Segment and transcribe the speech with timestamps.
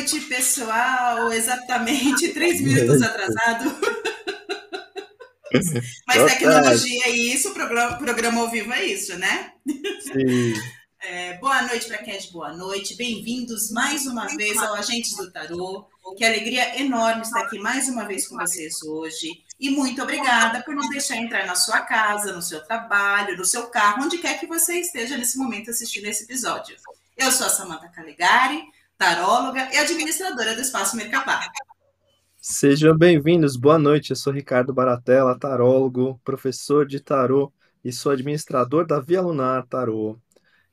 [0.00, 1.30] noite, pessoal.
[1.32, 3.70] Exatamente três minutos atrasado.
[6.06, 9.52] Mas tecnologia é isso, programa, programa ao vivo é isso, né?
[10.02, 10.54] Sim.
[11.02, 12.94] É, boa noite para quem é de boa noite.
[12.94, 15.86] Bem-vindos mais uma vez ao Agentes do Tarô.
[16.14, 19.42] Que alegria enorme estar aqui mais uma vez com vocês hoje.
[19.58, 23.68] E muito obrigada por nos deixar entrar na sua casa, no seu trabalho, no seu
[23.68, 26.76] carro, onde quer que você esteja nesse momento assistindo esse episódio.
[27.16, 28.62] Eu sou a Samanta Calegari,
[29.00, 31.50] taróloga e administradora do Espaço Mercapá.
[32.36, 34.10] Sejam bem-vindos, boa noite.
[34.10, 37.50] Eu sou Ricardo Baratella, tarólogo, professor de tarô
[37.82, 40.18] e sou administrador da Via Lunar Tarô.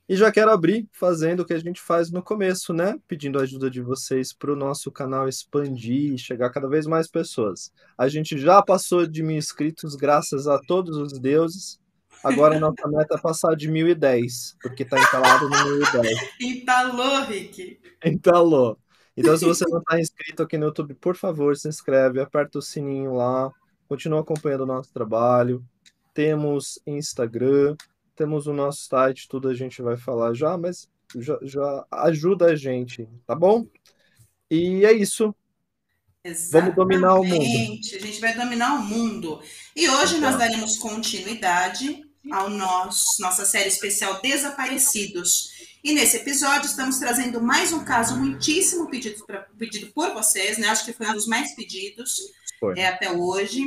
[0.09, 2.99] E já quero abrir fazendo o que a gente faz no começo, né?
[3.07, 6.85] Pedindo a ajuda de vocês para o nosso canal expandir e chegar a cada vez
[6.85, 7.71] mais pessoas.
[7.97, 11.79] A gente já passou de mil inscritos, graças a todos os deuses.
[12.23, 16.17] Agora a nossa meta é passar de 1010, porque está instalado no 1010.
[16.41, 17.79] Entalou, Rick.
[18.03, 18.77] Entalou.
[19.15, 22.61] Então, se você não está inscrito aqui no YouTube, por favor, se inscreve, aperta o
[22.61, 23.51] sininho lá,
[23.87, 25.65] continua acompanhando o nosso trabalho.
[26.13, 27.75] Temos Instagram,
[28.15, 32.55] temos o nosso site, tudo a gente vai falar já, mas já, já ajuda a
[32.55, 33.65] gente, tá bom?
[34.51, 35.33] E é isso.
[36.23, 36.51] Exatamente.
[36.51, 37.41] Vamos dominar o mundo.
[37.41, 39.41] A gente vai dominar o mundo.
[39.75, 45.55] E hoje nós daremos continuidade ao nosso nossa série especial Desaparecidos.
[45.83, 50.67] E nesse episódio estamos trazendo mais um caso muitíssimo pedido, pra, pedido por vocês, né?
[50.67, 52.19] Acho que foi um dos mais pedidos
[52.75, 53.65] é, até hoje,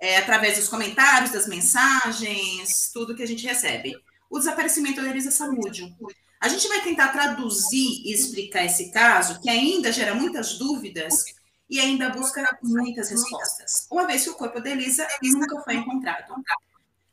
[0.00, 3.94] é, através dos comentários, das mensagens, tudo que a gente recebe.
[4.30, 5.92] O desaparecimento da Elisa Samúdio.
[6.40, 11.24] A gente vai tentar traduzir e explicar esse caso, que ainda gera muitas dúvidas
[11.68, 13.86] e ainda busca muitas respostas.
[13.90, 16.34] Uma vez que o corpo da Elisa nunca foi encontrado.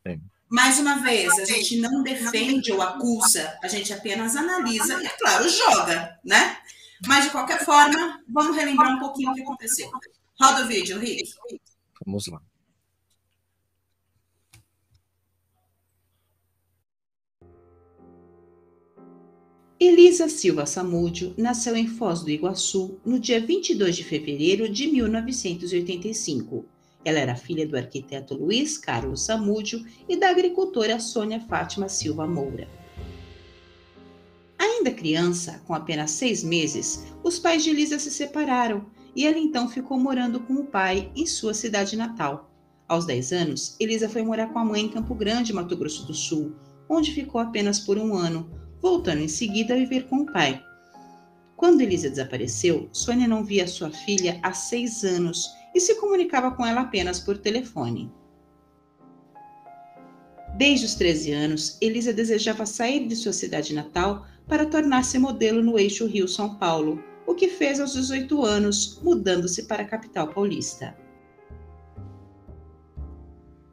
[0.05, 0.21] Sim.
[0.49, 5.09] Mais uma vez, a gente não defende ou acusa, a gente apenas analisa e, é
[5.09, 6.57] claro, joga, né?
[7.05, 9.91] Mas, de qualquer forma, vamos relembrar um pouquinho o que aconteceu.
[10.39, 11.29] Roda o vídeo, Rick.
[12.05, 12.41] Vamos lá.
[19.79, 26.65] Elisa Silva Samúdio nasceu em Foz do Iguaçu no dia 22 de fevereiro de 1985
[27.03, 32.67] ela era filha do arquiteto Luiz Carlos Samúdio e da agricultora Sônia Fátima Silva Moura.
[34.59, 39.67] Ainda criança, com apenas seis meses, os pais de Elisa se separaram e ela então
[39.67, 42.51] ficou morando com o pai em sua cidade natal.
[42.87, 46.13] Aos 10 anos, Elisa foi morar com a mãe em Campo Grande, Mato Grosso do
[46.13, 46.55] Sul,
[46.87, 48.49] onde ficou apenas por um ano,
[48.81, 50.63] voltando em seguida a viver com o pai.
[51.57, 56.65] Quando Elisa desapareceu, Sônia não via sua filha há seis anos e se comunicava com
[56.65, 58.11] ela apenas por telefone.
[60.57, 65.77] Desde os 13 anos, Elisa desejava sair de sua cidade natal para tornar-se modelo no
[65.77, 70.97] eixo Rio-São Paulo, o que fez aos 18 anos, mudando-se para a capital paulista.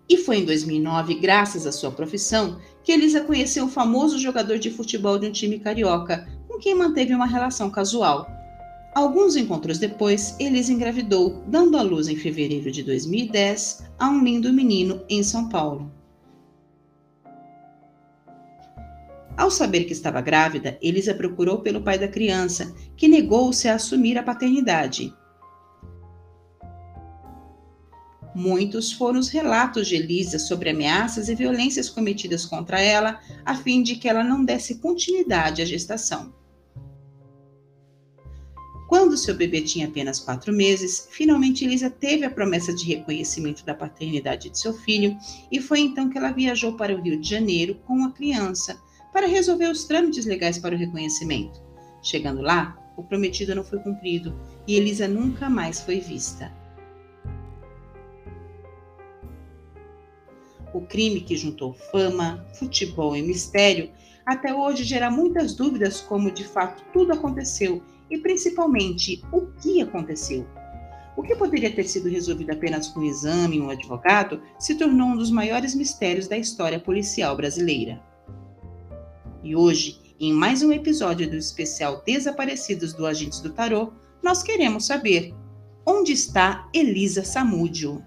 [0.06, 4.70] E foi em 2009, graças à sua profissão, que Elisa conheceu o famoso jogador de
[4.70, 8.28] futebol de um time carioca, com quem manteve uma relação casual.
[8.94, 14.52] Alguns encontros depois, Elisa engravidou, dando à luz em fevereiro de 2010 a um lindo
[14.52, 15.92] menino em São Paulo.
[19.36, 24.16] Ao saber que estava grávida, Elisa procurou pelo pai da criança, que negou-se a assumir
[24.16, 25.12] a paternidade.
[28.32, 33.82] Muitos foram os relatos de Elisa sobre ameaças e violências cometidas contra ela, a fim
[33.82, 36.32] de que ela não desse continuidade à gestação.
[38.86, 43.74] Quando seu bebê tinha apenas quatro meses, finalmente Elisa teve a promessa de reconhecimento da
[43.74, 45.16] paternidade de seu filho
[45.50, 48.80] e foi então que ela viajou para o Rio de Janeiro com a criança
[49.12, 51.62] para resolver os trâmites legais para o reconhecimento.
[52.02, 56.52] Chegando lá, o prometido não foi cumprido e Elisa nunca mais foi vista.
[60.74, 63.90] O crime que juntou fama, futebol e mistério
[64.26, 70.46] até hoje gera muitas dúvidas como de fato tudo aconteceu e principalmente o que aconteceu.
[71.16, 75.08] O que poderia ter sido resolvido apenas com um exame e um advogado se tornou
[75.08, 78.02] um dos maiores mistérios da história policial brasileira.
[79.42, 83.92] E hoje, em mais um episódio do especial Desaparecidos do Agentes do Tarô,
[84.22, 85.34] nós queremos saber
[85.86, 88.02] onde está Elisa Samúdio.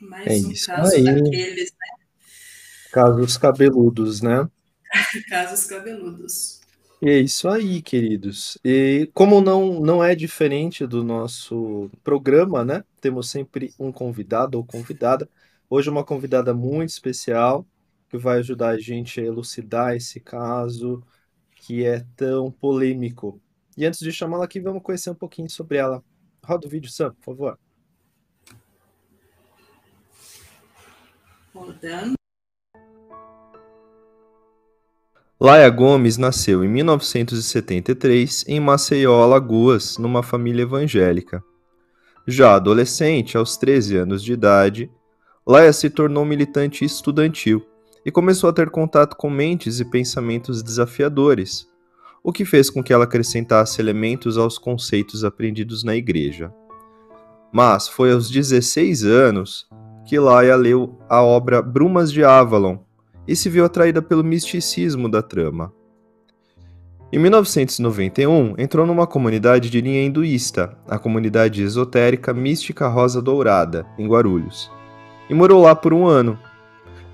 [0.00, 1.04] Mais é um caso aí.
[1.04, 2.04] daqueles, né?
[2.92, 4.48] Casos cabeludos, né?
[5.28, 6.60] Casos cabeludos.
[7.02, 8.58] E é isso aí, queridos.
[8.64, 12.84] E como não, não é diferente do nosso programa, né?
[13.00, 15.28] Temos sempre um convidado ou convidada
[15.72, 17.64] Hoje uma convidada muito especial
[18.08, 21.00] que vai ajudar a gente a elucidar esse caso
[21.54, 23.40] que é tão polêmico.
[23.76, 26.02] E antes de chamá-la aqui, vamos conhecer um pouquinho sobre ela.
[26.44, 27.58] Roda o vídeo, Sam, por favor.
[31.54, 32.14] Rodando.
[35.40, 41.42] Laia Gomes nasceu em 1973 em Maceió, Alagoas, numa família evangélica.
[42.26, 44.90] Já adolescente, aos 13 anos de idade,
[45.46, 47.66] Laia se tornou militante estudantil
[48.04, 51.66] e começou a ter contato com mentes e pensamentos desafiadores,
[52.22, 56.52] o que fez com que ela acrescentasse elementos aos conceitos aprendidos na igreja.
[57.50, 59.66] Mas foi aos 16 anos
[60.10, 62.78] que Laia leu a obra Brumas de Avalon
[63.28, 65.72] e se viu atraída pelo misticismo da trama.
[67.12, 74.08] Em 1991, entrou numa comunidade de linha hinduísta, a comunidade esotérica Mística Rosa Dourada, em
[74.08, 74.68] Guarulhos,
[75.28, 76.36] e morou lá por um ano.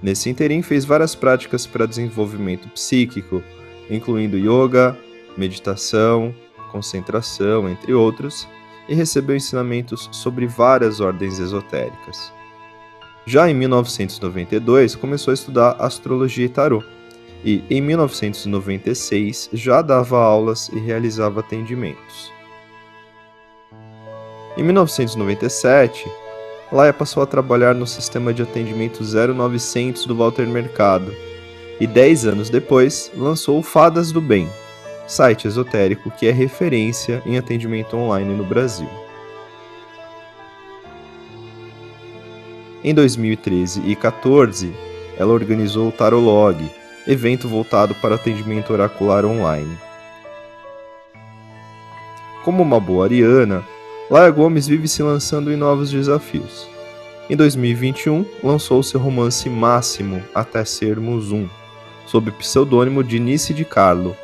[0.03, 3.43] Nesse interim, fez várias práticas para desenvolvimento psíquico,
[3.91, 4.97] incluindo yoga,
[5.37, 6.35] meditação,
[6.73, 8.49] concentração, entre outros,
[8.89, 12.35] e recebeu ensinamentos sobre várias ordens esotéricas.
[13.29, 16.85] Já em 1992, começou a estudar astrologia e tarô,
[17.45, 22.33] e em 1996 já dava aulas e realizava atendimentos.
[24.57, 26.09] Em 1997,
[26.71, 31.13] Laia passou a trabalhar no sistema de atendimento 0900 do Walter Mercado,
[31.81, 34.49] e 10 anos depois lançou Fadas do Bem,
[35.09, 39.06] site esotérico que é referência em atendimento online no Brasil.
[42.87, 44.73] Em 2013 e 2014,
[45.19, 46.57] ela organizou o Tarolog,
[47.05, 49.77] evento voltado para atendimento oracular online.
[52.45, 53.65] Como uma boa ariana,
[54.09, 56.69] Laia Gomes vive se lançando em novos desafios.
[57.29, 61.49] Em 2021, lançou seu romance Máximo Até Sermos Um,
[62.07, 64.17] sob o pseudônimo de Nice de Carlo.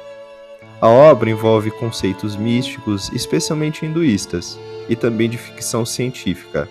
[0.81, 4.57] A obra envolve conceitos místicos, especialmente hinduístas,
[4.89, 6.69] e também de ficção científica,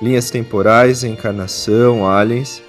[0.00, 2.62] linhas temporais, encarnação, aliens,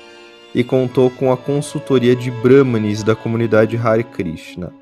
[0.53, 4.73] e contou com a consultoria de Brahmanes da comunidade Hare Krishna.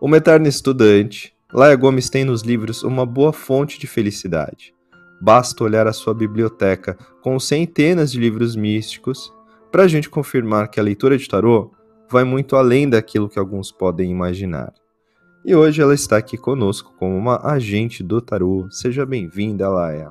[0.00, 4.74] Uma eterna estudante, Laia Gomes tem nos livros uma boa fonte de felicidade.
[5.20, 9.32] Basta olhar a sua biblioteca com centenas de livros místicos
[9.72, 11.72] para a gente confirmar que a leitura de tarô
[12.10, 14.72] vai muito além daquilo que alguns podem imaginar.
[15.44, 18.66] E hoje ela está aqui conosco como uma agente do tarô.
[18.70, 20.10] Seja bem-vinda, Laia.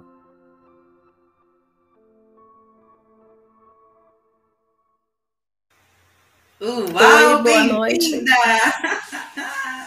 [6.62, 8.24] Uau, noite.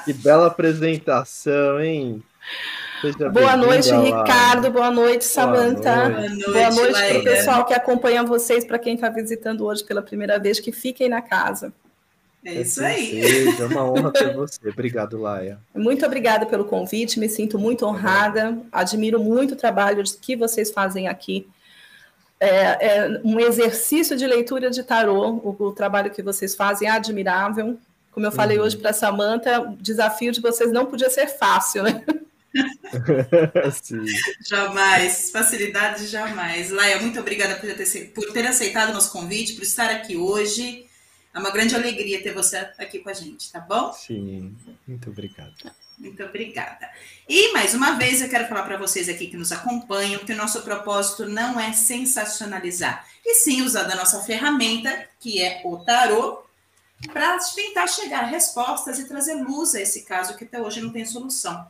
[0.04, 2.20] Que bela apresentação, hein?
[3.00, 4.70] Seja boa noite, Ricardo.
[4.70, 6.10] Boa noite, Samanta.
[6.10, 9.84] Boa noite, boa noite para o pessoal que acompanha vocês, para quem está visitando hoje
[9.84, 11.72] pela primeira vez, que fiquem na casa.
[12.46, 13.20] É isso aí.
[13.58, 14.69] É uma honra ter você.
[14.69, 15.58] Obrigado, Laia.
[15.75, 21.08] Muito obrigada pelo convite, me sinto muito honrada, admiro muito o trabalho que vocês fazem
[21.08, 21.48] aqui.
[22.38, 26.93] É, é um exercício de leitura de tarô, o, o, trabalho que vocês fazem é
[26.93, 27.76] admirável.
[28.12, 28.64] Como eu falei uhum.
[28.64, 32.04] hoje para a Samanta, o desafio de vocês não podia ser fácil, né?
[34.49, 36.70] jamais, facilidade jamais.
[36.70, 40.87] Laia, muito obrigada por ter, por ter aceitado o nosso convite, por estar aqui hoje.
[41.37, 43.93] É uma grande alegria ter você aqui com a gente, tá bom?
[43.93, 44.57] Sim,
[44.88, 45.52] muito obrigado.
[45.99, 46.88] Muito obrigada.
[47.28, 50.37] E mais uma vez eu quero falar para vocês aqui que nos acompanham que o
[50.37, 56.43] nosso propósito não é sensacionalizar, e sim usar da nossa ferramenta, que é o tarô,
[57.12, 60.90] para tentar chegar a respostas e trazer luz a esse caso que até hoje não
[60.90, 61.69] tem solução.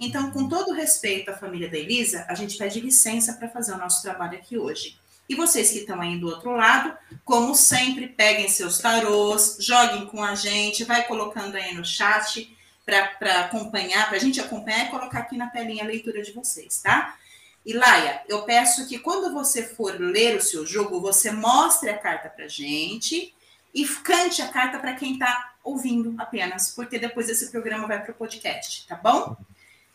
[0.00, 3.78] Então, com todo respeito à família da Elisa, a gente pede licença para fazer o
[3.78, 4.96] nosso trabalho aqui hoje.
[5.28, 10.24] E vocês que estão aí do outro lado, como sempre, peguem seus tarôs, joguem com
[10.24, 12.56] a gente, vai colocando aí no chat
[12.86, 16.80] para acompanhar, para a gente acompanhar e colocar aqui na telinha a leitura de vocês,
[16.80, 17.18] tá?
[17.66, 21.98] E Laia, eu peço que quando você for ler o seu jogo, você mostre a
[21.98, 23.34] carta para gente
[23.74, 28.12] e cante a carta para quem está ouvindo apenas, porque depois esse programa vai para
[28.12, 29.36] o podcast, tá bom?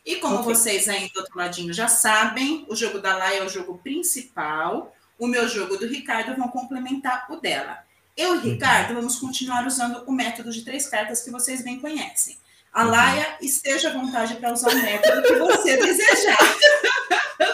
[0.06, 0.54] E como okay.
[0.54, 4.94] vocês aí do outro ladinho já sabem, o jogo da Laia é o jogo principal
[5.20, 7.80] o meu jogo do Ricardo vão complementar o dela.
[8.16, 11.80] Eu e o Ricardo vamos continuar usando o método de três cartas que vocês bem
[11.80, 12.38] conhecem.
[12.72, 12.92] A uhum.
[12.92, 16.38] Laia, esteja à vontade para usar o método que você desejar.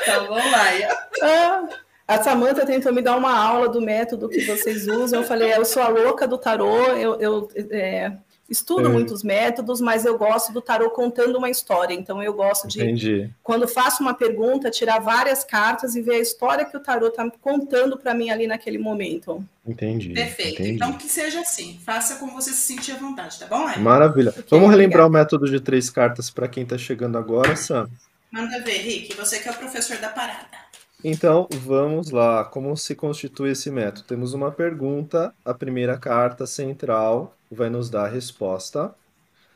[0.06, 0.98] tá bom, Laia?
[1.22, 1.68] Ah,
[2.08, 5.22] a Samanta tentou me dar uma aula do método que vocês usam.
[5.22, 8.13] Eu falei, eu sou a louca do tarô, eu, eu é,
[8.50, 8.89] estudo é.
[8.89, 11.94] muitos métodos, mas eu gosto do tarô contando uma história.
[11.94, 13.29] Então eu gosto de, Entendi.
[13.44, 17.29] quando faço uma pergunta, tirar várias cartas e ver a história que o tarô está
[17.41, 19.44] contando para mim ali naquele momento.
[19.65, 20.13] Entendi.
[20.13, 20.62] Perfeito.
[20.62, 20.72] Entendi.
[20.72, 21.79] Então que seja assim.
[21.86, 23.65] Faça como você se sentir à vontade, tá bom?
[23.79, 24.32] Maravilha.
[24.32, 25.08] Okay, Vamos relembrar obrigada.
[25.08, 27.88] o método de três cartas para quem está chegando agora, Sam.
[28.32, 29.15] Manda ver, Rick.
[29.15, 30.69] Você que é o professor da parada.
[31.03, 32.44] Então, vamos lá.
[32.44, 34.06] Como se constitui esse método?
[34.06, 38.94] Temos uma pergunta, a primeira carta central vai nos dar a resposta.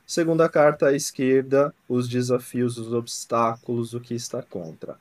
[0.07, 4.97] Segunda carta à esquerda, os desafios, os obstáculos, o que está contra.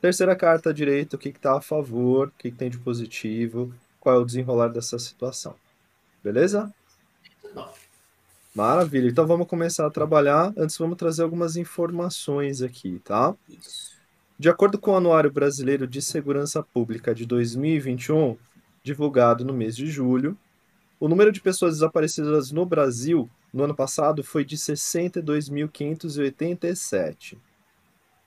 [0.00, 4.16] Terceira carta à direita, o que está a favor, o que tem de positivo, qual
[4.16, 5.54] é o desenrolar dessa situação.
[6.22, 6.72] Beleza?
[8.54, 9.08] Maravilha.
[9.08, 10.52] Então vamos começar a trabalhar.
[10.56, 13.34] Antes vamos trazer algumas informações aqui, tá?
[14.44, 18.36] De acordo com o Anuário Brasileiro de Segurança Pública de 2021,
[18.82, 20.36] divulgado no mês de julho,
[21.00, 27.38] o número de pessoas desaparecidas no Brasil no ano passado foi de 62.587.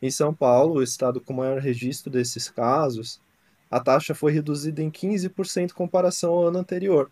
[0.01, 3.21] Em São Paulo, o estado com maior registro desses casos,
[3.69, 7.11] a taxa foi reduzida em 15% em comparação ao ano anterior,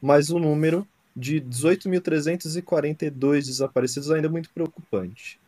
[0.00, 5.42] mas o número de 18.342 desaparecidos ainda é muito preocupante.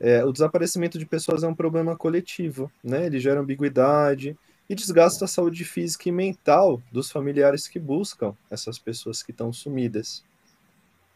[0.00, 3.06] É, o desaparecimento de pessoas é um problema coletivo, né?
[3.06, 4.36] Ele gera ambiguidade,
[4.68, 9.52] e desgasta a saúde física e mental dos familiares que buscam essas pessoas que estão
[9.52, 10.24] sumidas.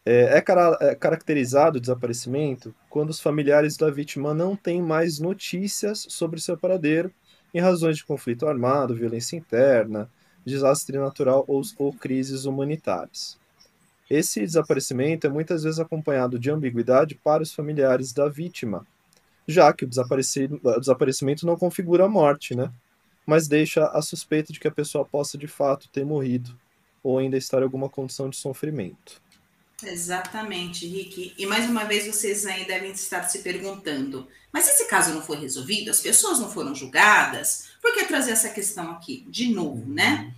[0.05, 5.19] É, é, cara, é caracterizado o desaparecimento quando os familiares da vítima não têm mais
[5.19, 7.11] notícias sobre seu paradeiro
[7.53, 10.09] em razões de conflito armado, violência interna,
[10.45, 13.38] desastre natural ou, ou crises humanitárias.
[14.09, 18.85] Esse desaparecimento é muitas vezes acompanhado de ambiguidade para os familiares da vítima,
[19.47, 22.71] já que o, o desaparecimento não configura a morte, né?
[23.29, 26.59] mas deixa a suspeita de que a pessoa possa de fato ter morrido
[27.03, 29.21] ou ainda estar em alguma condição de sofrimento.
[29.83, 31.35] Exatamente, Rick.
[31.37, 35.37] E mais uma vez vocês aí devem estar se perguntando: mas esse caso não foi
[35.37, 35.91] resolvido?
[35.91, 37.69] As pessoas não foram julgadas?
[37.79, 40.33] Por que trazer essa questão aqui de novo, né?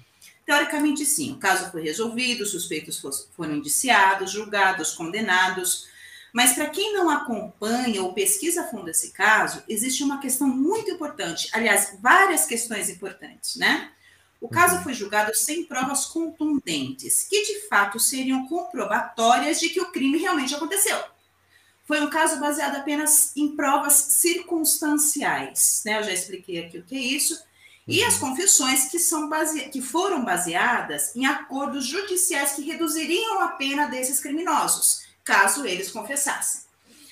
[0.52, 3.02] Teoricamente, sim, o caso foi resolvido, os suspeitos
[3.34, 5.88] foram indiciados, julgados, condenados,
[6.34, 10.92] mas para quem não acompanha ou pesquisa a fundo esse caso, existe uma questão muito
[10.92, 13.92] importante, aliás, várias questões importantes, né?
[14.42, 14.84] O caso uhum.
[14.84, 20.54] foi julgado sem provas contundentes, que de fato seriam comprobatórias de que o crime realmente
[20.54, 21.02] aconteceu.
[21.86, 26.00] Foi um caso baseado apenas em provas circunstanciais, né?
[26.00, 27.42] Eu já expliquei aqui o que é isso.
[27.92, 29.70] E as confissões que, são base...
[29.70, 36.62] que foram baseadas em acordos judiciais que reduziriam a pena desses criminosos caso eles confessassem.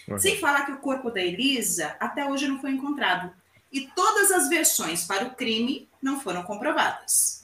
[0.07, 0.19] Uhum.
[0.19, 3.31] Sem falar que o corpo da Elisa até hoje não foi encontrado.
[3.71, 7.38] E todas as versões para o crime não foram comprovadas.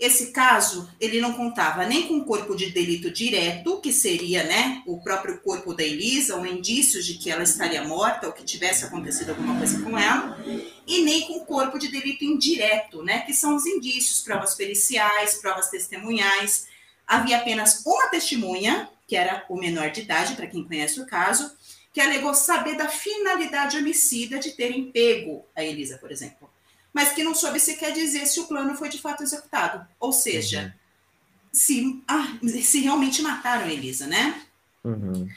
[0.00, 4.98] Esse caso, ele não contava nem com corpo de delito direto, que seria, né, o
[4.98, 9.28] próprio corpo da Elisa, ou indícios de que ela estaria morta ou que tivesse acontecido
[9.28, 10.42] alguma coisa com ela,
[10.86, 15.68] e nem com corpo de delito indireto, né, que são os indícios, provas periciais, provas
[15.68, 16.66] testemunhais.
[17.06, 21.52] Havia apenas uma testemunha, que era o menor de idade, para quem conhece o caso,
[21.92, 26.48] que alegou saber da finalidade homicida de terem pego a Elisa, por exemplo,
[26.92, 29.86] mas que não soube sequer dizer se o plano foi de fato executado.
[29.98, 31.50] Ou seja, uhum.
[31.52, 34.42] se, ah, se realmente mataram a Elisa, né?
[34.84, 35.28] Uhum.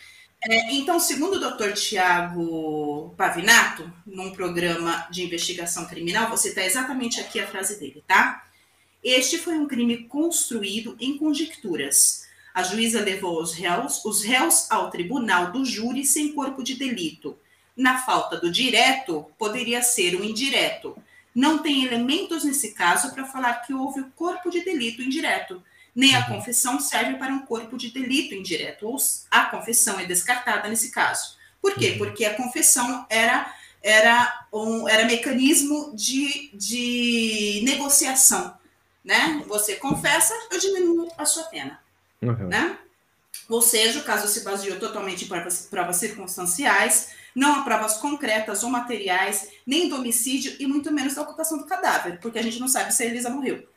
[0.46, 1.72] É, então, segundo o Dr.
[1.74, 8.46] Tiago Pavinato, num programa de investigação criminal, vou citar exatamente aqui a frase dele, tá?
[9.02, 14.92] Este foi um crime construído em conjecturas, a juíza levou os réus, os réus ao
[14.92, 17.36] tribunal do júri sem corpo de delito.
[17.76, 20.96] Na falta do direto, poderia ser o indireto.
[21.36, 25.63] Não tem elementos nesse caso para falar que houve o corpo de delito indireto.
[25.96, 26.36] Nem a uhum.
[26.36, 28.98] confissão serve para um corpo de delito indireto, ou
[29.30, 31.38] a confissão é descartada nesse caso.
[31.62, 31.92] Por quê?
[31.92, 31.98] Uhum.
[32.00, 38.58] Porque a confissão era era um era mecanismo de, de negociação,
[39.04, 39.44] né?
[39.48, 41.80] Você confessa, eu diminuo a sua pena.
[42.22, 42.48] Uhum.
[42.48, 42.78] Né?
[43.50, 48.63] Ou seja, o caso se baseou totalmente em provas, provas circunstanciais, não há provas concretas
[48.63, 52.60] ou materiais, nem do homicídio e muito menos da ocupação do cadáver, porque a gente
[52.60, 53.68] não sabe se a Elisa morreu.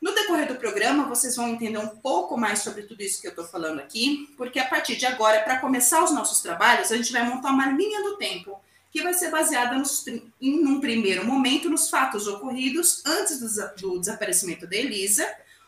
[0.00, 3.32] No decorrer do programa, vocês vão entender um pouco mais sobre tudo isso que eu
[3.32, 7.12] estou falando aqui, porque a partir de agora, para começar os nossos trabalhos, a gente
[7.12, 8.58] vai montar uma linha do tempo
[8.90, 14.00] que vai ser baseada nos, em um primeiro momento nos fatos ocorridos antes do, do
[14.00, 15.26] desaparecimento da Elisa,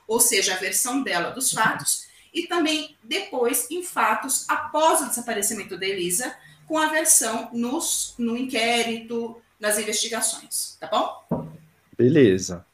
[0.09, 5.77] ou seja, a versão dela dos fatos, e também depois em fatos após o desaparecimento
[5.77, 6.35] da Elisa,
[6.73, 11.47] com a versão nos, no inquérito, nas investigações, tá bom?
[11.99, 12.65] Beleza.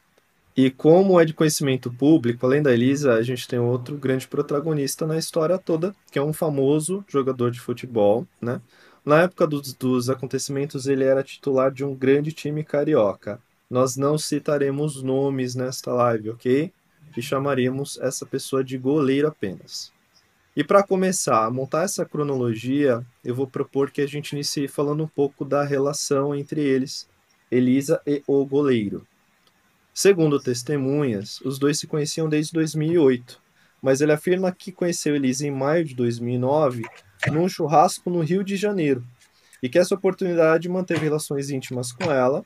[0.55, 5.05] E como é de conhecimento público, além da Elisa, a gente tem outro grande protagonista
[5.05, 8.61] na história toda, que é um famoso jogador de futebol, né?
[9.03, 13.37] Na época dos, dos acontecimentos, ele era titular de um grande time carioca.
[13.69, 16.71] Nós não citaremos nomes nesta live, ok?
[17.17, 19.91] E chamaremos essa pessoa de goleiro apenas.
[20.59, 25.01] E para começar a montar essa cronologia, eu vou propor que a gente inicie falando
[25.01, 27.07] um pouco da relação entre eles,
[27.49, 29.07] Elisa e o goleiro.
[29.93, 33.41] Segundo testemunhas, os dois se conheciam desde 2008,
[33.81, 36.83] mas ele afirma que conheceu Elisa em maio de 2009
[37.31, 39.01] num churrasco no Rio de Janeiro
[39.63, 42.43] e que essa oportunidade manteve relações íntimas com ela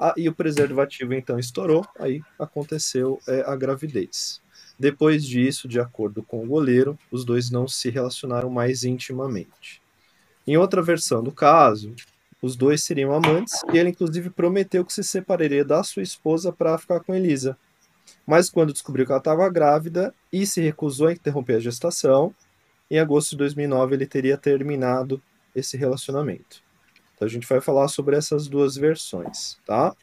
[0.00, 4.40] ah, e o preservativo então estourou, aí aconteceu é, a gravidez.
[4.78, 9.80] Depois disso, de acordo com o goleiro, os dois não se relacionaram mais intimamente.
[10.46, 11.94] Em outra versão do caso,
[12.42, 16.76] os dois seriam amantes e ele inclusive prometeu que se separaria da sua esposa para
[16.76, 17.56] ficar com Elisa.
[18.26, 22.34] Mas quando descobriu que ela estava grávida e se recusou a interromper a gestação,
[22.90, 25.20] em agosto de 2009 ele teria terminado
[25.54, 26.62] esse relacionamento.
[27.14, 29.96] Então a gente vai falar sobre essas duas versões, tá?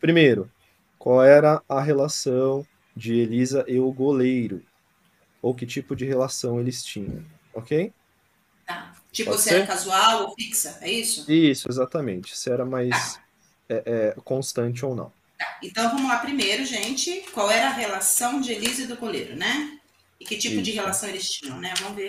[0.00, 0.48] Primeiro,
[0.98, 2.64] qual era a relação
[2.96, 4.62] de Elisa e o goleiro?
[5.42, 7.92] Ou que tipo de relação eles tinham, ok?
[8.66, 8.94] Tá.
[9.12, 9.54] Tipo, Pode se ser?
[9.56, 11.30] era casual ou fixa, é isso?
[11.30, 12.36] Isso, exatamente.
[12.36, 13.22] Se era mais tá.
[13.68, 15.12] é, é, constante ou não.
[15.38, 15.58] Tá.
[15.62, 17.24] Então vamos lá primeiro, gente.
[17.32, 19.78] Qual era a relação de Elisa e do goleiro, né?
[20.18, 20.64] E que tipo isso.
[20.64, 21.72] de relação eles tinham, né?
[21.78, 22.08] Vamos ver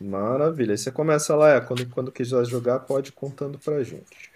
[0.00, 0.72] Maravilha.
[0.72, 4.32] Aí você começa lá, é, quando, quando quiser jogar, pode ir contando pra gente.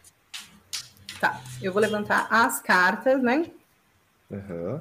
[1.20, 3.50] Tá, eu vou levantar as cartas, né?
[4.30, 4.80] Uhum.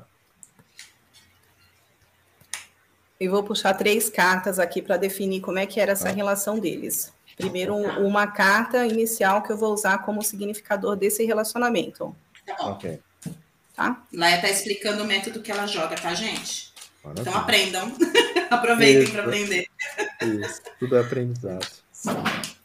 [3.19, 6.11] E vou puxar três cartas aqui para definir como é que era essa ah.
[6.11, 7.11] relação deles.
[7.35, 12.15] Primeiro, uma carta inicial que eu vou usar como significador desse relacionamento.
[12.45, 12.71] Tá bom.
[12.71, 12.99] Ok.
[13.75, 14.03] Tá?
[14.11, 16.73] Lá está explicando o método que ela joga, tá, gente?
[17.03, 17.21] Maravilha.
[17.21, 17.91] Então aprendam.
[18.49, 19.67] Aproveitem para aprender.
[20.21, 21.67] Isso, tudo é aprendizado.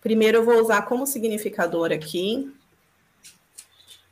[0.01, 2.53] Primeiro eu vou usar como significador aqui.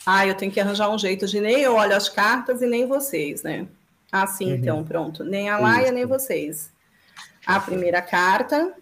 [0.05, 2.87] Ah, eu tenho que arranjar um jeito de nem eu olho as cartas e nem
[2.87, 3.67] vocês, né?
[4.11, 4.57] Assim, uhum.
[4.57, 5.23] então, pronto.
[5.23, 5.93] Nem a Laia, Isso.
[5.95, 6.73] nem vocês.
[7.47, 8.75] A primeira carta.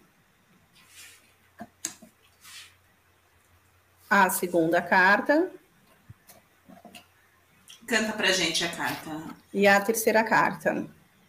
[4.09, 5.51] A segunda carta.
[7.87, 9.11] Canta pra gente a carta.
[9.53, 10.87] E a terceira carta.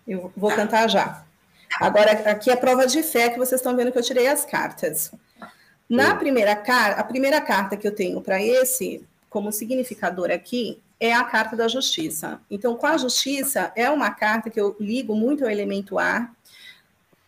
[0.08, 0.58] Eu vou tá.
[0.58, 1.26] cantar já.
[1.80, 4.44] Agora, aqui é a prova de fé que vocês estão vendo que eu tirei as
[4.46, 5.12] cartas.
[5.90, 11.14] Na primeira carta, a primeira carta que eu tenho para esse, como significador aqui, é
[11.14, 12.42] a carta da justiça.
[12.52, 16.34] Então, com a justiça, é uma carta que eu ligo muito ao elemento ar.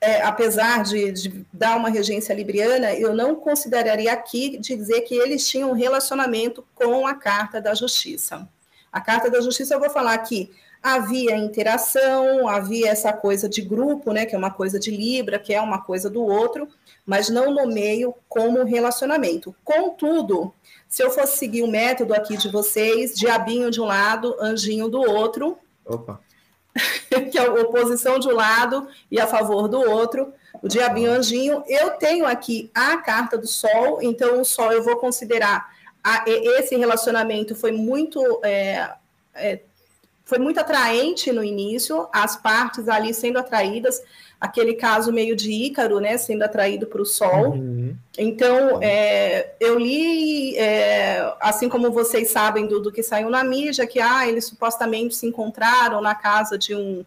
[0.04, 5.14] É, apesar de, de, dar uma regência libriana, eu não consideraria aqui de dizer que
[5.14, 8.48] eles tinham um relacionamento com a carta da justiça.
[8.92, 14.12] A carta da justiça, eu vou falar aqui, havia interação, havia essa coisa de grupo,
[14.12, 16.68] né, que é uma coisa de Libra, que é uma coisa do outro,
[17.06, 19.56] mas não no meio como relacionamento.
[19.64, 20.54] Contudo,
[20.92, 25.00] se eu fosse seguir o método aqui de vocês, diabinho de um lado, anjinho do
[25.00, 26.20] outro, Opa.
[27.32, 31.64] que é a oposição de um lado e a favor do outro, o diabinho anjinho,
[31.66, 35.72] eu tenho aqui a carta do sol, então o sol eu vou considerar
[36.04, 38.92] a, esse relacionamento foi muito é,
[39.34, 39.62] é,
[40.26, 44.02] foi muito atraente no início, as partes ali sendo atraídas,
[44.42, 47.52] aquele caso meio de Ícaro, né, sendo atraído para o Sol.
[47.52, 47.96] Uhum.
[48.18, 53.86] Então, é, eu li, é, assim como vocês sabem do, do, que saiu na mídia,
[53.86, 57.06] que ah, eles supostamente se encontraram na casa de um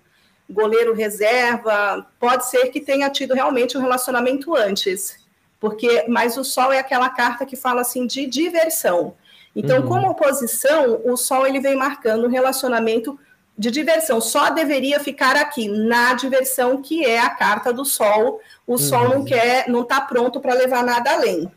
[0.48, 2.06] goleiro reserva.
[2.20, 5.16] Pode ser que tenha tido realmente um relacionamento antes,
[5.58, 9.14] porque mas o Sol é aquela carta que fala assim de diversão.
[9.56, 9.88] Então, uhum.
[9.88, 13.18] como oposição, o Sol ele vem marcando um relacionamento
[13.56, 14.20] de diversão.
[14.20, 18.40] Só deveria ficar aqui na diversão que é a carta do Sol.
[18.66, 18.78] O uhum.
[18.78, 21.50] Sol não quer, não está pronto para levar nada além.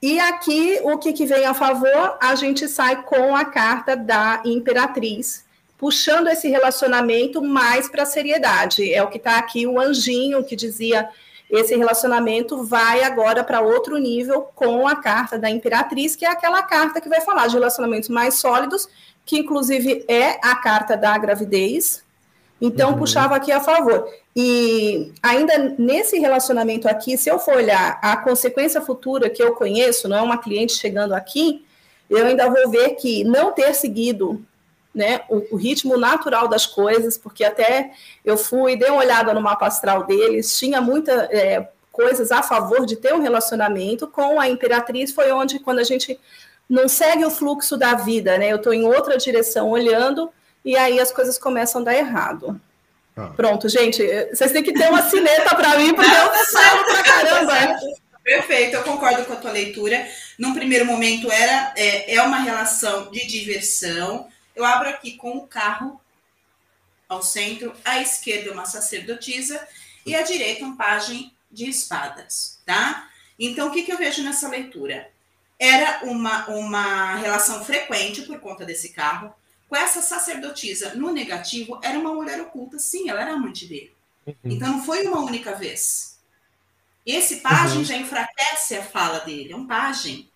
[0.00, 2.16] E aqui o que, que vem a favor?
[2.20, 5.44] A gente sai com a carta da Imperatriz,
[5.76, 8.92] puxando esse relacionamento mais para a seriedade.
[8.92, 11.08] É o que está aqui o anjinho que dizia
[11.50, 16.62] esse relacionamento vai agora para outro nível com a carta da Imperatriz, que é aquela
[16.62, 18.88] carta que vai falar de relacionamentos mais sólidos,
[19.24, 22.04] que inclusive é a carta da gravidez.
[22.60, 22.98] Então, uhum.
[22.98, 24.08] puxava aqui a favor.
[24.34, 30.08] E ainda nesse relacionamento aqui, se eu for olhar a consequência futura que eu conheço,
[30.08, 31.64] não é uma cliente chegando aqui,
[32.08, 34.44] eu ainda vou ver que não ter seguido
[34.96, 37.92] né, o, o, ritmo natural das coisas, porque até
[38.24, 42.86] eu fui, dei uma olhada no mapa astral deles, tinha muitas é, coisas a favor
[42.86, 46.18] de ter um relacionamento com a Imperatriz, foi onde, quando a gente
[46.66, 48.50] não segue o fluxo da vida, né?
[48.50, 50.32] Eu estou em outra direção olhando
[50.64, 52.58] e aí as coisas começam a dar errado.
[53.14, 53.32] Ah.
[53.36, 57.54] Pronto, gente, vocês têm que ter uma cineta para mim, porque eu falo pra caramba.
[58.24, 60.06] Perfeito, eu concordo com a tua leitura.
[60.38, 64.26] Num primeiro momento era é, é uma relação de diversão.
[64.56, 66.00] Eu abro aqui com o carro
[67.06, 69.68] ao centro, à esquerda uma sacerdotisa
[70.04, 73.08] e à direita um pajem de espadas, tá?
[73.38, 75.10] Então, o que, que eu vejo nessa leitura?
[75.58, 79.32] Era uma, uma relação frequente por conta desse carro.
[79.68, 83.94] Com essa sacerdotisa, no negativo, era uma mulher oculta, sim, ela era amante dele.
[84.26, 84.34] Uhum.
[84.44, 86.18] Então, não foi uma única vez.
[87.04, 87.84] Esse pajem uhum.
[87.84, 90.28] já enfraquece a fala dele, é um pajem,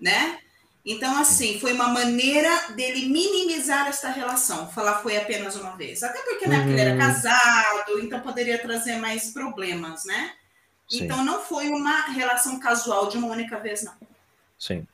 [0.00, 0.40] né?
[0.88, 4.70] Então, assim, foi uma maneira dele minimizar esta relação.
[4.70, 6.04] Falar foi apenas uma vez.
[6.04, 6.70] Até porque, né, uhum.
[6.70, 10.34] ele era casado, então poderia trazer mais problemas, né?
[10.88, 11.04] Sim.
[11.04, 13.94] Então, não foi uma relação casual de uma única vez, não.
[14.56, 14.86] Sim.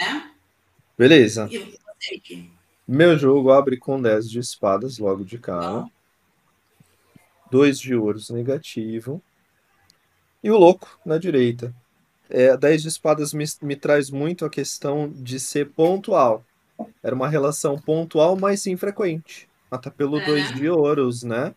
[0.00, 0.32] Né?
[0.98, 1.48] Beleza.
[2.86, 5.86] Meu jogo abre com 10 de espadas logo de cara.
[7.52, 9.22] 2 de ouros negativo.
[10.42, 11.72] E o louco na direita.
[12.30, 16.44] É, 10 de espadas me, me traz muito a questão de ser pontual.
[17.02, 19.48] Era uma relação pontual, mas infrequente.
[19.70, 20.52] Até pelo 2 é.
[20.54, 21.54] de ouros, né?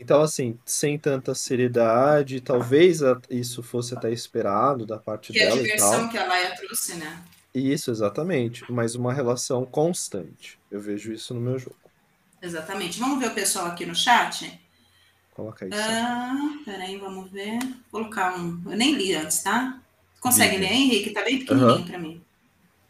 [0.00, 5.52] Então, assim, sem tanta seriedade, talvez isso fosse até esperado da parte que dela.
[5.52, 7.24] Que a diversão que a Laia trouxe, né?
[7.52, 8.64] Isso, exatamente.
[8.70, 10.58] Mas uma relação constante.
[10.70, 11.76] Eu vejo isso no meu jogo.
[12.40, 13.00] Exatamente.
[13.00, 14.60] Vamos ver o pessoal aqui no chat?
[15.38, 15.70] Coloca aí.
[15.72, 17.60] Ah, peraí, vamos ver.
[17.92, 18.60] Vou colocar um.
[18.66, 19.80] Eu nem li antes, tá?
[20.18, 20.68] Consegue Vivian.
[20.68, 21.10] ler, Henrique?
[21.10, 21.86] Tá bem pequenininho uhum.
[21.86, 22.20] para mim.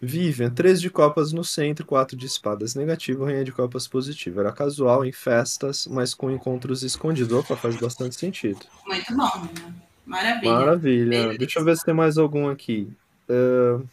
[0.00, 4.40] Vivian, três de copas no centro, quatro de espadas negativo, rainha de copas positivo.
[4.40, 7.36] Era casual em festas, mas com encontros escondidos.
[7.36, 8.60] Opa, faz bastante sentido.
[8.86, 9.74] Muito bom, né?
[10.06, 10.52] Maravilha.
[10.52, 11.20] Maravilha.
[11.20, 11.38] Beleza.
[11.38, 12.90] Deixa eu ver se tem mais algum aqui.
[13.28, 13.86] Uh...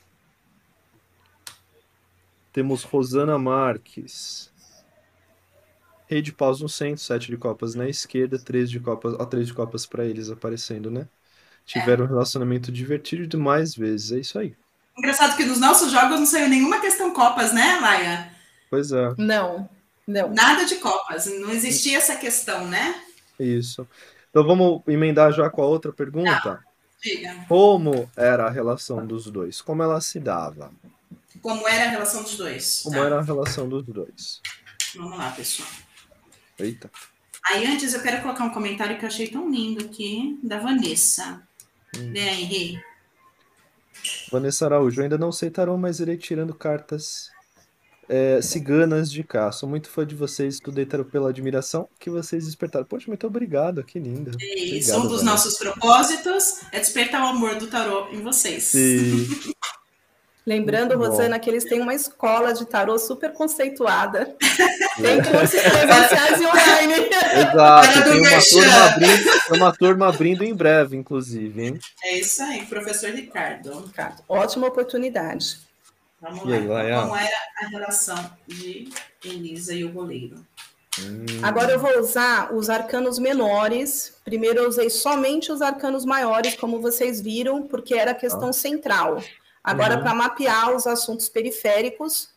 [2.54, 4.50] Temos Rosana Marques.
[6.08, 9.48] Rei de paus no centro, sete de copas na esquerda, três de copas, ó, três
[9.48, 11.08] de copas para eles aparecendo, né?
[11.65, 12.08] Tiveram é.
[12.08, 14.56] um relacionamento divertido mais vezes, é isso aí.
[14.98, 18.32] Engraçado que nos nossos jogos não saiu nenhuma questão copas, né, Laia?
[18.70, 19.13] Pois é.
[19.18, 19.68] Não,
[20.08, 20.30] não.
[20.34, 23.02] Nada de copas, não existia essa questão, né?
[23.39, 23.88] Isso.
[24.30, 26.39] Então vamos emendar já com a outra pergunta.
[26.41, 26.60] Tá.
[27.02, 27.46] Diga.
[27.48, 29.62] Como era a relação dos dois?
[29.62, 30.72] Como ela se dava?
[31.41, 32.82] Como era a relação dos dois?
[32.84, 33.06] Como tá.
[33.06, 34.41] era a relação dos dois?
[34.96, 35.70] Vamos lá, pessoal.
[36.60, 36.89] Eita.
[37.48, 41.41] Aí antes eu quero colocar um comentário que eu achei tão lindo aqui, da Vanessa.
[41.96, 42.13] Hum.
[42.15, 42.80] Aí, Rei.
[44.32, 47.30] Vanessa Araújo, ainda não sei tarô, mas irei tirando cartas
[48.08, 49.52] é, ciganas de cá.
[49.52, 52.86] Sou muito fã de vocês, estudei tarô pela admiração que vocês despertaram.
[52.86, 54.32] Poxa, muito obrigado, que lindo.
[54.39, 55.26] É isso, obrigado, um dos Vanessa.
[55.26, 58.63] nossos propósitos é despertar o amor do tarô em vocês.
[58.63, 59.54] Sim.
[60.45, 61.43] Lembrando, Muito Rosana, bom.
[61.43, 64.36] que eles têm uma escola de tarô super conceituada.
[65.01, 66.93] tem cursos presenciais e online.
[67.51, 71.65] Exato, tem uma turma, abrindo, uma turma abrindo em breve, inclusive.
[71.65, 71.79] Hein?
[72.03, 73.86] É isso aí, professor Ricardo.
[73.88, 75.58] Ricardo ótima oportunidade.
[76.21, 76.81] Vamos lá.
[76.81, 78.89] Aí, Como era a relação de
[79.23, 80.45] Elisa e o goleiro?
[80.99, 81.25] Hum.
[81.43, 84.13] Agora eu vou usar os arcanos menores.
[84.23, 88.53] Primeiro eu usei somente os arcanos maiores, como vocês viram, porque era a questão ah.
[88.53, 89.21] central.
[89.65, 90.04] Agora, uhum.
[90.04, 92.30] para mapear os assuntos periféricos,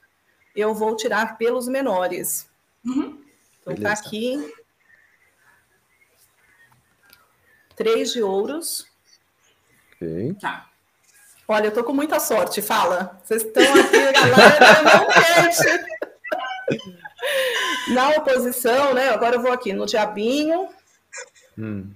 [0.57, 2.49] eu vou tirar pelos menores.
[2.83, 3.23] Uhum.
[3.61, 4.51] Então, tá aqui.
[7.77, 8.87] Três de ouros.
[9.93, 10.37] Ok.
[10.41, 10.71] Tá.
[11.47, 13.21] Olha, eu tô com muita sorte, fala.
[13.23, 15.07] Vocês estão aqui, galera, não
[17.95, 19.11] Na oposição, né?
[19.11, 20.67] Agora eu vou aqui no diabinho.
[21.59, 21.93] Hum.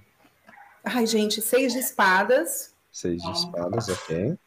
[0.83, 2.75] Ai, gente, seis de espadas.
[2.91, 4.37] Seis de espadas, ok.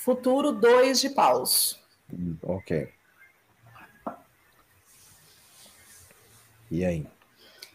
[0.00, 1.78] Futuro, dois de paus.
[2.42, 2.88] Ok.
[6.70, 7.06] E aí?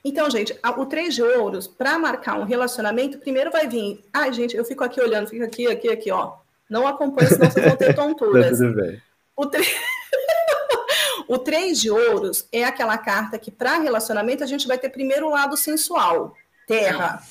[0.03, 4.03] Então, gente, o três de ouros, para marcar um relacionamento, primeiro vai vir.
[4.11, 6.37] Ai, gente, eu fico aqui olhando, fico aqui, aqui, aqui, ó.
[6.67, 8.57] Não acompanha, senão vocês vão ter tonturas.
[8.57, 8.99] Tudo bem.
[9.35, 9.63] O, tre...
[11.29, 15.27] o três de ouros é aquela carta que, para relacionamento, a gente vai ter primeiro
[15.27, 16.35] o lado sensual,
[16.65, 17.21] terra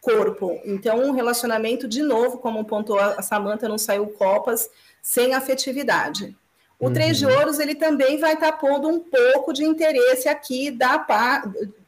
[0.00, 0.60] corpo.
[0.64, 4.70] Então, um relacionamento, de novo, como pontuou a Samanta, não saiu copas,
[5.02, 6.36] sem afetividade.
[6.80, 6.94] O uhum.
[6.94, 10.98] Três de Ouros, ele também vai estar tá pondo um pouco de interesse aqui da
[10.98, 11.42] par,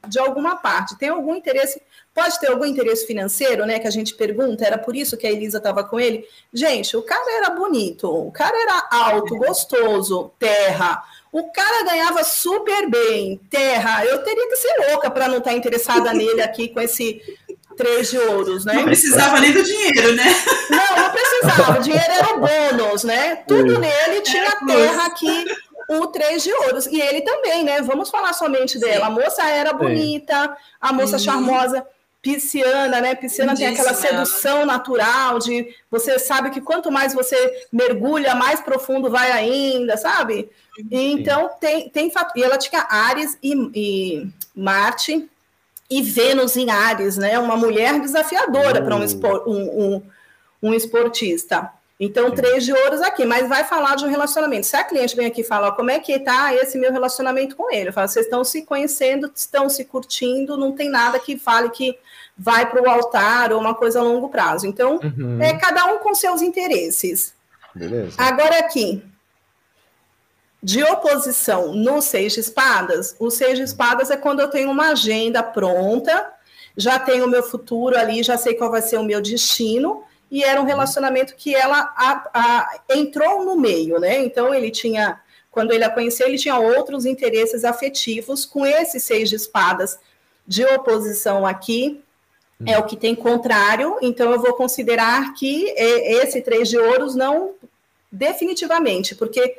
[0.06, 0.98] de alguma parte.
[0.98, 1.80] Tem algum interesse,
[2.14, 3.78] pode ter algum interesse financeiro, né?
[3.78, 6.28] Que a gente pergunta, era por isso que a Elisa estava com ele.
[6.52, 11.02] Gente, o cara era bonito, o cara era alto, gostoso, terra.
[11.32, 14.04] O cara ganhava super bem, terra.
[14.04, 17.22] Eu teria que ser louca para não estar tá interessada nele aqui com esse
[17.76, 18.74] três de ouros, né?
[18.74, 20.24] Não precisava nem do dinheiro, né?
[20.70, 21.78] Não, não precisava.
[21.78, 23.36] O dinheiro era bônus, né?
[23.46, 25.44] Tudo nele tinha terra aqui,
[25.88, 26.86] o três de ouros.
[26.86, 27.80] E ele também, né?
[27.82, 29.06] Vamos falar somente dela.
[29.06, 31.86] A moça era bonita, a moça charmosa
[32.22, 33.16] pisciana, né?
[33.16, 39.10] Pisciana tem aquela sedução natural de você sabe que quanto mais você mergulha, mais profundo
[39.10, 40.48] vai ainda, sabe?
[40.90, 45.28] E, então tem, tem e ela tinha Ares e, e, Marte
[45.98, 47.38] e Vênus em Ares, né?
[47.38, 49.04] Uma mulher desafiadora para um,
[49.46, 50.02] um, um,
[50.62, 51.70] um esportista.
[52.00, 52.34] Então, Sim.
[52.34, 54.66] três de ouros aqui, mas vai falar de um relacionamento.
[54.66, 57.70] Se a cliente vem aqui e fala, como é que tá esse meu relacionamento com
[57.72, 57.90] ele?
[57.90, 61.96] Eu falo, vocês estão se conhecendo, estão se curtindo, não tem nada que fale que
[62.36, 64.66] vai para o altar ou uma coisa a longo prazo.
[64.66, 65.40] Então, uhum.
[65.40, 67.34] é cada um com seus interesses.
[67.72, 68.16] Beleza.
[68.18, 69.02] Agora aqui,
[70.62, 74.90] de oposição no seis de espadas, o seis de espadas é quando eu tenho uma
[74.90, 76.32] agenda pronta,
[76.76, 80.44] já tenho o meu futuro ali, já sei qual vai ser o meu destino, e
[80.44, 84.24] era um relacionamento que ela a, a, entrou no meio, né?
[84.24, 85.20] Então ele tinha,
[85.50, 89.98] quando ele a conheceu, ele tinha outros interesses afetivos com esse seis de espadas
[90.46, 92.00] de oposição aqui,
[92.64, 97.54] é o que tem contrário, então eu vou considerar que esse três de ouros não
[98.10, 99.56] definitivamente, porque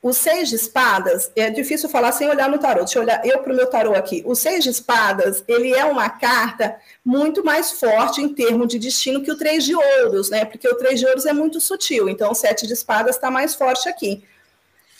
[0.00, 2.80] o seis de espadas, é difícil falar sem olhar no tarô.
[2.80, 4.22] Deixa eu olhar eu para o meu tarô aqui.
[4.24, 9.22] O seis de espadas, ele é uma carta muito mais forte em termos de destino
[9.22, 10.44] que o três de ouros, né?
[10.44, 13.56] Porque o três de ouros é muito sutil, então o sete de espadas está mais
[13.56, 14.22] forte aqui.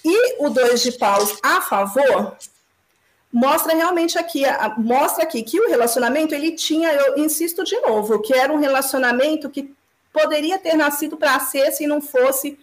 [0.04, 2.36] E o dois de paus a favor
[3.32, 4.42] mostra realmente aqui,
[4.78, 9.48] mostra aqui que o relacionamento ele tinha, eu insisto de novo, que era um relacionamento
[9.48, 9.72] que
[10.12, 12.58] poderia ter nascido para ser se não fosse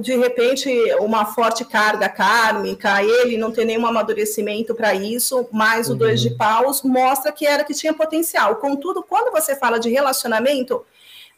[0.00, 0.68] de repente,
[0.98, 5.94] uma forte carga kármica, ele não tem nenhum amadurecimento para isso, mas uhum.
[5.94, 8.56] o dois de paus mostra que era que tinha potencial.
[8.56, 10.84] Contudo, quando você fala de relacionamento,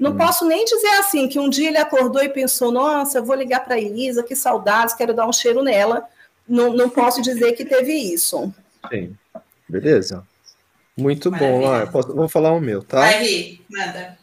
[0.00, 0.16] não uhum.
[0.16, 3.64] posso nem dizer assim que um dia ele acordou e pensou: nossa, eu vou ligar
[3.64, 6.04] para a Elisa, que saudades, quero dar um cheiro nela.
[6.48, 8.50] Não, não posso dizer que teve isso.
[8.88, 9.14] Sim,
[9.68, 10.26] beleza.
[10.96, 11.60] Muito Maravilha.
[11.60, 11.70] bom.
[11.70, 13.00] Ah, posso, vou falar o meu, tá?
[13.00, 14.18] Vai, manda.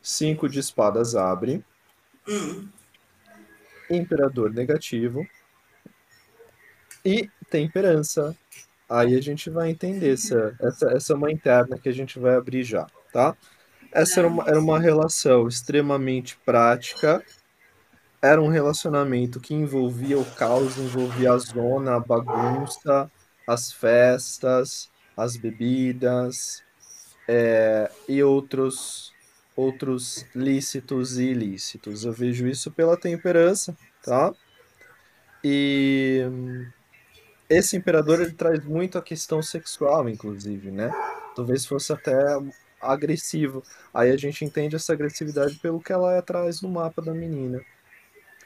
[0.00, 1.64] Cinco de espadas abre.
[2.28, 2.68] Hum
[3.90, 5.26] imperador negativo
[7.04, 8.36] e temperança.
[8.88, 12.36] Aí a gente vai entender essa, essa, essa é uma interna que a gente vai
[12.36, 13.36] abrir já, tá?
[13.92, 17.24] Essa era uma, era uma relação extremamente prática,
[18.20, 23.10] era um relacionamento que envolvia o caos, envolvia a zona, a bagunça,
[23.46, 26.62] as festas, as bebidas
[27.28, 29.12] é, e outros
[29.56, 32.04] outros lícitos e ilícitos.
[32.04, 34.32] Eu vejo isso pela temperança, tá?
[35.42, 36.22] E
[37.48, 40.92] esse imperador ele traz muito a questão sexual, inclusive, né?
[41.34, 42.14] Talvez fosse até
[42.80, 43.62] agressivo.
[43.94, 47.64] Aí a gente entende essa agressividade pelo que ela é atrás no mapa da menina.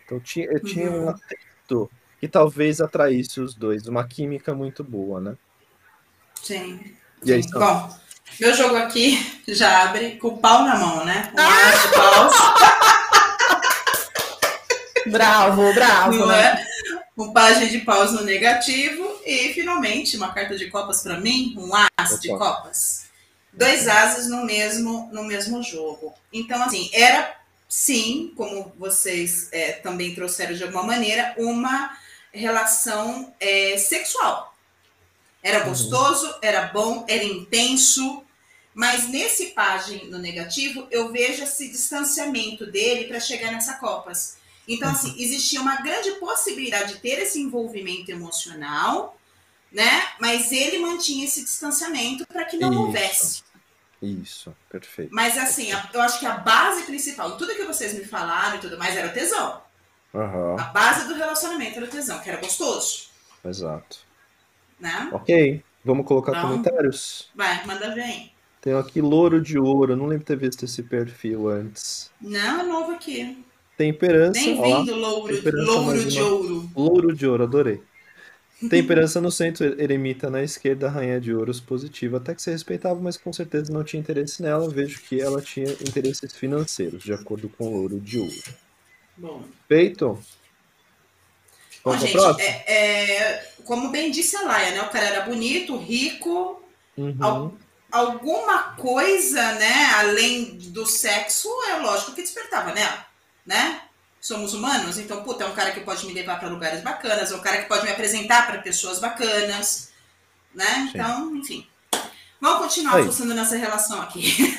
[0.05, 1.09] Então tinha, tinha um uhum.
[1.09, 5.37] atrito que talvez atraísse os dois, uma química muito boa, né?
[6.35, 6.95] Sim.
[7.25, 7.51] E aí, Sim.
[7.53, 7.97] Bom,
[8.39, 11.33] meu jogo aqui já abre com o pau na mão, né?
[11.35, 11.71] Um ah!
[11.83, 12.35] de paus.
[15.11, 16.43] bravo, bravo, Não né?
[16.43, 16.71] É?
[17.17, 21.71] Um página de paus no negativo e finalmente uma carta de copas para mim, um
[21.75, 22.21] as Opa.
[22.21, 23.05] de copas.
[23.53, 26.15] Dois ases no mesmo no mesmo jogo.
[26.33, 27.35] Então assim, era
[27.69, 31.97] sim, como vocês é, também trouxeram de alguma maneira, uma
[32.33, 34.50] relação é, sexual.
[35.43, 35.71] Era uhum.
[35.71, 38.23] gostoso, era bom, era intenso,
[38.75, 44.37] mas nesse página no negativo, eu vejo esse distanciamento dele para chegar nessa Copas.
[44.69, 45.17] Então, assim, uhum.
[45.19, 49.19] existia uma grande possibilidade de ter esse envolvimento emocional,
[49.73, 50.13] né?
[50.21, 52.81] Mas ele mantinha esse distanciamento para que não Isso.
[52.81, 53.43] houvesse.
[54.03, 55.13] Isso, perfeito.
[55.13, 58.79] Mas assim, eu acho que a base principal, tudo que vocês me falaram e tudo
[58.79, 59.61] mais, era o tesão.
[60.15, 60.59] Uhum.
[60.59, 63.11] A base do relacionamento era o tesão, que era gostoso.
[63.45, 63.99] Exato.
[64.81, 65.11] Né?
[65.13, 67.31] Ok, vamos colocar então, comentários?
[67.35, 68.31] Vai, manda ver.
[68.61, 69.97] Tem aqui Louro de Ouro.
[69.97, 72.11] Não lembro de ter visto esse perfil antes.
[72.21, 73.45] Não, é novo aqui.
[73.77, 74.41] Temperança.
[74.41, 76.71] Bem-vindo, Louro, louro de Ouro.
[76.77, 77.83] Louro de Ouro, adorei.
[78.69, 82.19] Temperança no centro, eremita na esquerda, rainha de ouros positiva.
[82.19, 84.69] Até que você respeitava, mas com certeza não tinha interesse nela.
[84.69, 88.55] Vejo que ela tinha interesses financeiros, de acordo com o Louro de Ouro.
[89.17, 89.43] Bom.
[91.85, 94.83] Bom, gente, é, é, como bem disse a Laia, né?
[94.83, 96.63] O cara era bonito, rico,
[96.97, 97.57] uhum
[97.91, 103.07] alguma coisa, né, além do sexo, é lógico que despertava nela,
[103.45, 103.83] né?
[104.21, 107.35] Somos humanos, então, puta, é um cara que pode me levar para lugares bacanas, é
[107.35, 109.91] um cara que pode me apresentar para pessoas bacanas,
[110.55, 110.67] né?
[110.67, 110.91] Sim.
[110.95, 111.67] Então, enfim.
[112.39, 114.59] Vamos continuar fuçando nessa relação aqui.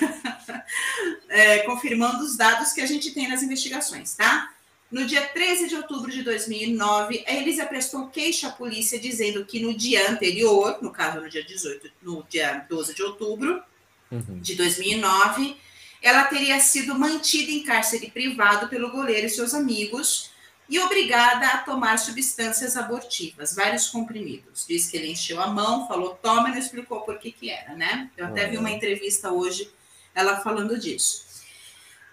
[1.30, 4.52] é, confirmando os dados que a gente tem nas investigações, tá?
[4.92, 9.62] No dia 13 de outubro de 2009, a Elisa prestou queixa à polícia dizendo que
[9.62, 13.64] no dia anterior, no caso no dia 18, no dia 12 de outubro
[14.12, 14.40] uhum.
[14.42, 15.56] de 2009,
[16.02, 20.32] ela teria sido mantida em cárcere privado pelo goleiro e seus amigos
[20.68, 24.66] e obrigada a tomar substâncias abortivas, vários comprimidos.
[24.68, 27.76] Diz que ele encheu a mão, falou toma e não explicou por que que era,
[27.76, 28.10] né?
[28.18, 29.70] Eu até vi uma entrevista hoje
[30.14, 31.26] ela falando disso.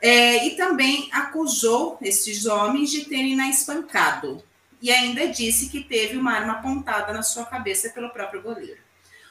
[0.00, 4.42] É, e também acusou esses homens de terem na espancado.
[4.80, 8.80] E ainda disse que teve uma arma apontada na sua cabeça pelo próprio goleiro.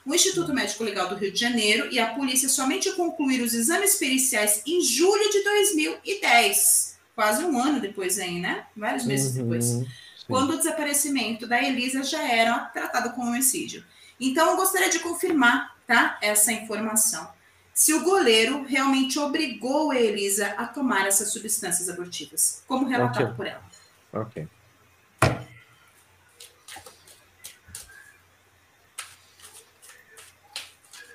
[0.06, 3.96] O Instituto Médico Legal do Rio de Janeiro e a polícia somente concluíram os exames
[3.96, 8.66] periciais em julho de 2010, quase um ano depois aí, né?
[8.76, 9.66] Vários meses uhum, depois.
[9.66, 9.88] Sim.
[10.28, 13.84] Quando o desaparecimento da Elisa já era tratado como homicídio.
[14.20, 16.18] Então, eu gostaria de confirmar, tá?
[16.22, 17.37] Essa informação
[17.78, 23.36] se o goleiro realmente obrigou a Elisa a tomar essas substâncias abortivas, como relatado okay.
[23.36, 23.62] por ela.
[24.12, 24.48] Ok.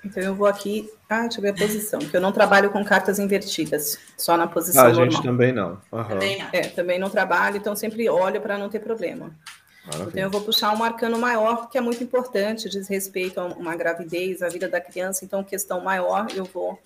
[0.05, 0.89] Então eu vou aqui.
[1.09, 4.47] Ah, deixa eu ver a posição, que eu não trabalho com cartas invertidas, só na
[4.47, 5.07] posição ah, normal.
[5.07, 5.81] A gente também não.
[5.91, 6.03] Uhum.
[6.05, 6.49] Também não.
[6.53, 9.37] É, também não trabalho, então sempre olho para não ter problema.
[9.85, 10.09] Maravilha.
[10.09, 13.75] Então, eu vou puxar um arcano maior, que é muito importante, diz respeito a uma
[13.75, 15.25] gravidez, a vida da criança.
[15.25, 16.81] Então, questão maior, eu vou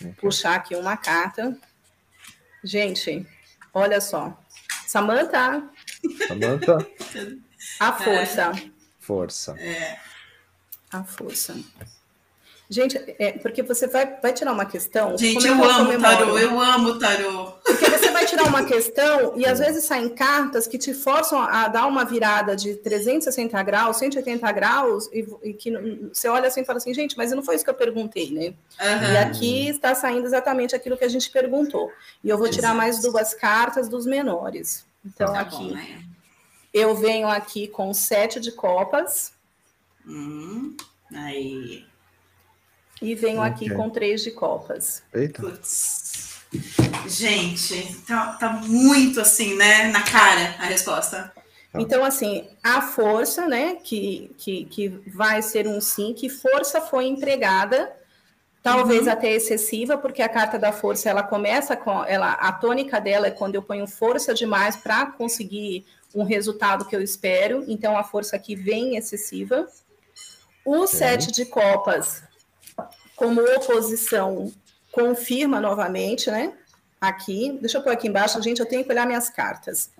[0.00, 0.12] okay.
[0.14, 1.56] puxar aqui uma carta.
[2.64, 3.26] Gente,
[3.72, 4.36] olha só.
[4.86, 5.68] Samantha.
[6.26, 6.78] Samantha.
[7.78, 8.52] a força.
[8.98, 9.60] Força.
[9.60, 9.98] É.
[10.92, 11.54] A força.
[12.70, 15.18] Gente, é, porque você vai, vai tirar uma questão.
[15.18, 17.46] Gente, eu, eu amo tarô, eu amo tarô.
[17.64, 21.66] Porque você vai tirar uma questão e às vezes saem cartas que te forçam a
[21.66, 25.72] dar uma virada de 360 graus, 180 graus, e, e que
[26.12, 28.54] você olha assim e fala assim, gente, mas não foi isso que eu perguntei, né?
[28.80, 29.12] Uhum.
[29.14, 31.90] E aqui está saindo exatamente aquilo que a gente perguntou.
[32.22, 32.76] E eu vou tirar Exato.
[32.76, 34.86] mais duas cartas dos menores.
[35.04, 35.56] Então, tá aqui.
[35.56, 36.04] Bom, né?
[36.72, 39.32] Eu venho aqui com sete de copas.
[40.06, 40.76] Hum,
[41.12, 41.89] aí.
[43.00, 43.50] E venho okay.
[43.50, 45.02] aqui com três de copas.
[45.12, 45.42] Eita.
[45.42, 46.40] Putz.
[47.06, 49.88] Gente, tá, tá muito assim, né?
[49.88, 51.32] Na cara a resposta.
[51.72, 51.80] Tá.
[51.80, 57.06] Então, assim, a força, né, que, que, que vai ser um sim, que força foi
[57.06, 57.92] empregada,
[58.60, 59.12] talvez uhum.
[59.12, 63.30] até excessiva, porque a carta da força, ela começa com, ela, a tônica dela é
[63.30, 68.34] quando eu ponho força demais para conseguir um resultado que eu espero, então a força
[68.34, 69.68] aqui vem excessiva.
[70.64, 72.24] O sete de copas
[73.20, 74.50] como oposição
[74.90, 76.54] confirma novamente, né?
[76.98, 79.90] Aqui, deixa eu pôr aqui embaixo, gente, eu tenho que olhar minhas cartas.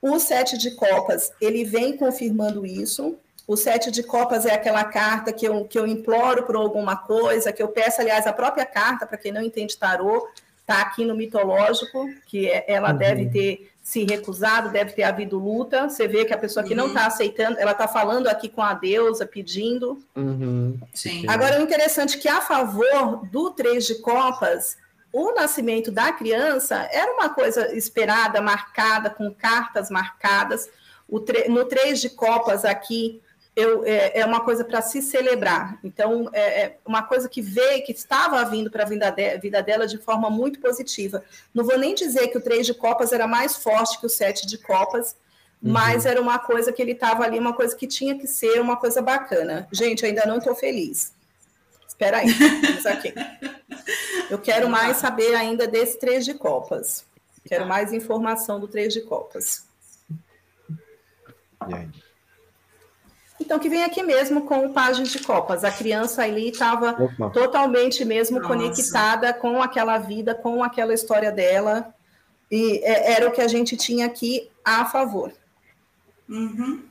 [0.00, 3.16] O sete de copas, ele vem confirmando isso.
[3.48, 7.50] O sete de copas é aquela carta que eu, que eu imploro por alguma coisa,
[7.50, 10.28] que eu peço, aliás, a própria carta, para quem não entende tarô,
[10.60, 12.98] está aqui no mitológico, que é, ela uhum.
[12.98, 15.88] deve ter se recusado, deve ter havido luta.
[15.88, 16.76] Você vê que a pessoa que uhum.
[16.76, 20.00] não está aceitando, ela está falando aqui com a deusa, pedindo.
[20.14, 20.78] Uhum.
[20.94, 21.24] Sim.
[21.26, 24.76] Agora, o interessante é que, a favor do Três de Copas,
[25.12, 30.70] o nascimento da criança era uma coisa esperada, marcada, com cartas marcadas.
[31.48, 33.20] No Três de Copas aqui,
[33.54, 35.78] eu, é, é, uma coisa para se celebrar.
[35.82, 39.62] Então, é, é, uma coisa que veio, que estava vindo para a vida, de, vida,
[39.62, 41.22] dela de forma muito positiva.
[41.52, 44.46] Não vou nem dizer que o três de copas era mais forte que o sete
[44.46, 45.16] de copas,
[45.62, 45.72] uhum.
[45.72, 48.76] mas era uma coisa que ele estava ali, uma coisa que tinha que ser uma
[48.76, 49.68] coisa bacana.
[49.72, 51.12] Gente, ainda não estou feliz.
[51.86, 53.12] Espera aí, vamos aqui.
[54.30, 57.04] Eu quero mais saber ainda desse três de copas.
[57.44, 59.66] Quero mais informação do três de copas.
[61.68, 61.88] E aí?
[63.50, 65.64] Então, que vem aqui mesmo com o Página de Copas.
[65.64, 66.92] A criança ali estava
[67.32, 68.46] totalmente mesmo Nossa.
[68.46, 71.92] conectada com aquela vida, com aquela história dela.
[72.48, 75.32] E é, era o que a gente tinha aqui a favor.
[76.28, 76.84] Uhum.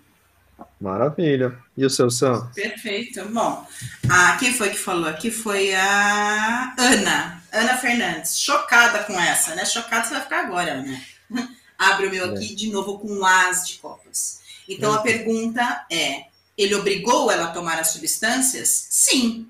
[0.81, 1.57] Maravilha.
[1.77, 2.51] E o seu Sam?
[2.53, 3.23] Perfeito.
[3.29, 3.65] Bom,
[4.09, 8.37] a, quem foi que falou aqui foi a Ana, Ana Fernandes.
[8.37, 9.63] Chocada com essa, né?
[9.63, 11.01] Chocada você vai ficar agora, Ana.
[11.79, 12.29] Abre o meu é.
[12.35, 14.41] aqui de novo com as de copas.
[14.67, 16.27] Então, a pergunta é:
[16.63, 18.87] ele obrigou ela a tomar as substâncias?
[18.89, 19.47] Sim.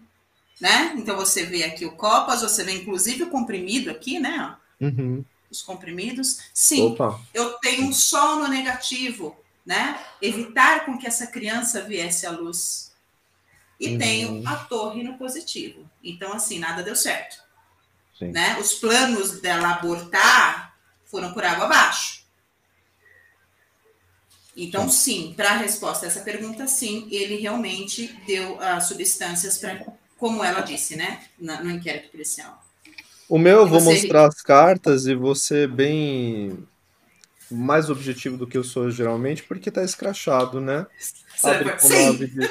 [0.61, 0.93] Né?
[0.97, 4.55] Então você vê aqui o copas, você vê inclusive o comprimido aqui, né?
[4.79, 5.25] Uhum.
[5.49, 6.39] Os comprimidos.
[6.53, 6.91] Sim.
[6.91, 7.19] Opa.
[7.33, 9.35] Eu tenho um sol no negativo,
[9.65, 9.99] né?
[10.21, 12.91] Evitar com que essa criança viesse à luz.
[13.79, 13.97] E uhum.
[13.97, 15.89] tenho a torre no positivo.
[16.03, 17.41] Então, assim, nada deu certo.
[18.19, 18.31] Sim.
[18.31, 18.57] Né?
[18.59, 22.18] Os planos dela abortar foram por água abaixo.
[24.63, 29.85] Então, sim, para a resposta a essa pergunta, sim, ele realmente deu as substâncias para
[30.17, 32.61] como ela disse, né, no inquérito policial.
[33.29, 33.93] O meu eu vou você...
[33.93, 36.67] mostrar as cartas e você bem
[37.49, 40.85] mais objetivo do que eu sou geralmente, porque tá escrachado, né?
[41.41, 42.05] Abre com sim.
[42.05, 42.49] Nove de...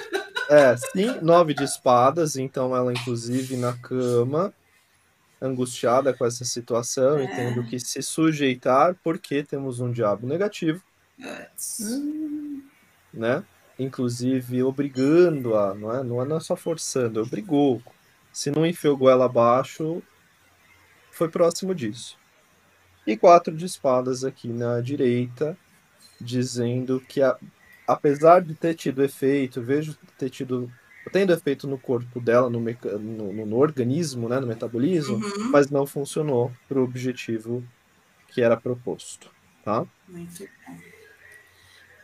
[0.50, 4.54] É, sim, nove de espadas, então ela, inclusive, na cama,
[5.42, 7.24] angustiada com essa situação é.
[7.24, 10.82] e tendo que se sujeitar, porque temos um diabo negativo.
[11.80, 12.62] Hum.
[13.12, 13.44] Né?
[13.78, 17.82] Inclusive obrigando a, não é, não é só forçando, obrigou.
[18.32, 20.02] Se não enfiou goela abaixo,
[21.10, 22.18] foi próximo disso.
[23.06, 25.56] E quatro de espadas aqui na direita,
[26.20, 27.36] dizendo que a,
[27.86, 30.70] apesar de ter tido efeito, vejo ter tido
[31.12, 35.50] tendo efeito no corpo dela, no, no, no organismo, né, no metabolismo, uhum.
[35.50, 37.64] mas não funcionou para o objetivo
[38.28, 39.30] que era proposto,
[39.64, 39.86] tá?
[40.06, 40.87] Muito bom.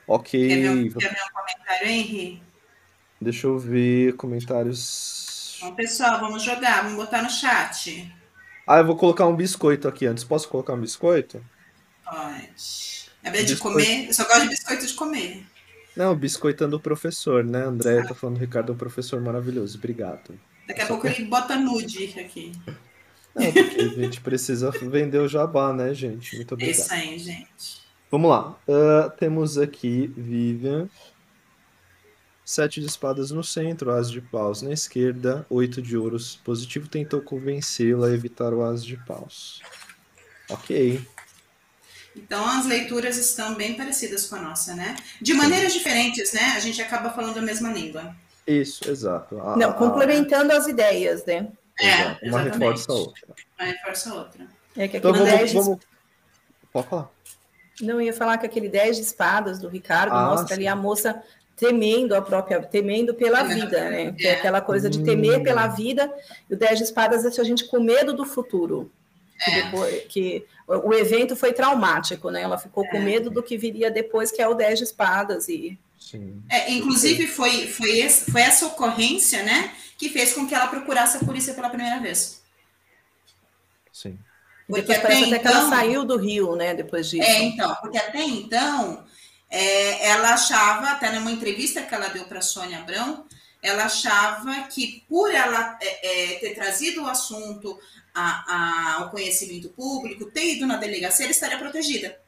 [0.07, 0.49] Ok.
[0.49, 2.43] Quer ver, quer ver um comentário, Henry?
[3.21, 5.59] Deixa eu ver comentários.
[5.61, 8.13] Bom, pessoal, vamos jogar, vamos botar no chat.
[8.67, 10.25] Ah, eu vou colocar um biscoito aqui antes.
[10.25, 11.45] Posso colocar um biscoito?
[12.05, 13.11] Pode.
[13.23, 15.47] É vez de comer, eu só gosto de biscoito de comer.
[15.97, 17.63] Não, biscoitando o professor, né?
[17.63, 19.79] André tá falando, Ricardo é um professor maravilhoso.
[19.79, 20.39] Obrigado.
[20.67, 22.53] Daqui a pouco ele bota nude aqui.
[23.35, 26.37] Não, porque a gente precisa vender o jabá, né, gente?
[26.37, 26.77] Muito obrigado.
[26.77, 27.84] Isso aí, gente.
[28.15, 28.57] Vamos lá.
[28.69, 30.89] Uh, temos aqui Vivian.
[32.45, 37.21] Sete de espadas no centro, as de paus na esquerda, oito de ouros positivo tentou
[37.21, 39.61] convencê-la a evitar o as de paus.
[40.49, 41.05] Ok.
[42.15, 44.95] Então as leituras estão bem parecidas com a nossa, né?
[45.21, 45.79] De maneiras Sim.
[45.79, 46.53] diferentes, né?
[46.55, 48.15] A gente acaba falando a mesma língua.
[48.47, 49.41] Isso, exato.
[49.41, 50.59] A, Não, complementando a...
[50.59, 51.49] as ideias, né?
[51.81, 53.35] É, Uma reforça a outra.
[53.59, 54.47] Uma reforça a outra.
[54.77, 55.53] É que então vamos, 10...
[55.53, 55.79] vamos...
[56.73, 57.14] Pode falar.
[57.81, 60.55] Não, ia falar que aquele 10 de espadas do Ricardo ah, mostra sim.
[60.55, 61.23] ali a moça
[61.57, 64.13] temendo a própria, temendo pela vida, né?
[64.13, 65.43] Que é aquela coisa de temer hum.
[65.43, 66.13] pela vida,
[66.51, 68.91] e o 10 de espadas é a gente com medo do futuro.
[69.45, 69.63] Que, é.
[69.63, 72.43] depois, que o evento foi traumático, né?
[72.43, 73.01] Ela ficou com é.
[73.01, 75.49] medo do que viria depois, que é o 10 de espadas.
[75.49, 75.79] E...
[75.99, 76.43] Sim.
[76.49, 79.73] É, inclusive, foi, foi, esse, foi essa ocorrência, né?
[79.99, 82.43] Que fez com que ela procurasse a polícia pela primeira vez.
[83.93, 84.19] Sim.
[84.67, 86.75] Porque depois parece até então, que ela então saiu do Rio, né?
[86.75, 87.23] Depois disso.
[87.23, 89.05] É, então, porque até então
[89.51, 93.27] é, ela achava, até numa entrevista que ela deu para Sônia Abrão,
[93.63, 97.79] ela achava que por ela é, é, ter trazido o assunto
[98.15, 102.19] a, a, ao conhecimento público, ter ido na delegacia, ela estaria protegida.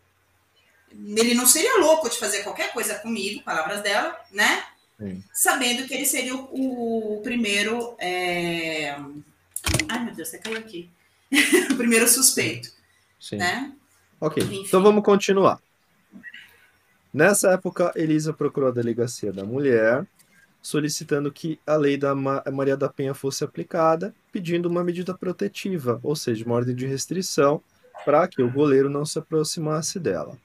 [0.91, 4.64] Ele não seria louco de fazer qualquer coisa comigo, palavras dela, né?
[4.99, 5.22] Sim.
[5.32, 7.95] Sabendo que ele seria o, o primeiro.
[7.99, 8.97] É...
[9.89, 10.91] Ai, meu Deus, você caiu aqui.
[11.70, 12.70] o primeiro suspeito.
[13.18, 13.37] Sim.
[13.37, 13.72] Né?
[14.20, 14.64] Ok, Enfim.
[14.66, 15.61] então vamos continuar.
[17.12, 20.07] Nessa época, Elisa procurou a delegacia da mulher,
[20.61, 26.14] solicitando que a lei da Maria da Penha fosse aplicada, pedindo uma medida protetiva, ou
[26.14, 27.62] seja, uma ordem de restrição,
[28.05, 30.37] para que o goleiro não se aproximasse dela.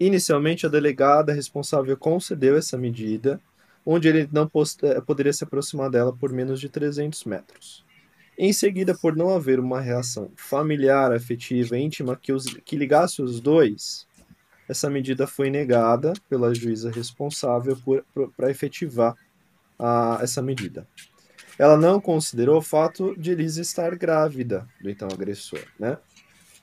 [0.00, 3.40] Inicialmente, a delegada responsável concedeu essa medida,
[3.84, 4.50] onde ele não
[4.82, 7.84] eh, poderia se aproximar dela por menos de 300 metros.
[8.44, 13.40] Em seguida, por não haver uma reação familiar, afetiva, íntima que, os, que ligasse os
[13.40, 14.04] dois,
[14.68, 17.78] essa medida foi negada pela juíza responsável
[18.36, 19.14] para efetivar
[19.78, 20.84] a, essa medida.
[21.56, 25.62] Ela não considerou o fato de Elisa estar grávida do então agressor.
[25.78, 25.96] Né?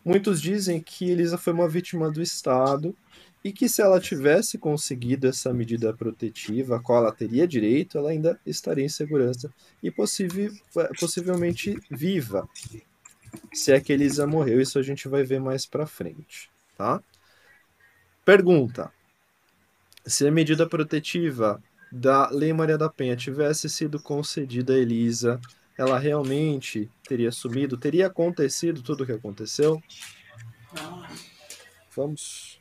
[0.03, 2.93] Muitos dizem que Elisa foi uma vítima do Estado
[3.43, 8.09] e que se ela tivesse conseguido essa medida protetiva, a qual ela teria direito, ela
[8.09, 10.51] ainda estaria em segurança e possível,
[10.99, 12.47] possivelmente viva.
[13.53, 17.01] Se é que Elisa morreu, isso a gente vai ver mais para frente, tá?
[18.25, 18.91] Pergunta:
[20.05, 21.61] se a medida protetiva
[21.91, 25.39] da Lei Maria da Penha tivesse sido concedida a Elisa,
[25.77, 27.77] ela realmente teria sumido?
[27.77, 29.81] Teria acontecido tudo o que aconteceu?
[31.95, 32.58] Vamos.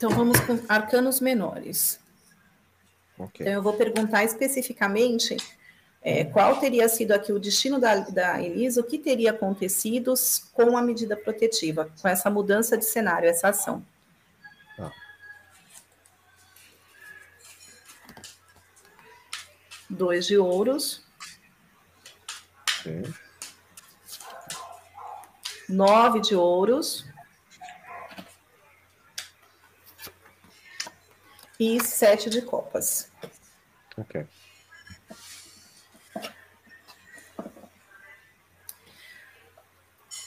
[0.00, 2.00] Então vamos com arcanos menores.
[3.18, 3.44] Okay.
[3.44, 5.36] Então eu vou perguntar especificamente
[6.00, 10.14] é, qual teria sido aqui o destino da, da Elisa, o que teria acontecido
[10.54, 13.84] com a medida protetiva, com essa mudança de cenário, essa ação.
[14.78, 14.90] Ah.
[19.90, 21.04] Dois de ouros.
[22.82, 23.02] Sim.
[25.68, 27.09] Nove de ouros.
[31.60, 33.10] E sete de copas.
[33.96, 34.24] Ok.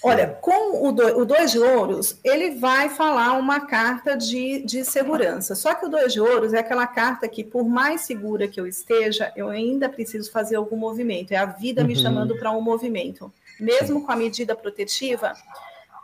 [0.06, 4.84] Olha, com o, do, o dois de ouros, ele vai falar uma carta de, de
[4.84, 5.56] segurança.
[5.56, 8.68] Só que o dois de ouros é aquela carta que, por mais segura que eu
[8.68, 11.32] esteja, eu ainda preciso fazer algum movimento.
[11.32, 11.88] É a vida uhum.
[11.88, 13.34] me chamando para um movimento.
[13.60, 15.34] Mesmo com a medida protetiva,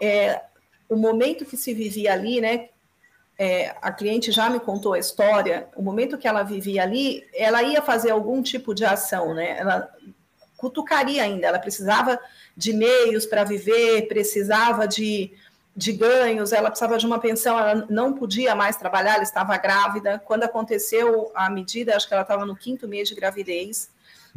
[0.01, 0.41] é,
[0.87, 2.69] o momento que se vivia ali, né?
[3.41, 5.69] É, a cliente já me contou a história.
[5.73, 9.57] O momento que ela vivia ali, ela ia fazer algum tipo de ação, né?
[9.57, 9.89] Ela
[10.57, 11.47] cutucaria ainda.
[11.47, 12.19] Ela precisava
[12.55, 15.31] de meios para viver, precisava de,
[15.73, 20.19] de ganhos, ela precisava de uma pensão, ela não podia mais trabalhar, ela estava grávida.
[20.19, 23.89] Quando aconteceu a medida, acho que ela estava no quinto mês de gravidez.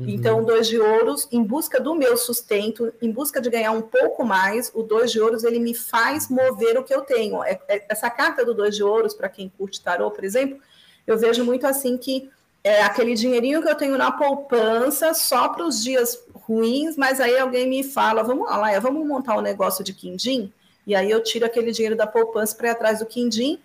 [0.03, 0.09] Uhum.
[0.09, 4.25] Então, dois de ouros, em busca do meu sustento, em busca de ganhar um pouco
[4.25, 7.43] mais, o dois de ouros ele me faz mover o que eu tenho.
[7.45, 10.59] É, é, essa carta do dois de ouros, para quem curte tarô, por exemplo,
[11.07, 12.29] eu vejo muito assim que
[12.65, 17.39] é aquele dinheirinho que eu tenho na poupança só para os dias ruins, mas aí
[17.39, 20.53] alguém me fala, vamos lá, vamos montar um negócio de quindim?
[20.87, 23.59] E aí eu tiro aquele dinheiro da poupança para ir atrás do quindim,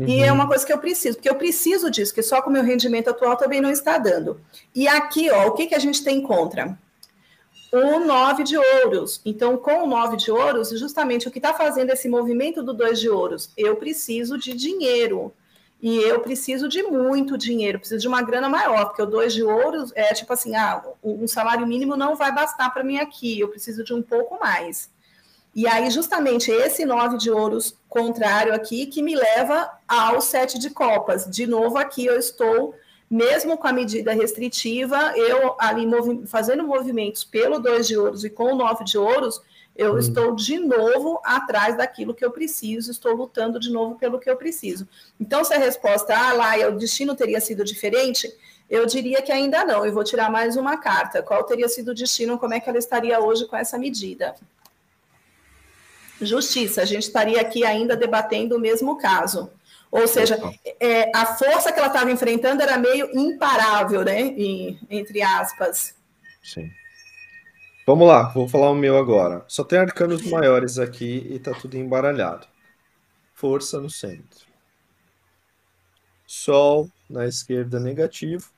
[0.00, 0.08] uhum.
[0.08, 2.52] e é uma coisa que eu preciso, porque eu preciso disso, que só com o
[2.52, 4.40] meu rendimento atual também não está dando.
[4.74, 6.78] E aqui, ó, o que, que a gente tem contra?
[7.72, 9.20] O nove de ouros.
[9.24, 12.98] Então, com o nove de ouros, justamente o que está fazendo esse movimento do dois
[12.98, 13.50] de ouros?
[13.56, 15.32] Eu preciso de dinheiro
[15.82, 19.42] e eu preciso de muito dinheiro, preciso de uma grana maior, porque o dois de
[19.42, 23.48] ouro é tipo assim, ah, um salário mínimo não vai bastar para mim aqui, eu
[23.48, 24.90] preciso de um pouco mais.
[25.60, 30.70] E aí, justamente, esse nove de ouros contrário aqui que me leva ao sete de
[30.70, 31.26] copas.
[31.26, 32.74] De novo, aqui eu estou,
[33.10, 38.30] mesmo com a medida restritiva, eu ali movi fazendo movimentos pelo dois de ouros e
[38.30, 39.42] com o nove de ouros,
[39.76, 39.98] eu hum.
[39.98, 44.38] estou de novo atrás daquilo que eu preciso, estou lutando de novo pelo que eu
[44.38, 44.88] preciso.
[45.20, 48.34] Então, se a resposta, ah, lá, o destino teria sido diferente,
[48.70, 49.84] eu diria que ainda não.
[49.84, 51.22] Eu vou tirar mais uma carta.
[51.22, 52.38] Qual teria sido o destino?
[52.38, 54.34] Como é que ela estaria hoje com essa medida?
[56.20, 59.50] Justiça, a gente estaria aqui ainda debatendo o mesmo caso.
[59.90, 60.38] Ou seja,
[60.78, 64.26] é, a força que ela estava enfrentando era meio imparável, né?
[64.26, 65.96] E, entre aspas.
[66.42, 66.70] Sim.
[67.86, 69.44] Vamos lá, vou falar o meu agora.
[69.48, 72.46] Só tem arcanos maiores aqui e tá tudo embaralhado.
[73.34, 74.46] Força no centro.
[76.24, 78.48] Sol na esquerda negativo,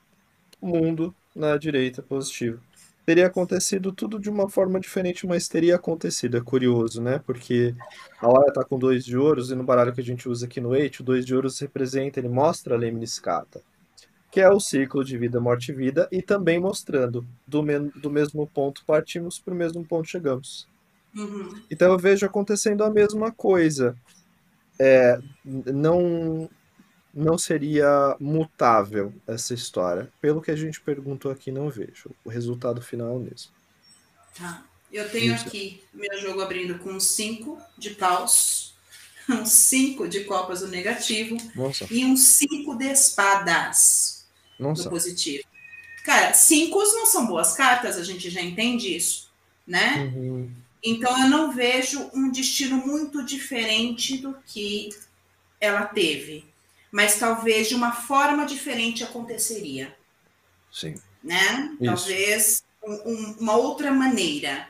[0.61, 2.63] mundo na direita positivo.
[3.05, 6.37] Teria acontecido tudo de uma forma diferente, mas teria acontecido.
[6.37, 7.21] É curioso, né?
[7.25, 7.75] Porque
[8.21, 10.61] a Laia tá com dois de ouros e no baralho que a gente usa aqui
[10.61, 13.61] no Eight, o dois de ouros representa, ele mostra a lemniscata
[14.33, 18.11] que é o ciclo de vida, morte e vida, e também mostrando do, me do
[18.11, 20.67] mesmo ponto partimos para o mesmo ponto chegamos.
[21.15, 21.51] Uhum.
[21.71, 23.95] Então eu vejo acontecendo a mesma coisa.
[24.81, 26.49] É, não,
[27.15, 30.11] não seria mutável essa história.
[30.21, 32.11] Pelo que a gente perguntou aqui, não vejo.
[32.25, 33.53] O resultado final é o mesmo.
[34.37, 34.65] Tá.
[34.93, 35.47] Eu tenho Isso.
[35.47, 38.75] aqui meu jogo abrindo com 5 de paus,
[39.29, 41.87] um 5 de copas no negativo Nossa.
[41.91, 44.27] e um 5 de espadas.
[44.59, 45.45] Não do positivo.
[46.05, 49.31] Cara, cinco não são boas cartas, a gente já entende isso,
[49.67, 50.13] né?
[50.15, 50.51] Uhum.
[50.83, 54.89] Então eu não vejo um destino muito diferente do que
[55.61, 56.45] ela teve,
[56.93, 59.97] mas talvez de uma forma diferente aconteceria.
[60.71, 60.95] Sim.
[61.25, 61.75] Né?
[61.81, 61.85] Isso.
[61.85, 64.69] Talvez um, um, uma outra maneira,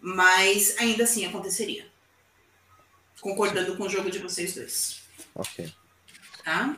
[0.00, 1.86] mas ainda assim aconteceria.
[3.20, 3.76] Concordando Sim.
[3.76, 5.02] com o jogo de vocês dois.
[5.34, 5.72] Ok.
[6.44, 6.76] Tá?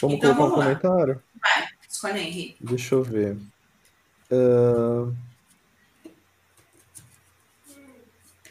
[0.00, 0.64] Vamos então, colocar vamos um lá.
[0.64, 1.22] comentário?
[1.40, 1.68] Vai.
[1.88, 2.56] Escolhe aí, Henrique.
[2.60, 3.36] Deixa eu ver.
[4.30, 5.14] Uh...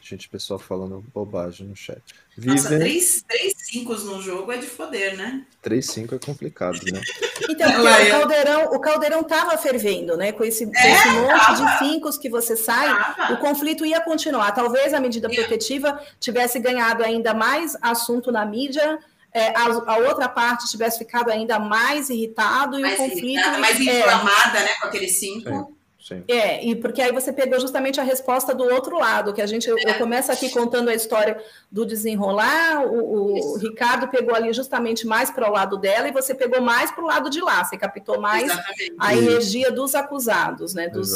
[0.02, 2.02] Gente, pessoal falando bobagem no chat.
[2.38, 5.44] Nossa, três, três cinco no jogo é de foder, né?
[5.62, 7.02] Três cinco é complicado, né?
[7.50, 10.32] Então, o caldeirão, o caldeirão tava fervendo, né?
[10.34, 11.66] Com esse, é, esse monte tava.
[11.66, 13.34] de cinco que você sai, tava.
[13.34, 14.52] o conflito ia continuar.
[14.52, 19.00] Talvez a medida protetiva tivesse ganhado ainda mais assunto na mídia,
[19.34, 23.26] é, a, a, outra parte tivesse ficado ainda mais irritado e mais o conflito.
[23.26, 24.00] Irritada, mais é.
[24.00, 25.78] inflamada, é, né, com aqueles cinco.
[26.02, 26.24] Sim.
[26.28, 29.70] É, e porque aí você pegou justamente a resposta do outro lado, que a gente,
[29.70, 31.42] eu, eu começo aqui contando a história
[31.72, 36.34] do desenrolar, o, o Ricardo pegou ali justamente mais para o lado dela e você
[36.34, 38.96] pegou mais para o lado de lá, você captou mais Exatamente.
[38.98, 40.90] a energia dos acusados, né?
[40.90, 41.12] Dos...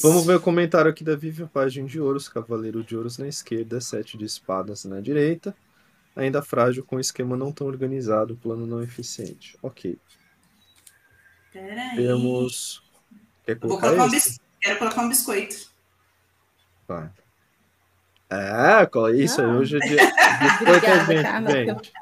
[0.00, 3.80] Vamos ver o comentário aqui da Vivian Página de Ouros, Cavaleiro de Ouros na esquerda,
[3.80, 5.54] Sete de Espadas na direita
[6.14, 9.56] ainda frágil com esquema não tão organizado, plano não eficiente.
[9.62, 9.98] Ok.
[11.52, 11.96] Peraí.
[11.96, 12.81] Temos.
[13.54, 14.40] Quer colocar Vou colocar um bis...
[14.60, 15.56] Quero colocar um biscoito.
[16.86, 17.10] Vai.
[18.30, 20.12] É, isso aí hoje é dia.
[20.40, 21.92] Biscoito é gente,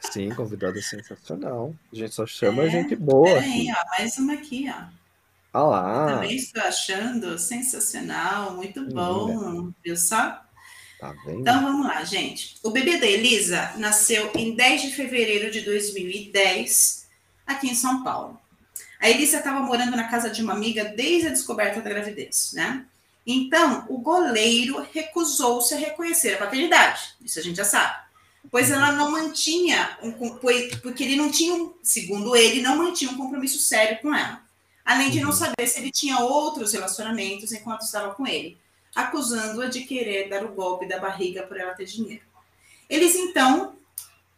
[0.00, 1.74] Sim, convidada sensacional.
[1.92, 3.34] A gente só chama é, gente boa.
[3.34, 4.84] Peraí, ó, mais uma aqui, ó.
[5.52, 6.14] Ah lá.
[6.14, 10.42] Também estou achando sensacional, muito bom, viu só?
[11.00, 12.56] Tá então vamos lá, gente.
[12.62, 17.08] O bebê da Elisa nasceu em 10 de fevereiro de 2010,
[17.46, 18.38] aqui em São Paulo.
[19.00, 22.84] A Elisa estava morando na casa de uma amiga desde a descoberta da gravidez, né?
[23.26, 27.14] Então, o goleiro recusou-se a reconhecer a paternidade.
[27.24, 27.98] Isso a gente já sabe.
[28.50, 33.58] Pois ela não mantinha, um, porque ele não tinha, segundo ele, não mantinha um compromisso
[33.58, 34.42] sério com ela.
[34.84, 35.36] Além de não uhum.
[35.36, 38.58] saber se ele tinha outros relacionamentos enquanto estava com ele,
[38.94, 42.22] acusando-a de querer dar o golpe da barriga por ela ter dinheiro.
[42.88, 43.76] Eles então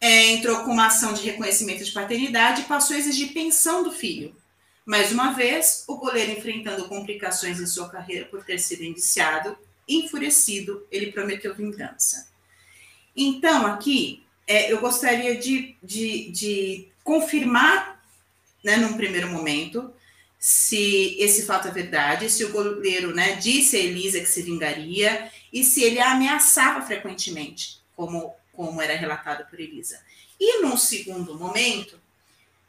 [0.00, 3.92] é, entrou com uma ação de reconhecimento de paternidade e passou a exigir pensão do
[3.92, 4.36] filho.
[4.84, 9.56] Mais uma vez, o goleiro enfrentando complicações em sua carreira por ter sido indiciado,
[9.88, 12.28] enfurecido, ele prometeu vingança.
[13.16, 18.02] Então, aqui, é, eu gostaria de, de, de confirmar,
[18.64, 19.92] né, num primeiro momento,
[20.38, 25.30] se esse fato é verdade, se o goleiro né, disse a Elisa que se vingaria
[25.52, 30.00] e se ele a ameaçava frequentemente, como, como era relatado por Elisa.
[30.40, 32.01] E num segundo momento,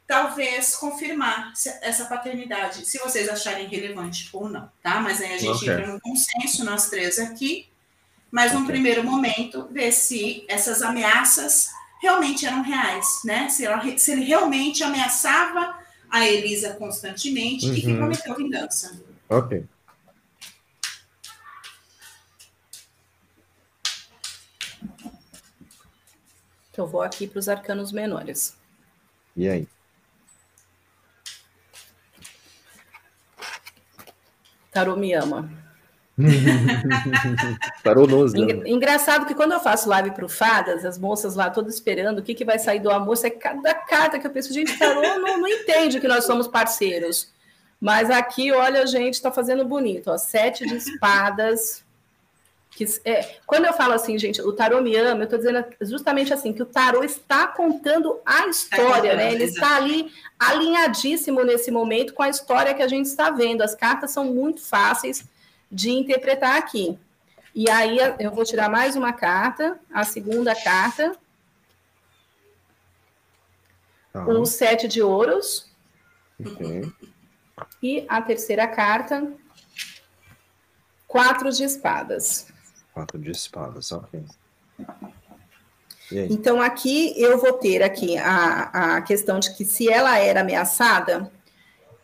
[0.08, 5.00] talvez confirmar essa paternidade, se vocês acharem relevante ou não, tá?
[5.00, 5.70] Mas aí a gente okay.
[5.70, 7.68] entra num consenso, nós três aqui,
[8.30, 8.60] mas okay.
[8.60, 11.70] num primeiro momento, ver se essas ameaças
[12.02, 13.48] realmente eram reais, né?
[13.50, 15.80] Se, ela, se ele realmente ameaçava
[16.10, 17.74] a Elisa constantemente uhum.
[17.74, 17.98] e que uhum.
[17.98, 19.02] prometeu vingança.
[19.30, 19.66] Ok.
[26.72, 28.58] Então, eu vou aqui para os arcanos menores.
[29.38, 29.68] E aí?
[34.74, 35.50] Tarô me ama.
[37.84, 41.74] Tarô nos Engraçado que quando eu faço live para o Fadas, as moças lá todas
[41.74, 44.78] esperando o que, que vai sair do almoço, é cada carta que eu penso, gente,
[44.78, 47.32] Tarô não, não entende que nós somos parceiros.
[47.80, 51.84] Mas aqui, olha, a gente está fazendo bonito, ó, sete de espadas,
[52.76, 56.34] que, é, quando eu falo assim, gente, o tarô me ama, eu estou dizendo justamente
[56.34, 59.34] assim, que o tarô está contando a história, é, né?
[59.34, 63.62] Ele está ali alinhadíssimo nesse momento com a história que a gente está vendo.
[63.62, 65.24] As cartas são muito fáceis
[65.72, 66.98] de interpretar aqui.
[67.54, 71.16] E aí eu vou tirar mais uma carta, a segunda carta.
[74.12, 74.26] Tá.
[74.26, 75.72] O sete de ouros.
[76.40, 76.92] Okay.
[77.82, 79.32] E a terceira carta,
[81.08, 82.53] quatro de espadas.
[82.94, 84.24] Quatro de espadas, ok.
[86.12, 91.32] Então, aqui eu vou ter aqui a, a questão de que se ela era ameaçada,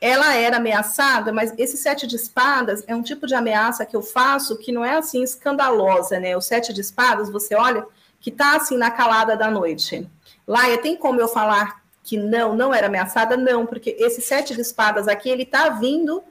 [0.01, 4.01] ela era ameaçada, mas esse sete de espadas é um tipo de ameaça que eu
[4.01, 6.35] faço que não é assim escandalosa, né?
[6.35, 7.85] O sete de espadas, você olha,
[8.19, 10.09] que tá assim na calada da noite.
[10.47, 13.37] Laia, tem como eu falar que não, não era ameaçada?
[13.37, 16.23] Não, porque esse sete de espadas aqui, ele tá vindo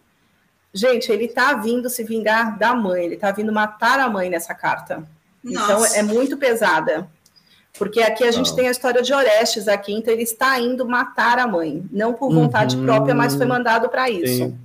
[0.72, 4.54] Gente, ele tá vindo se vingar da mãe, ele tá vindo matar a mãe nessa
[4.54, 5.02] carta.
[5.44, 5.98] Então, Nossa.
[5.98, 7.08] Então é muito pesada.
[7.78, 11.38] Porque aqui a gente tem a história de Orestes aqui, então ele está indo matar
[11.38, 12.84] a mãe, não por vontade uhum.
[12.84, 14.44] própria, mas foi mandado para isso.
[14.44, 14.58] Sim.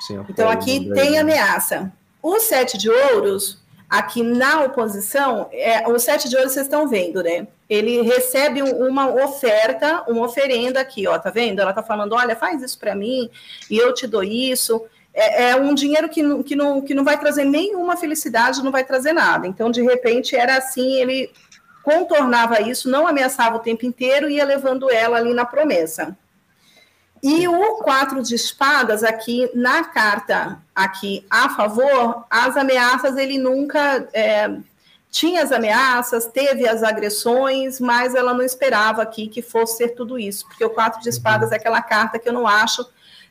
[0.00, 1.90] Sim, então aqui tem ameaça.
[2.22, 7.22] O sete de ouros, aqui na oposição, é, o sete de ouros vocês estão vendo,
[7.22, 7.46] né?
[7.68, 11.60] Ele recebe uma oferta, uma oferenda aqui, ó, tá vendo?
[11.60, 13.30] Ela tá falando, olha, faz isso para mim
[13.70, 14.84] e eu te dou isso
[15.16, 18.70] é, é, um dinheiro que não, que, não, que não vai trazer nenhuma felicidade, não
[18.70, 19.46] vai trazer nada.
[19.46, 21.32] Então, de repente, era assim, ele
[21.82, 26.14] contornava isso, não ameaçava o tempo inteiro, ia levando ela ali na promessa.
[27.22, 34.06] E o quatro de espadas aqui na carta aqui a favor, as ameaças ele nunca
[34.12, 34.54] é,
[35.10, 40.18] tinha as ameaças, teve as agressões, mas ela não esperava aqui que fosse ser tudo
[40.18, 42.86] isso, porque o quatro de espadas é aquela carta que eu não acho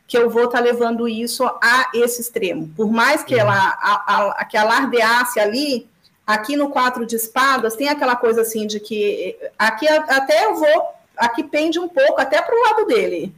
[0.07, 2.71] que eu vou estar tá levando isso a esse extremo.
[2.75, 5.87] Por mais que ela a, a, que alardeasse ali,
[6.25, 10.83] aqui no quatro de espadas tem aquela coisa assim de que aqui até eu vou,
[11.17, 13.33] aqui pende um pouco até para o lado dele,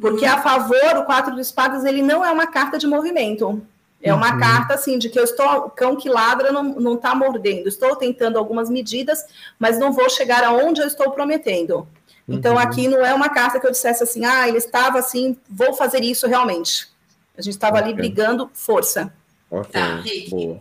[0.00, 0.32] porque uhum.
[0.32, 3.62] a favor o quatro de espadas ele não é uma carta de movimento.
[4.00, 4.38] É uma uhum.
[4.38, 7.68] carta assim de que eu estou cão que ladra não não está mordendo.
[7.68, 9.24] Estou tentando algumas medidas,
[9.58, 11.86] mas não vou chegar aonde eu estou prometendo.
[12.28, 12.58] Então, uhum.
[12.58, 16.02] aqui não é uma carta que eu dissesse assim, ah, ele estava assim, vou fazer
[16.02, 16.88] isso realmente.
[17.36, 17.88] A gente estava okay.
[17.88, 19.12] ali brigando força.
[19.50, 20.60] Ok, tá, boa.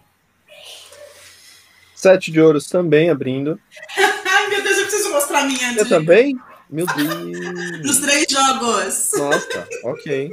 [1.94, 3.60] Sete de ouros também abrindo.
[3.98, 5.76] Ai, meu Deus, eu preciso mostrar a minha.
[5.76, 6.40] Eu também?
[6.70, 7.82] Meu Deus.
[7.84, 9.12] Nos três jogos.
[9.18, 10.32] Nossa, ok.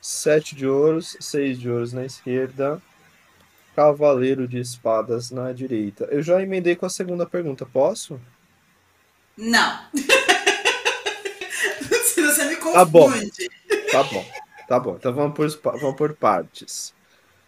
[0.00, 2.80] Sete de ouros, seis de ouros na esquerda.
[3.76, 6.04] Cavaleiro de espadas na direita.
[6.10, 8.18] Eu já emendei com a segunda pergunta, posso?
[9.36, 9.80] Não.
[12.04, 12.74] Se você me confunde.
[12.76, 13.10] Tá bom.
[13.90, 14.26] Tá bom.
[14.66, 16.92] Tá bom, então vamos por, vamos por partes.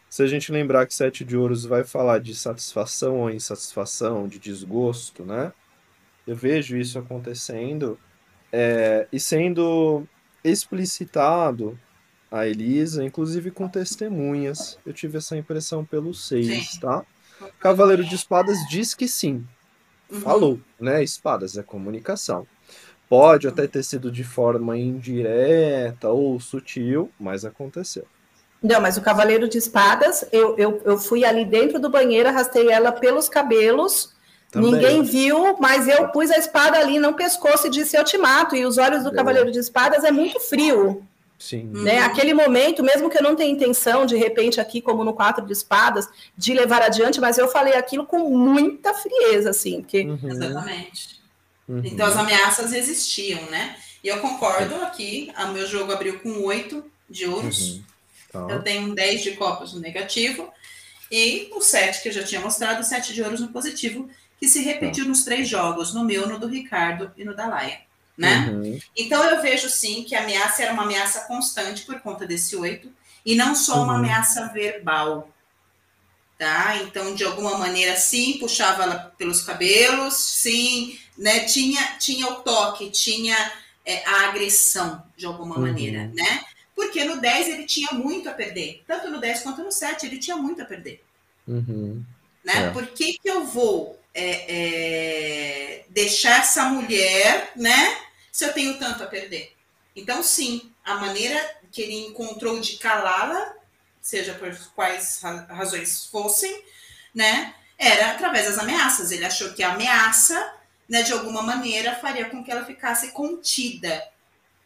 [0.09, 4.39] Se a gente lembrar que Sete de Ouros vai falar de satisfação ou insatisfação, de
[4.39, 5.53] desgosto, né?
[6.27, 7.99] Eu vejo isso acontecendo
[8.53, 10.07] é, e sendo
[10.45, 11.79] explicitado
[12.31, 14.79] a Elisa, inclusive com testemunhas.
[14.87, 17.05] Eu tive essa impressão pelo seis, tá?
[17.59, 19.47] Cavaleiro de Espadas diz que sim.
[20.11, 20.21] Uhum.
[20.21, 21.03] Falou, né?
[21.03, 22.47] Espadas é comunicação.
[23.09, 28.05] Pode até ter sido de forma indireta ou sutil, mas aconteceu.
[28.63, 32.71] Não, mas o Cavaleiro de Espadas, eu, eu, eu fui ali dentro do banheiro, arrastei
[32.71, 34.13] ela pelos cabelos.
[34.51, 34.73] Também.
[34.73, 38.57] Ninguém viu, mas eu pus a espada ali no pescoço e disse: Eu te mato.
[38.57, 41.03] E os olhos do Cavaleiro de Espadas é muito frio.
[41.39, 41.71] Sim.
[41.73, 42.01] Né?
[42.01, 45.53] Aquele momento, mesmo que eu não tenha intenção, de repente, aqui, como no Quatro de
[45.53, 49.81] Espadas, de levar adiante, mas eu falei aquilo com muita frieza, assim.
[49.81, 50.03] Porque...
[50.03, 50.19] Uhum.
[50.25, 51.21] Exatamente.
[51.69, 51.83] Uhum.
[51.85, 53.77] Então as ameaças existiam, né?
[54.03, 57.75] E eu concordo aqui, o meu jogo abriu com oito de ouros.
[57.75, 57.83] Uhum.
[58.33, 58.47] Tá.
[58.51, 60.53] Eu tenho 10 de copas no negativo.
[61.11, 64.61] E o 7 que eu já tinha mostrado, 7 de ouros no positivo, que se
[64.61, 65.09] repetiu tá.
[65.09, 67.88] nos três jogos, no meu, no do Ricardo e no da Laia
[68.19, 68.51] né?
[68.51, 68.79] Uhum.
[68.97, 72.93] Então eu vejo sim que a ameaça era uma ameaça constante por conta desse oito
[73.25, 73.85] e não só uhum.
[73.85, 75.31] uma ameaça verbal,
[76.37, 76.79] tá?
[76.83, 81.45] Então de alguma maneira sim puxava ela pelos cabelos, sim, né?
[81.45, 83.37] Tinha tinha o toque, tinha
[83.87, 85.63] é, a agressão de alguma uhum.
[85.63, 86.45] maneira, né?
[86.75, 90.19] Porque no 10 ele tinha muito a perder, tanto no 10 quanto no 7 ele
[90.19, 91.05] tinha muito a perder.
[91.47, 92.05] Uhum.
[92.45, 92.67] Né?
[92.67, 92.71] É.
[92.71, 98.08] Por que, que eu vou é, é, deixar essa mulher, né?
[98.39, 99.53] Se eu tenho tanto a perder?
[99.97, 101.37] Então, sim, a maneira
[101.73, 103.53] que ele encontrou de calá-la,
[104.01, 106.63] seja por quais razões fossem,
[107.13, 109.11] né, era através das ameaças.
[109.11, 110.55] Ele achou que a ameaça,
[110.89, 114.05] né, de alguma maneira, faria com que ela ficasse contida,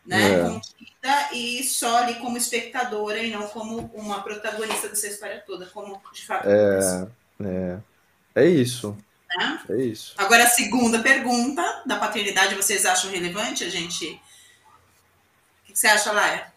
[0.04, 0.42] né, é.
[0.42, 5.98] contida e só ali como espectadora e não como uma protagonista dessa história toda, como
[6.12, 7.08] de fato é,
[7.40, 7.78] é,
[8.34, 8.94] é isso.
[9.38, 9.60] Né?
[9.70, 10.14] É isso.
[10.18, 14.20] Agora, a segunda pergunta da paternidade, vocês acham relevante a gente?
[15.62, 16.52] O que você acha, Laia?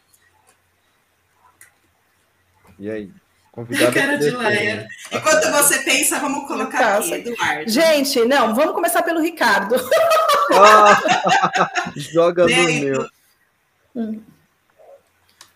[2.77, 3.11] E aí?
[3.51, 4.87] Convidado Cara de Laia.
[5.11, 7.69] Enquanto você pensa, vamos colocar aqui, Eduardo.
[7.71, 9.75] Gente, não, vamos começar pelo Ricardo.
[10.53, 11.01] Ah,
[11.95, 13.09] joga no meu.
[13.95, 14.21] Hum.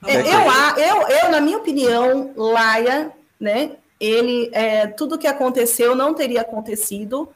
[0.07, 6.41] Eu, eu, eu, na minha opinião, Laia, né, ele é, tudo que aconteceu não teria
[6.41, 7.29] acontecido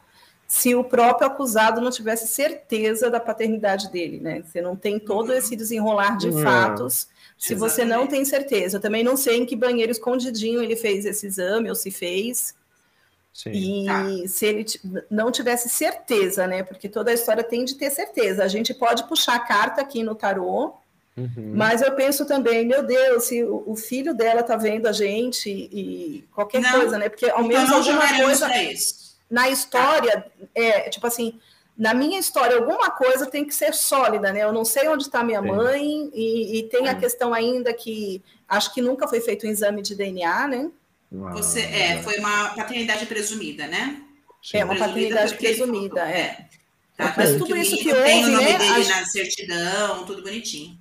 [0.48, 4.44] se o próprio acusado não tivesse certeza da paternidade dele, né?
[4.44, 5.36] Você não tem todo uhum.
[5.36, 6.44] esse desenrolar de uhum.
[6.44, 7.08] fatos
[7.38, 7.60] se Exatamente.
[7.60, 8.78] você não tem certeza.
[8.78, 12.56] Eu também não sei em que banheiro escondidinho ele fez esse exame ou se fez.
[13.34, 13.52] Sim.
[13.52, 14.28] E tá.
[14.28, 14.66] se ele
[15.10, 16.62] não tivesse certeza, né?
[16.62, 18.44] Porque toda a história tem de ter certeza.
[18.44, 20.76] A gente pode puxar a carta aqui no tarô
[21.16, 21.54] Uhum.
[21.56, 26.28] Mas eu penso também, meu Deus, se o filho dela tá vendo a gente e
[26.34, 27.08] qualquer não, coisa, né?
[27.08, 28.50] Porque ao então menos alguma coisa
[29.30, 31.40] na história, é tipo assim,
[31.78, 34.44] na minha história, alguma coisa tem que ser sólida, né?
[34.44, 38.74] Eu não sei onde está minha mãe, e, e tem a questão ainda que acho
[38.74, 40.72] que nunca foi feito um exame de DNA, né?
[41.12, 44.02] Você, é, foi uma paternidade presumida, né?
[44.42, 44.58] Sim.
[44.58, 46.48] É, uma paternidade presumida, é.
[46.98, 48.58] Tá, Mas tudo isso que houve, tem o nome né?
[48.58, 50.78] dele na certidão, tudo bonitinho.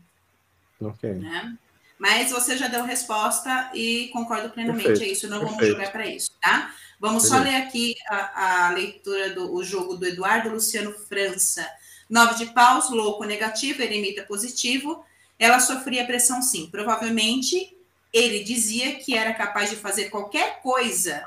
[0.82, 1.12] Ok.
[1.14, 1.56] Né?
[1.98, 5.08] Mas você já deu resposta e concordo plenamente, Perfeito.
[5.08, 5.60] é isso, não Perfeito.
[5.60, 6.74] vamos jogar para isso, tá?
[6.98, 7.44] Vamos Beleza.
[7.44, 11.68] só ler aqui a, a leitura do o jogo do Eduardo Luciano França.
[12.08, 15.04] Nove de paus, louco negativo, eremita positivo.
[15.38, 16.68] Ela sofria pressão sim.
[16.70, 17.76] Provavelmente
[18.12, 21.24] ele dizia que era capaz de fazer qualquer coisa.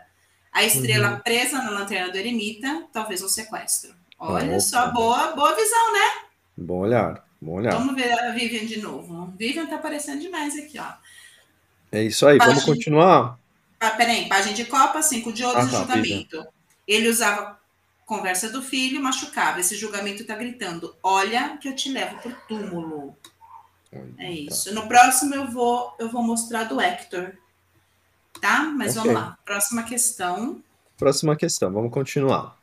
[0.52, 1.20] A estrela uhum.
[1.20, 3.94] presa na lanterna do eremita, talvez um sequestro.
[4.18, 6.26] Olha só, boa, boa visão, né?
[6.56, 7.25] Bom olhar.
[7.46, 7.74] Bom olhar.
[7.74, 9.32] Vamos ver a Vivian de novo.
[9.38, 10.94] Vivian tá aparecendo demais aqui, ó.
[11.92, 13.38] É isso aí, vamos continuar?
[13.80, 16.38] Ah, peraí, página de Copa, cinco de ouros ah, tá, julgamento.
[16.38, 16.48] Vivian.
[16.88, 17.60] Ele usava
[18.04, 19.60] conversa do filho, machucava.
[19.60, 23.16] Esse julgamento tá gritando: Olha que eu te levo pro túmulo.
[23.92, 24.32] é tá.
[24.32, 24.74] isso.
[24.74, 27.34] No próximo eu vou, eu vou mostrar do Hector.
[28.42, 28.64] Tá?
[28.76, 29.12] Mas okay.
[29.12, 29.38] vamos lá.
[29.46, 30.64] Próxima questão.
[30.98, 32.55] Próxima questão, vamos continuar.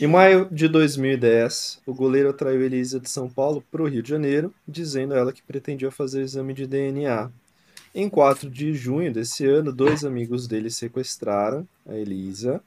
[0.00, 4.10] Em maio de 2010, o goleiro atraiu Elisa de São Paulo para o Rio de
[4.10, 7.30] Janeiro, dizendo a ela que pretendia fazer o exame de DNA.
[7.94, 12.60] Em 4 de junho desse ano, dois amigos dele sequestraram a Elisa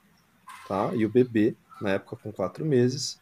[0.66, 3.18] tá, e o bebê, na época com 4 meses.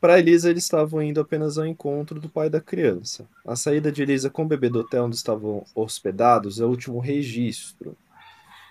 [0.00, 3.26] Para Elisa, eles estavam indo apenas ao encontro do pai da criança.
[3.46, 6.98] A saída de Elisa com o bebê do hotel onde estavam hospedados é o último
[6.98, 7.96] registro.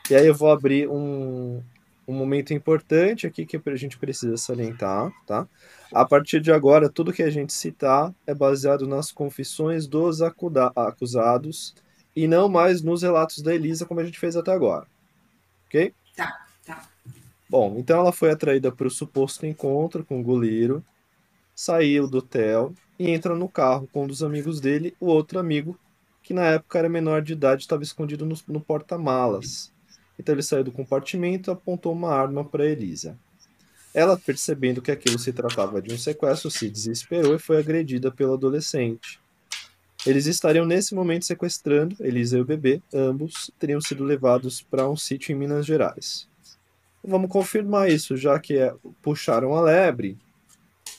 [0.09, 1.61] E aí eu vou abrir um,
[2.07, 5.47] um momento importante aqui que a gente precisa salientar, tá?
[5.93, 11.75] A partir de agora, tudo que a gente citar é baseado nas confissões dos acusados
[12.15, 14.87] e não mais nos relatos da Elisa como a gente fez até agora.
[15.65, 15.93] Ok?
[16.15, 16.89] Tá, tá.
[17.49, 20.83] Bom, então ela foi atraída para o suposto encontro com o goleiro,
[21.53, 25.77] saiu do hotel e entra no carro com um dos amigos dele, o outro amigo,
[26.23, 29.73] que na época era menor de idade, estava escondido no, no porta-malas.
[30.19, 33.17] Então ele saiu do compartimento e apontou uma arma para Elisa.
[33.93, 38.33] Ela, percebendo que aquilo se tratava de um sequestro, se desesperou e foi agredida pelo
[38.33, 39.19] adolescente.
[40.05, 44.95] Eles estariam nesse momento sequestrando Elisa e o bebê, ambos teriam sido levados para um
[44.95, 46.29] sítio em Minas Gerais.
[47.03, 50.17] Vamos confirmar isso, já que é, puxaram a lebre.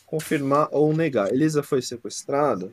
[0.06, 1.32] Confirmar ou negar.
[1.32, 2.72] Elisa foi sequestrada?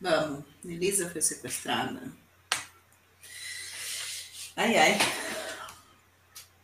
[0.00, 0.44] Vamos.
[0.64, 2.02] Elisa foi sequestrada.
[4.58, 4.98] Ai, ai.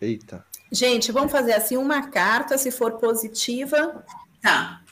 [0.01, 0.45] Eita.
[0.73, 4.05] Gente, vamos fazer assim uma carta, se for positiva.
[4.43, 4.83] Tá.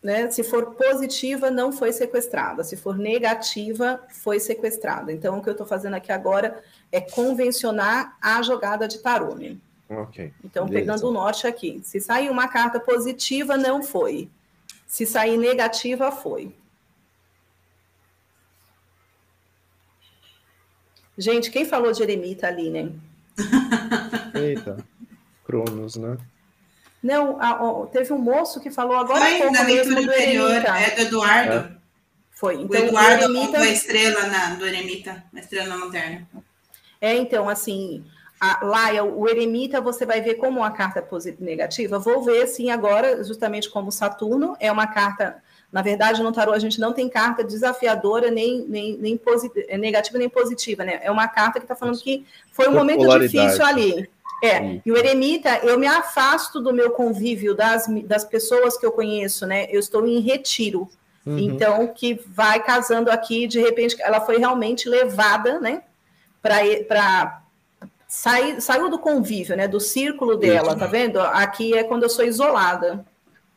[0.00, 0.30] Né?
[0.30, 2.62] Se for positiva, não foi sequestrada.
[2.62, 5.12] Se for negativa, foi sequestrada.
[5.12, 6.62] Então, o que eu estou fazendo aqui agora
[6.92, 9.34] é convencionar a jogada de tarô.
[9.34, 9.56] Né?
[9.90, 10.32] Ok.
[10.44, 10.92] Então, Beleza.
[10.92, 11.80] pegando o norte aqui.
[11.82, 14.30] Se sair uma carta positiva, não foi.
[14.86, 16.54] Se sair negativa, foi.
[21.16, 22.90] Gente, quem falou de eremita ali, né?
[24.34, 24.76] Eita,
[25.44, 26.18] Cronos, né?
[27.02, 30.94] Não, a, a, teve um moço que falou agora Foi pouco na leitura anterior, é
[30.94, 31.52] do Eduardo.
[31.52, 31.76] É.
[32.32, 32.54] Foi.
[32.54, 33.58] Então, o Eduardo o eremita...
[33.58, 36.26] a estrela na, do eremita, a estrela na lanterna.
[37.00, 38.04] É, então, assim,
[38.40, 41.98] a, lá o eremita você vai ver como uma carta positiva negativa.
[41.98, 45.42] Vou ver, sim, agora, justamente como Saturno é uma carta
[45.74, 49.20] na verdade, no tarô a gente não tem carta desafiadora, nem, nem, nem
[49.66, 51.00] é negativa, nem positiva, né?
[51.02, 54.08] É uma carta que está falando que foi um momento difícil ali.
[54.40, 58.92] É, e o eremita, eu me afasto do meu convívio, das, das pessoas que eu
[58.92, 59.66] conheço, né?
[59.68, 60.88] Eu estou em retiro.
[61.26, 61.38] Uhum.
[61.40, 65.82] Então, que vai casando aqui, de repente, ela foi realmente levada, né?
[66.40, 67.42] Para
[68.06, 69.66] sair, saiu do convívio, né?
[69.66, 71.18] Do círculo dela, tá vendo?
[71.18, 73.04] Aqui é quando eu sou isolada.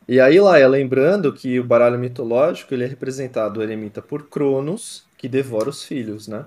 [0.08, 5.04] E aí, Laia, lembrando que o baralho mitológico ele é representado, o eremita, por Cronos,
[5.18, 6.46] que devora os filhos, né?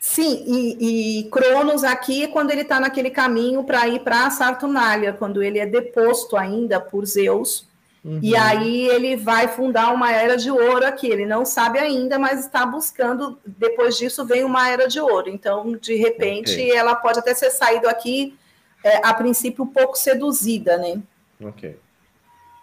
[0.00, 5.12] Sim, e, e Cronos aqui é quando ele está naquele caminho para ir para Saturnália,
[5.12, 7.68] quando ele é deposto ainda por Zeus,
[8.02, 8.18] uhum.
[8.22, 11.08] e aí ele vai fundar uma era de ouro aqui.
[11.08, 13.38] Ele não sabe ainda, mas está buscando.
[13.46, 15.28] Depois disso vem uma era de ouro.
[15.28, 16.72] Então, de repente, okay.
[16.72, 18.34] ela pode até ser saído aqui,
[18.82, 21.00] é, a princípio, um pouco seduzida, né?
[21.42, 21.78] Ok.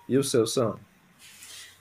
[0.07, 0.79] E o seu, Sam?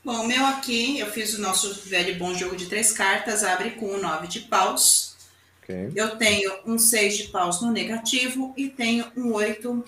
[0.05, 3.73] Bom, o meu aqui, eu fiz o nosso velho bom jogo de três cartas, abre
[3.73, 5.17] com o nove de paus.
[5.63, 5.93] Okay.
[5.95, 9.85] Eu tenho um seis de paus no negativo e tenho um oito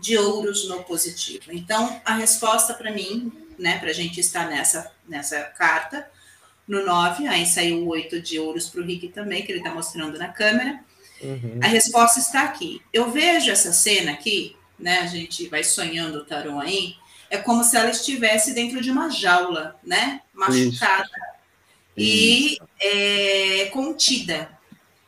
[0.00, 1.52] de ouros no positivo.
[1.52, 6.08] Então, a resposta para mim, né, para a gente estar nessa, nessa carta,
[6.66, 9.72] no 9, aí saiu o 8 de ouros para o Rick também, que ele está
[9.74, 10.84] mostrando na câmera.
[11.20, 11.58] Uhum.
[11.62, 12.82] A resposta está aqui.
[12.92, 15.00] Eu vejo essa cena aqui né?
[15.00, 16.94] A gente vai sonhando o tarô aí,
[17.30, 20.22] é como se ela estivesse dentro de uma jaula, né?
[20.32, 21.08] Machucada
[21.96, 21.96] Isso.
[21.96, 24.56] e é, contida.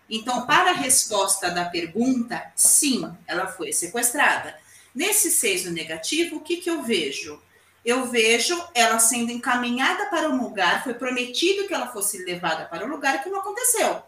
[0.08, 4.56] Então, para a resposta da pergunta, sim, ela foi sequestrada.
[4.94, 7.40] Nesse seis no negativo, o que, que eu vejo?
[7.84, 12.84] Eu vejo ela sendo encaminhada para um lugar, foi prometido que ela fosse levada para
[12.84, 14.02] um lugar que não aconteceu.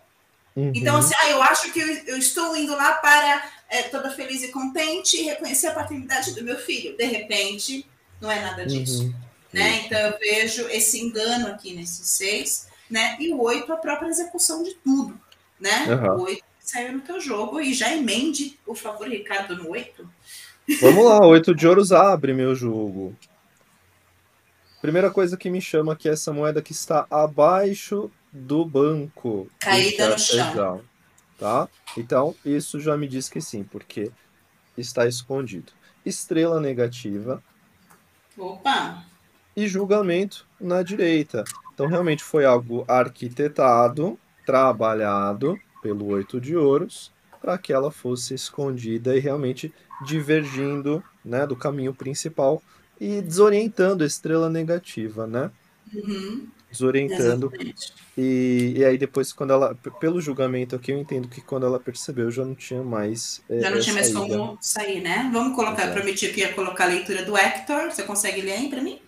[0.55, 0.73] Uhum.
[0.75, 4.43] Então, assim, ah, eu acho que eu, eu estou indo lá para é, toda feliz
[4.43, 6.97] e contente e reconhecer a paternidade do meu filho.
[6.97, 7.87] De repente,
[8.21, 9.05] não é nada disso.
[9.05, 9.15] Uhum.
[9.53, 9.83] Né?
[9.85, 13.17] Então, eu vejo esse engano aqui nesses seis, né?
[13.19, 15.19] E o oito, a própria execução de tudo,
[15.61, 15.87] né?
[15.89, 16.17] Uhum.
[16.17, 20.09] O oito saiu no teu jogo e já emende, por favor, Ricardo, no oito.
[20.81, 23.15] Vamos lá, oito de ouros abre meu jogo.
[24.81, 29.49] Primeira coisa que me chama aqui é essa moeda que está abaixo do banco.
[29.61, 30.83] Caída no chão.
[31.39, 31.69] Tá?
[31.97, 34.11] Então, isso já me diz que sim, porque
[34.79, 35.73] está escondido.
[36.07, 37.43] Estrela negativa.
[38.39, 39.05] Opa!
[39.55, 41.45] E julgamento na direita.
[41.75, 49.17] Então, realmente foi algo arquitetado, trabalhado pelo oito de ouros, para que ela fosse escondida
[49.17, 49.75] e realmente
[50.07, 52.63] divergindo né, do caminho principal
[53.01, 55.51] e desorientando a estrela negativa, né?
[55.93, 57.53] Uhum desorientando.
[58.17, 62.31] E, e aí depois, quando ela, pelo julgamento aqui, eu entendo que quando ela percebeu,
[62.31, 63.43] já não tinha mais.
[63.49, 65.31] É, já não tinha mais como sair, né?
[65.33, 67.91] Vamos colocar, eu prometi que ia colocar a leitura do Hector.
[67.91, 68.99] Você consegue ler aí para mim?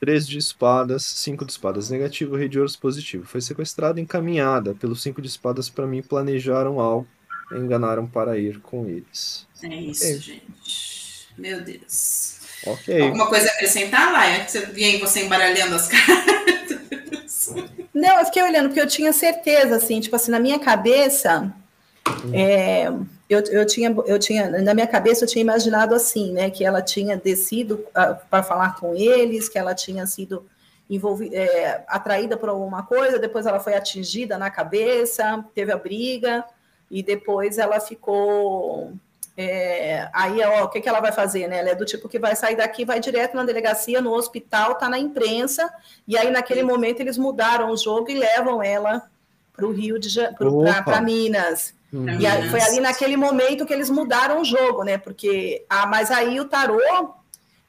[0.00, 3.26] Três de espadas, cinco de espadas negativo, rei de ouros positivo.
[3.26, 6.02] Foi sequestrada encaminhada pelos cinco de espadas para mim.
[6.02, 7.06] Planejaram algo,
[7.52, 9.46] enganaram para ir com eles.
[9.62, 10.18] É isso, é.
[10.18, 11.28] gente.
[11.38, 12.43] Meu Deus.
[12.66, 13.02] Ok.
[13.02, 14.48] Alguma coisa a acrescentar, Laia?
[14.48, 17.54] Você vinha você embaralhando as cartas?
[17.92, 21.52] Não, eu fiquei olhando, porque eu tinha certeza, assim, tipo assim, na minha cabeça,
[22.32, 22.88] é,
[23.28, 26.82] eu, eu, tinha, eu tinha, na minha cabeça, eu tinha imaginado assim, né, que ela
[26.82, 30.44] tinha descido ah, para falar com eles, que ela tinha sido
[30.88, 36.44] envolvida, é, atraída por alguma coisa, depois ela foi atingida na cabeça, teve a briga,
[36.90, 38.92] e depois ela ficou.
[39.36, 41.58] É, aí, ó, o que, que ela vai fazer, né?
[41.58, 44.88] Ela é do tipo que vai sair daqui, vai direto na delegacia, no hospital, tá
[44.88, 45.68] na imprensa,
[46.06, 49.02] e aí naquele momento eles mudaram o jogo e levam ela
[49.52, 51.74] para o Rio de Janeiro, para Minas.
[51.92, 52.08] Uhum.
[52.20, 54.98] E aí, foi ali naquele momento que eles mudaram o jogo, né?
[54.98, 56.80] Porque, ah, mas aí o tarô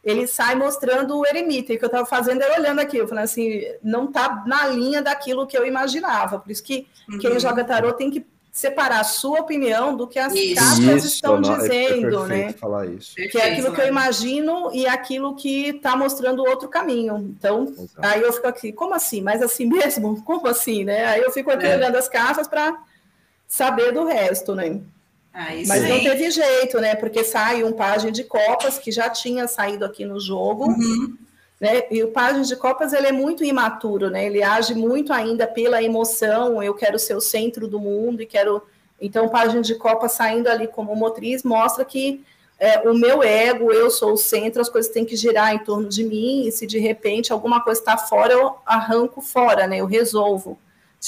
[0.03, 3.07] ele sai mostrando o eremita, e o que eu estava fazendo era olhando aqui, eu
[3.07, 7.18] falei assim, não está na linha daquilo que eu imaginava, por isso que uhum.
[7.18, 8.24] quem joga tarô tem que
[8.55, 10.55] separar a sua opinião do que as isso.
[10.55, 12.53] cartas isso, estão não, é dizendo, é né?
[12.53, 13.13] Falar isso.
[13.13, 17.17] Que é aquilo que eu imagino e aquilo que está mostrando outro caminho.
[17.17, 17.99] Então, Exato.
[17.99, 19.19] aí eu fico aqui, como assim?
[19.21, 20.15] Mas assim mesmo?
[20.23, 21.05] Como assim, né?
[21.05, 21.75] Aí eu fico aqui é.
[21.75, 22.81] olhando as cartas para
[23.45, 24.79] saber do resto, né?
[25.33, 26.95] Ah, Mas não teve jeito, né?
[26.95, 30.67] Porque sai um página de copas que já tinha saído aqui no jogo.
[30.67, 31.17] Uhum.
[31.59, 31.83] Né?
[31.89, 34.25] E o Pajem de Copas ele é muito imaturo, né?
[34.25, 36.61] Ele age muito ainda pela emoção.
[36.61, 38.61] Eu quero ser o centro do mundo e quero.
[38.99, 42.23] Então, Pajem de Copas saindo ali como motriz mostra que
[42.57, 45.87] é, o meu ego, eu sou o centro, as coisas têm que girar em torno
[45.87, 46.47] de mim.
[46.47, 49.77] E se de repente alguma coisa está fora, eu arranco fora, né?
[49.77, 50.57] Eu resolvo.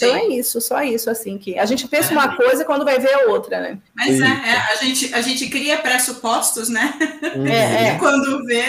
[0.06, 3.14] Então é isso, só isso, assim, que a gente pensa uma coisa quando vai ver
[3.14, 3.80] a outra, né?
[3.96, 6.94] Mas é, é, a, gente, a gente cria pressupostos, né?
[7.36, 7.48] Uhum.
[7.48, 7.98] É, é.
[7.98, 8.64] quando vê,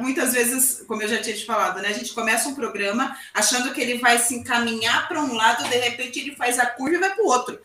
[0.00, 1.88] muitas vezes, como eu já tinha te falado, né?
[1.88, 5.76] A gente começa um programa achando que ele vai se encaminhar para um lado, de
[5.76, 7.58] repente ele faz a curva e vai para o outro.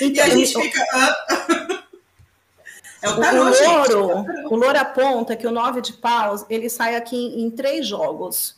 [0.00, 0.84] Então, e a gente fica.
[3.02, 6.96] É o, tarô, o louro, o louro aponta que o nove de paus ele sai
[6.96, 8.56] aqui em, em três jogos.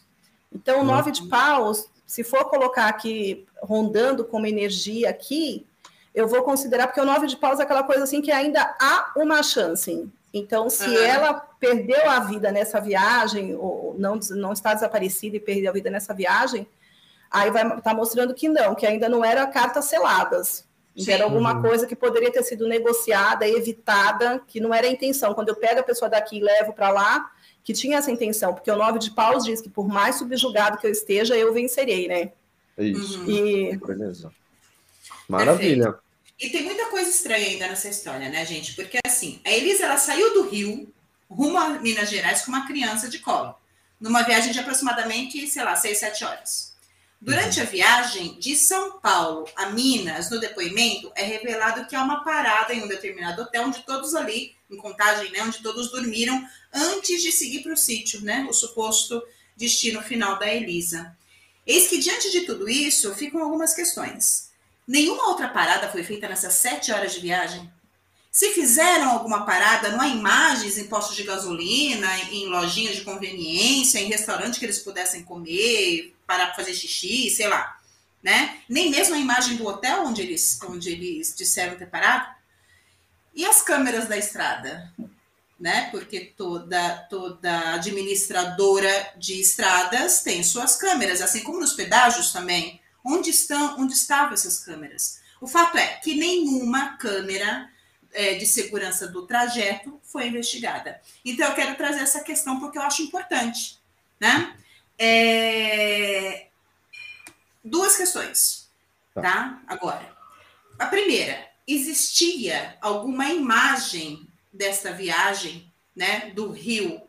[0.55, 5.67] Então, o nove de paus se for colocar aqui rondando como energia aqui,
[6.15, 9.13] eu vou considerar, porque o nove de paus é aquela coisa assim que ainda há
[9.17, 10.09] uma chance.
[10.33, 10.97] Então, se uhum.
[11.03, 15.91] ela perdeu a vida nessa viagem, ou não, não está desaparecida e perdeu a vida
[15.91, 16.67] nessa viagem,
[17.31, 20.65] aí vai estar tá mostrando que não, que ainda não era cartas seladas.
[20.95, 21.61] Que era alguma uhum.
[21.61, 25.35] coisa que poderia ter sido negociada, evitada, que não era a intenção.
[25.35, 27.31] Quando eu pego a pessoa daqui e levo para lá,
[27.67, 30.87] que tinha essa intenção, porque o nove de paus diz que por mais subjugado que
[30.87, 32.31] eu esteja, eu vencerei, né?
[32.79, 33.19] É isso.
[33.23, 33.29] Uhum.
[33.29, 33.77] E...
[33.77, 34.33] Beleza.
[35.29, 35.93] Maravilha.
[35.93, 36.07] Perfeito.
[36.39, 38.73] E tem muita coisa estranha ainda nessa história, né, gente?
[38.77, 40.95] Porque assim, a Elisa ela saiu do Rio
[41.29, 43.57] rumo a Minas Gerais com uma criança de colo,
[44.01, 46.77] numa viagem de aproximadamente, sei lá, seis, sete horas.
[47.21, 52.23] Durante a viagem de São Paulo a Minas, no depoimento, é revelado que há uma
[52.23, 57.23] parada em um determinado hotel onde todos ali, em contagem, né, onde todos dormiram antes
[57.23, 59.23] de seguir para o sítio, né, o suposto
[59.57, 61.17] destino final da Elisa.
[61.67, 64.51] Eis que diante de tudo isso ficam algumas questões.
[64.87, 67.71] Nenhuma outra parada foi feita nessas sete horas de viagem?
[68.31, 73.99] Se fizeram alguma parada, não há imagens em postos de gasolina, em lojinhas de conveniência,
[73.99, 77.81] em restaurante que eles pudessem comer, parar para fazer xixi, sei lá,
[78.23, 78.61] né?
[78.69, 82.36] Nem mesmo a imagem do hotel onde eles, onde eles disseram ter parado.
[83.37, 84.91] E as câmeras da estrada,
[85.61, 85.91] né?
[85.91, 92.81] Porque toda toda administradora de estradas tem suas câmeras, assim como nos pedágios também.
[93.05, 95.21] Onde estão, onde estavam essas câmeras?
[95.39, 97.71] O fato é que nenhuma câmera
[98.13, 101.01] é, de segurança do trajeto foi investigada.
[101.23, 103.79] Então eu quero trazer essa questão porque eu acho importante,
[104.19, 104.57] né?
[104.99, 106.47] É...
[107.63, 108.71] Duas questões,
[109.15, 109.21] tá.
[109.21, 109.63] tá?
[109.67, 110.17] Agora,
[110.79, 117.01] a primeira, existia alguma imagem desta viagem, né, do Rio,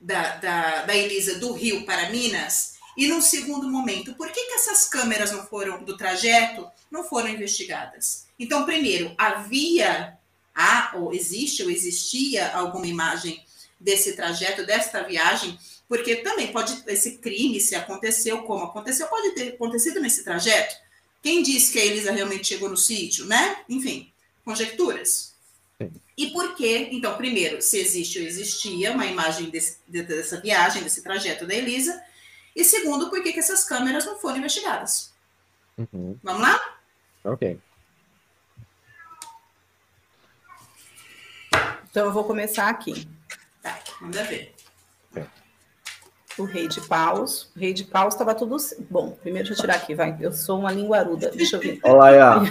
[0.00, 2.74] da, da, da Elisa do Rio para Minas?
[2.96, 7.28] E no segundo momento, por que, que essas câmeras não foram do trajeto não foram
[7.28, 8.26] investigadas?
[8.38, 10.18] Então, primeiro, havia,
[10.54, 13.44] há, ou existe ou existia alguma imagem
[13.78, 15.58] desse trajeto, desta viagem
[15.90, 20.76] porque também pode, esse crime, se aconteceu como aconteceu, pode ter acontecido nesse trajeto.
[21.22, 23.64] Quem disse que a Elisa realmente chegou no sítio, né?
[23.68, 24.12] Enfim,
[24.44, 25.34] conjecturas.
[25.80, 25.92] Sim.
[26.16, 26.88] E por quê?
[26.92, 32.02] Então, primeiro, se existe ou existia uma imagem desse, dessa viagem, desse trajeto da Elisa.
[32.56, 35.12] E segundo, por que, que essas câmeras não foram investigadas?
[35.78, 36.18] Uhum.
[36.22, 36.78] Vamos lá?
[37.24, 37.58] Ok.
[41.90, 43.06] Então, eu vou começar aqui.
[43.62, 44.54] Tá, manda ver
[46.38, 47.50] o rei de paus.
[47.54, 48.56] O rei de paus estava tudo.
[48.88, 50.16] Bom, primeiro deixa eu tirar aqui, vai.
[50.20, 51.30] Eu sou uma linguaruda.
[51.30, 51.80] Deixa eu ver.
[51.82, 52.42] Olá, Iá.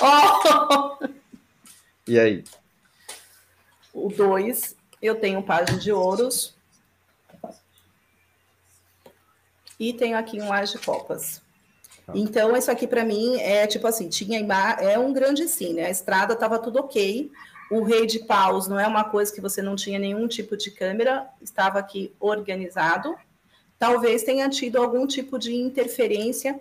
[0.00, 1.06] oh!
[2.06, 2.44] E aí?
[3.92, 4.76] O 2.
[5.00, 6.54] eu tenho página de ouros.
[9.78, 11.42] E tenho aqui um as de copas.
[12.06, 12.12] Tá.
[12.14, 14.38] Então, isso aqui para mim é tipo assim, tinha
[14.80, 15.86] é um grande sim, né?
[15.86, 17.30] A estrada estava tudo ok.
[17.70, 20.70] O rei de paus não é uma coisa que você não tinha nenhum tipo de
[20.70, 23.16] câmera, estava aqui organizado.
[23.78, 26.60] Talvez tenha tido algum tipo de interferência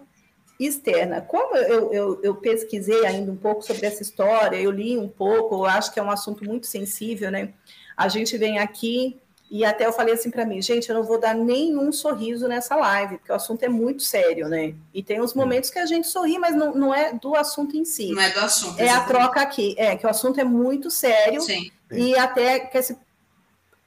[0.60, 1.22] externa.
[1.22, 5.56] Como eu, eu, eu, pesquisei ainda um pouco sobre essa história, eu li um pouco,
[5.56, 7.54] eu acho que é um assunto muito sensível, né?
[7.96, 9.20] A gente vem aqui
[9.50, 12.76] e até eu falei assim para mim, gente, eu não vou dar nenhum sorriso nessa
[12.76, 14.74] live, porque o assunto é muito sério, né?
[14.94, 17.86] E tem os momentos que a gente sorri, mas não, não é do assunto em
[17.86, 18.12] si.
[18.12, 18.80] Não é do assunto.
[18.80, 19.12] É exatamente.
[19.12, 19.76] a troca aqui.
[19.78, 21.72] É, que o assunto é muito sério Sim.
[21.92, 22.98] e até que se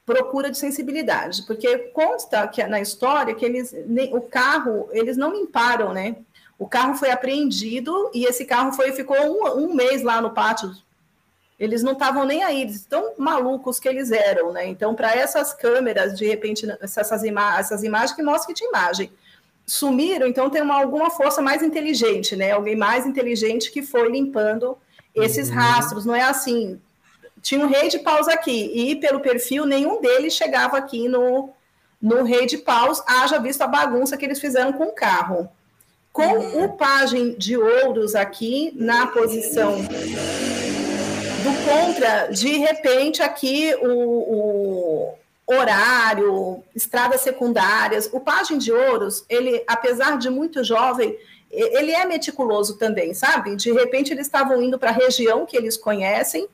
[0.05, 3.75] procura de sensibilidade, porque consta que na história que eles,
[4.11, 6.15] o carro, eles não limparam, né?
[6.57, 10.71] O carro foi apreendido e esse carro foi ficou um, um mês lá no pátio
[11.59, 14.65] eles não estavam nem aí, eles tão malucos que eles eram, né?
[14.67, 19.11] Então, para essas câmeras, de repente, essas, ima essas imagens que mostram que tinha imagem,
[19.65, 22.51] sumiram, então tem uma, alguma força mais inteligente, né?
[22.51, 24.77] Alguém mais inteligente que foi limpando
[25.13, 25.55] esses uhum.
[25.55, 26.05] rastros.
[26.05, 26.79] Não é assim.
[27.41, 31.49] Tinha um rei de paus aqui, e pelo perfil, nenhum deles chegava aqui no,
[32.01, 35.49] no rei de paus, haja visto a bagunça que eles fizeram com o carro.
[36.11, 36.63] Com uhum.
[36.63, 39.77] o pajem de ouros aqui na posição
[41.39, 45.13] do contra, de repente, aqui o,
[45.47, 51.17] o horário, estradas secundárias, o Pagem de Ouros, ele, apesar de muito jovem,
[51.51, 53.55] ele é meticuloso também, sabe?
[53.55, 56.47] De repente eles estavam indo para a região que eles conhecem,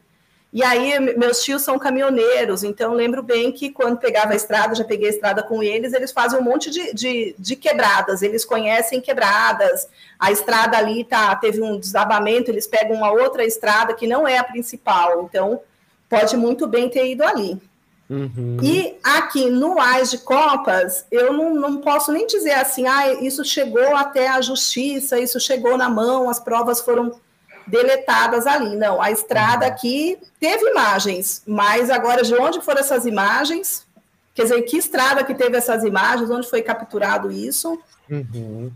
[0.55, 4.85] e aí, meus tios são caminhoneiros, então lembro bem que quando pegava a estrada, já
[4.85, 9.01] peguei a estrada com eles, eles fazem um monte de, de, de quebradas, eles conhecem
[9.01, 9.85] quebradas,
[10.17, 14.37] a estrada ali tá, teve um desabamento, eles pegam uma outra estrada que não é
[14.37, 15.59] a principal, então
[16.07, 17.61] pode muito bem ter ido ali.
[18.09, 18.57] Uhum.
[18.63, 23.43] E aqui no AIS de Copas, eu não, não posso nem dizer assim, ah, isso
[23.43, 27.19] chegou até a justiça, isso chegou na mão, as provas foram
[27.67, 28.75] deletadas ali.
[28.75, 29.71] Não, a estrada uhum.
[29.71, 33.85] aqui teve imagens, mas agora de onde foram essas imagens?
[34.33, 36.29] Quer dizer, que estrada que teve essas imagens?
[36.29, 37.79] Onde foi capturado isso?
[38.09, 38.71] Uhum.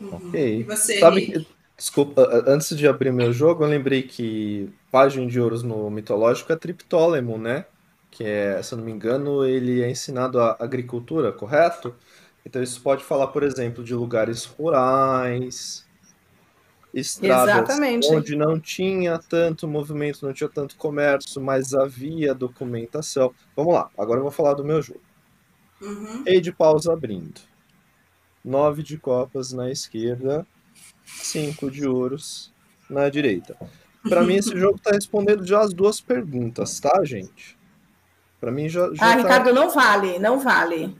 [0.00, 0.14] Uhum.
[0.14, 0.64] Ok.
[0.64, 5.62] Você, Sabe que, desculpa, antes de abrir meu jogo, eu lembrei que página de ouros
[5.62, 7.64] no mitológico é Triptólemo, né?
[8.10, 11.94] Que é, se eu não me engano, ele é ensinado a agricultura, correto?
[12.44, 15.86] Então isso pode falar, por exemplo, de lugares rurais,
[16.92, 18.08] estradas Exatamente.
[18.12, 23.32] onde não tinha tanto movimento, não tinha tanto comércio, mas havia documentação.
[23.56, 25.00] Vamos lá, agora eu vou falar do meu jogo.
[25.80, 26.22] Uhum.
[26.24, 27.40] Rei de paus abrindo.
[28.44, 30.46] Nove de copas na esquerda,
[31.04, 32.52] cinco de ouros
[32.90, 33.56] na direita.
[34.08, 37.56] Para mim, esse jogo está respondendo já as duas perguntas, tá, gente?
[38.40, 38.92] Para mim já.
[38.92, 39.16] já ah, tá...
[39.16, 40.96] Ricardo, não vale, não vale.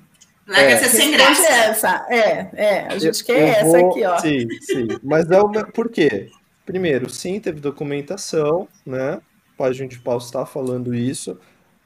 [0.47, 1.49] Larga é, essa sem graça.
[1.49, 2.07] Essa.
[2.11, 4.19] É, é, a gente eu, quer eu essa vou, aqui, ó.
[4.19, 4.89] Sim, sim.
[5.03, 6.31] Mas é o por quê?
[6.65, 9.21] Primeiro, sim, teve documentação, né?
[9.57, 11.39] Página de pau está falando isso.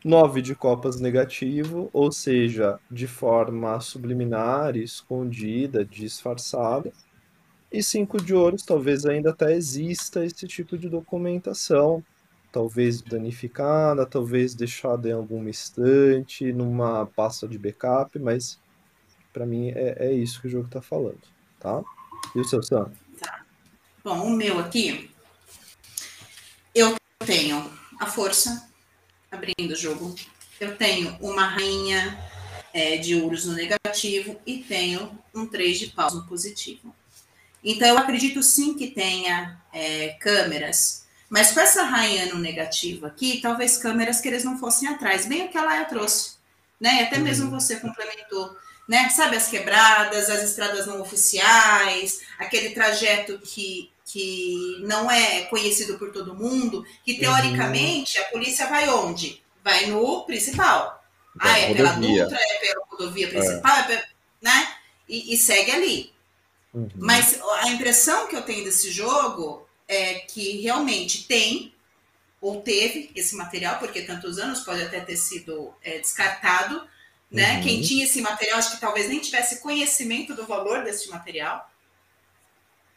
[0.04, 6.92] Nove de copas negativo, ou seja, de forma subliminar, escondida, disfarçada.
[7.72, 12.04] E cinco de ouros, talvez ainda até exista esse tipo de documentação,
[12.56, 18.58] talvez danificada, talvez deixada em alguma estante, numa pasta de backup, mas
[19.30, 21.20] para mim é, é, isso que o jogo está falando,
[21.60, 21.84] tá?
[22.34, 22.90] E o seu Sam?
[23.20, 23.44] Tá.
[24.02, 25.10] Bom, o meu aqui,
[26.74, 26.96] eu
[27.26, 28.70] tenho a força
[29.30, 30.14] abrindo o jogo,
[30.58, 32.18] eu tenho uma rainha
[32.72, 36.96] é, de ouros no negativo e tenho um três de paus no positivo.
[37.62, 43.40] Então, eu acredito sim que tenha é, câmeras mas com essa rainha no negativo aqui,
[43.40, 46.36] talvez câmeras que eles não fossem atrás, bem o que a Laia trouxe,
[46.80, 47.00] né?
[47.00, 47.58] E até mesmo uhum.
[47.58, 48.56] você complementou,
[48.88, 49.08] né?
[49.10, 56.12] Sabe as quebradas, as estradas não oficiais, aquele trajeto que, que não é conhecido por
[56.12, 57.18] todo mundo, que uhum.
[57.18, 59.42] teoricamente a polícia vai onde?
[59.64, 61.02] Vai no principal.
[61.40, 63.94] ah, é pela Dutra, é pela rodovia principal, é.
[63.94, 64.04] É
[64.40, 64.76] né?
[65.08, 66.12] E, e, segue ali.
[66.72, 66.88] Uhum.
[66.94, 71.72] Mas a impressão que eu tenho desse jogo é, que realmente tem
[72.40, 76.86] ou teve esse material, porque tantos anos pode até ter sido é, descartado,
[77.30, 77.56] né?
[77.56, 77.62] Uhum.
[77.62, 81.70] Quem tinha esse material, acho que talvez nem tivesse conhecimento do valor desse material,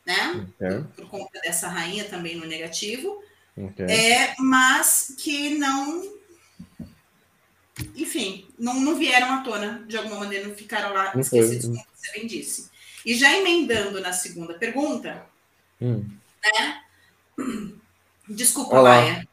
[0.06, 0.48] né?
[0.58, 3.24] Por, por, conta dessa rainha também no negativo,
[3.88, 6.14] é, mas que não,
[7.96, 12.12] enfim, não, não vieram à tona de alguma maneira, não ficaram lá esquecidos, como você
[12.12, 12.70] bem disse.
[13.06, 15.26] E já emendando na segunda pergunta,
[15.82, 16.82] hum né?
[18.28, 18.96] Desculpa, Olá.
[18.98, 19.28] Laia.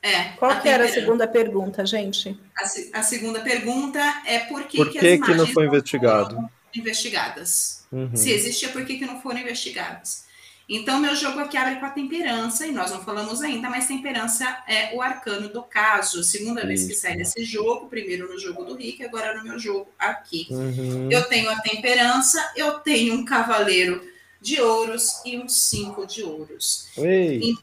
[0.00, 2.38] É, Qual que era a segunda pergunta, gente?
[2.56, 6.48] A, a segunda pergunta é por que, por que, que, que não foi investigado?
[6.74, 7.86] investigadas.
[7.90, 8.14] Uhum.
[8.14, 10.26] Se existia, por que, que não foram investigadas?
[10.68, 14.44] Então, meu jogo aqui abre com a temperança, e nós não falamos ainda, mas temperança
[14.68, 16.22] é o arcano do caso.
[16.22, 16.68] Segunda Isso.
[16.68, 20.46] vez que sai nesse jogo, primeiro no jogo do Rick, agora no meu jogo aqui.
[20.50, 21.10] Uhum.
[21.10, 24.06] Eu tenho a temperança, eu tenho um cavaleiro
[24.40, 26.88] de ouros e um cinco de ouros.
[26.96, 27.54] Ei.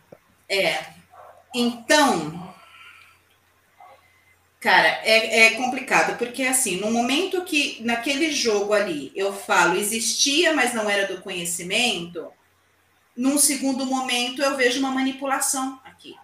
[0.50, 0.86] É.
[1.54, 2.54] Então,
[4.60, 10.54] cara, é, é complicado, porque assim, no momento que naquele jogo ali eu falo existia,
[10.54, 12.28] mas não era do conhecimento,
[13.16, 16.16] num segundo momento eu vejo uma manipulação aqui.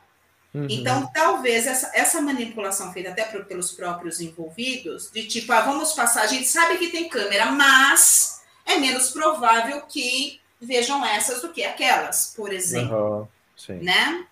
[0.54, 0.68] Uhum.
[0.70, 5.94] Então, talvez essa, essa manipulação feita até por, pelos próprios envolvidos, de tipo, ah, vamos
[5.94, 11.50] passar, a gente sabe que tem câmera, mas é menos provável que vejam essas do
[11.50, 13.28] que aquelas, por exemplo.
[13.70, 14.26] Uhum, né?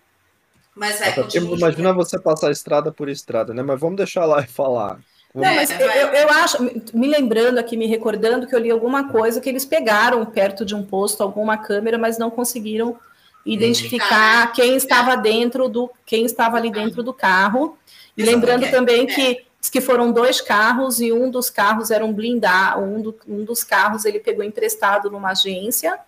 [0.76, 3.64] Mas é, Imagina você passar estrada por estrada, né?
[3.64, 5.00] Mas vamos deixar lá e falar.
[5.34, 9.40] Não, mas eu, eu, acho, me lembrando aqui, me recordando que eu li alguma coisa
[9.40, 12.98] que eles pegaram perto de um posto alguma câmera, mas não conseguiram
[13.46, 17.78] identificar quem estava dentro do quem estava ali dentro do carro.
[18.18, 22.82] E lembrando também que que foram dois carros e um dos carros era um blindado,
[22.82, 26.00] um, do, um dos carros ele pegou emprestado numa agência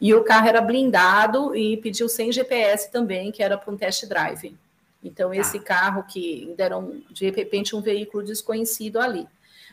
[0.00, 4.06] e o carro era blindado e pediu sem GPS também, que era para um test
[4.06, 4.54] drive.
[5.02, 5.36] Então, tá.
[5.36, 9.26] esse carro que deram, de repente, um veículo desconhecido ali.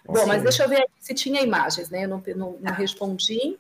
[0.06, 0.26] Bom, Sim.
[0.28, 2.06] mas deixa eu ver se tinha imagens, né?
[2.06, 2.72] Eu não, não, não tá.
[2.74, 3.58] respondi.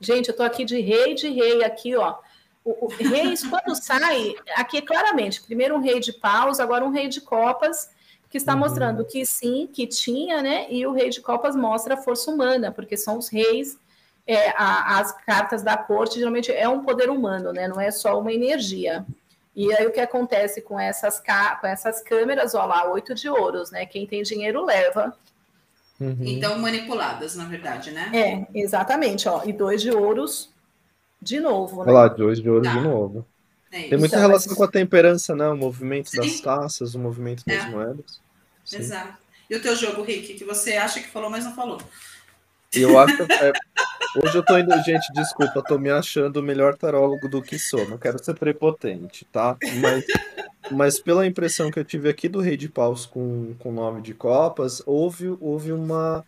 [0.00, 2.16] Gente, eu estou aqui de rei de rei, aqui, ó.
[2.64, 7.08] O, o reis, quando sai, aqui claramente, primeiro um rei de paus, agora um rei
[7.08, 7.90] de copas,
[8.28, 8.60] que está uhum.
[8.60, 10.66] mostrando que sim, que tinha, né?
[10.70, 13.78] E o rei de copas mostra a força humana, porque são os reis,
[14.28, 17.66] é, a, as cartas da corte, geralmente é um poder humano, né?
[17.66, 19.06] Não é só uma energia.
[19.56, 23.70] E aí o que acontece com essas, com essas câmeras, olha lá, oito de ouros,
[23.70, 23.86] né?
[23.86, 25.16] Quem tem dinheiro leva.
[25.98, 26.18] Uhum.
[26.20, 28.10] Então, manipuladas, na verdade, né?
[28.14, 29.42] É, exatamente, ó.
[29.44, 30.50] E dois de ouros
[31.20, 31.90] de novo, né?
[31.90, 32.74] Olha lá, dois de ouros tá.
[32.74, 33.26] de novo.
[33.72, 34.58] É tem muita então, relação mas...
[34.58, 35.48] com a temperança, né?
[35.48, 36.18] O movimento Sim.
[36.18, 37.70] das taças, o movimento das é.
[37.70, 38.20] moedas.
[38.62, 38.76] Sim.
[38.76, 39.18] Exato.
[39.48, 41.80] E o teu jogo, Rick, que você acha que falou, mas não falou?
[42.72, 43.52] Eu acho que é,
[44.16, 47.86] Hoje eu tô indo, gente, desculpa, tô me achando o melhor tarólogo do que sou.
[47.88, 49.56] Não quero ser prepotente, tá?
[49.80, 50.04] Mas,
[50.70, 54.14] mas pela impressão que eu tive aqui do Rei de Paus com, com nove de
[54.14, 56.24] copas, houve, houve uma,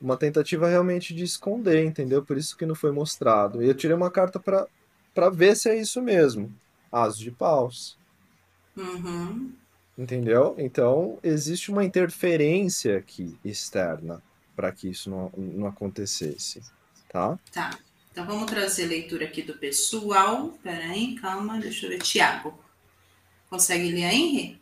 [0.00, 2.24] uma tentativa realmente de esconder, entendeu?
[2.24, 3.62] Por isso que não foi mostrado.
[3.62, 6.52] E eu tirei uma carta para ver se é isso mesmo.
[6.90, 7.98] As de paus.
[8.74, 9.52] Uhum.
[9.98, 10.54] Entendeu?
[10.58, 14.22] Então, existe uma interferência aqui externa
[14.54, 16.62] para que isso não, não acontecesse
[17.16, 17.38] tá?
[17.50, 17.78] Tá.
[18.12, 20.52] Então vamos trazer leitura aqui do pessoal.
[20.62, 21.98] Peraí, calma, deixa eu ver.
[21.98, 22.58] Tiago.
[23.48, 24.60] Consegue ler aí, Henri?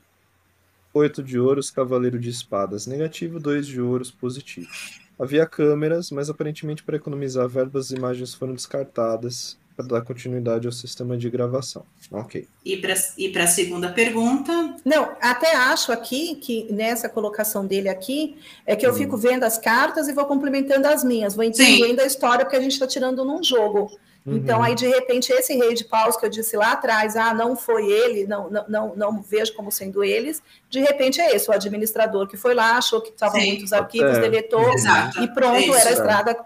[0.92, 4.70] Oito de ouros, cavaleiro de espadas negativo, dois de ouros positivo.
[5.18, 10.72] Havia câmeras, mas aparentemente para economizar verbas, as imagens foram descartadas para dar continuidade ao
[10.72, 11.84] sistema de gravação.
[12.10, 12.46] Ok.
[12.64, 14.76] E para a segunda pergunta?
[14.84, 18.94] Não, até acho aqui que nessa colocação dele aqui é que eu hum.
[18.94, 22.04] fico vendo as cartas e vou complementando as minhas, vou entendendo Sim.
[22.04, 23.90] a história que a gente está tirando num jogo.
[24.26, 24.36] Uhum.
[24.36, 27.54] Então, aí, de repente, esse rei de paus que eu disse lá atrás, ah, não
[27.54, 31.52] foi ele, não, não, não, não vejo como sendo eles, de repente é esse, o
[31.52, 34.20] administrador que foi lá, achou que estavam muitos arquivos, é.
[34.20, 35.22] deletou, Exato.
[35.22, 36.38] e pronto, é era a estrada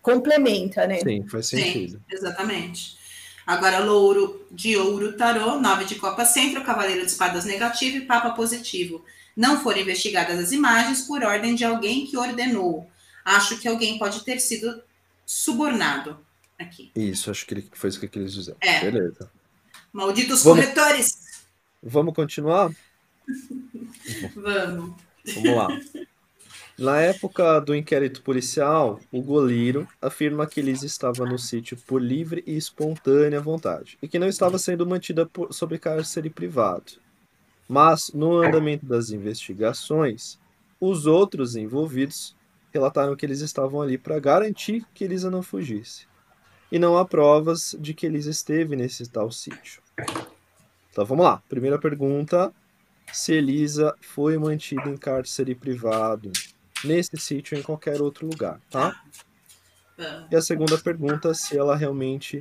[0.00, 1.00] complementa, né?
[1.00, 1.98] Sim, faz sentido.
[1.98, 2.98] Sim, exatamente.
[3.46, 8.30] Agora, louro de ouro, tarô, nove de copa centro, cavaleiro de espadas negativo e papa
[8.30, 9.04] positivo.
[9.36, 12.88] Não foram investigadas as imagens por ordem de alguém que ordenou.
[13.24, 14.82] Acho que alguém pode ter sido
[15.26, 16.18] subornado
[16.58, 16.90] aqui.
[16.94, 18.56] Isso, acho que foi isso que eles dizer.
[18.60, 18.80] É.
[18.80, 19.30] Beleza.
[19.92, 20.64] Malditos Vamos...
[20.64, 21.18] corretores!
[21.82, 22.70] Vamos continuar?
[24.36, 24.96] Vamos.
[25.34, 25.68] Vamos lá.
[26.80, 32.42] Na época do inquérito policial, o goleiro afirma que Liz estava no sítio por livre
[32.46, 36.92] e espontânea vontade e que não estava sendo mantida por, sob cárcere privado.
[37.68, 40.38] Mas, no andamento das investigações,
[40.80, 42.34] os outros envolvidos
[42.72, 46.06] relataram que eles estavam ali para garantir que Elisa não fugisse.
[46.72, 49.82] E não há provas de que Elisa esteve nesse tal sítio.
[50.90, 51.42] Então vamos lá.
[51.46, 52.50] Primeira pergunta:
[53.12, 56.32] se Elisa foi mantida em cárcere privado
[56.84, 59.00] nesse sítio ou em qualquer outro lugar, tá?
[60.30, 62.40] E a segunda pergunta, se ela realmente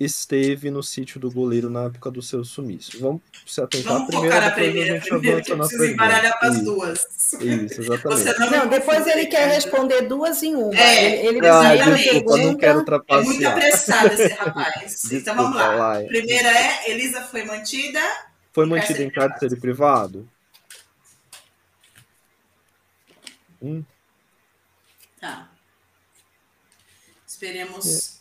[0.00, 2.98] esteve no sítio do goleiro na época do seu sumiço.
[2.98, 6.48] Vamos se atentar Vamos primeiro, focar primeira, a gente primeiro que eu preciso embaralhar para
[6.48, 7.06] as duas.
[7.38, 8.38] Isso, exatamente.
[8.38, 10.74] Não, não, depois ele quer responder duas em uma.
[10.74, 13.22] É, ele, ah, desculpa, não quero trapacear.
[13.22, 15.04] É muito apressado esse rapaz.
[15.12, 15.74] então vamos lá.
[15.74, 16.02] lá.
[16.04, 18.00] Primeira é, Elisa foi mantida
[18.52, 20.26] Foi mantido em cárcere privado?
[25.20, 25.50] Tá.
[27.26, 28.20] Esperemos.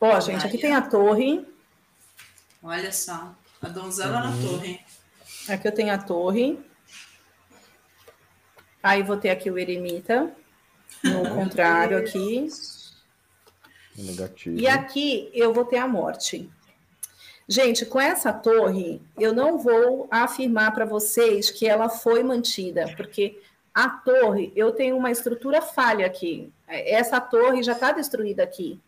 [0.00, 1.46] Ó, oh, gente, aqui tem a torre.
[2.62, 4.30] Olha só, a donzela uhum.
[4.30, 4.80] na torre.
[5.48, 6.58] Aqui eu tenho a torre.
[8.82, 10.34] Aí vou ter aqui o eremita.
[11.02, 12.48] No contrário, aqui.
[13.96, 14.58] Negativo.
[14.58, 16.50] E aqui eu vou ter a morte.
[17.48, 23.40] Gente, com essa torre, eu não vou afirmar para vocês que ela foi mantida, porque
[23.74, 26.52] a torre, eu tenho uma estrutura falha aqui.
[26.68, 28.78] Essa torre já está destruída aqui.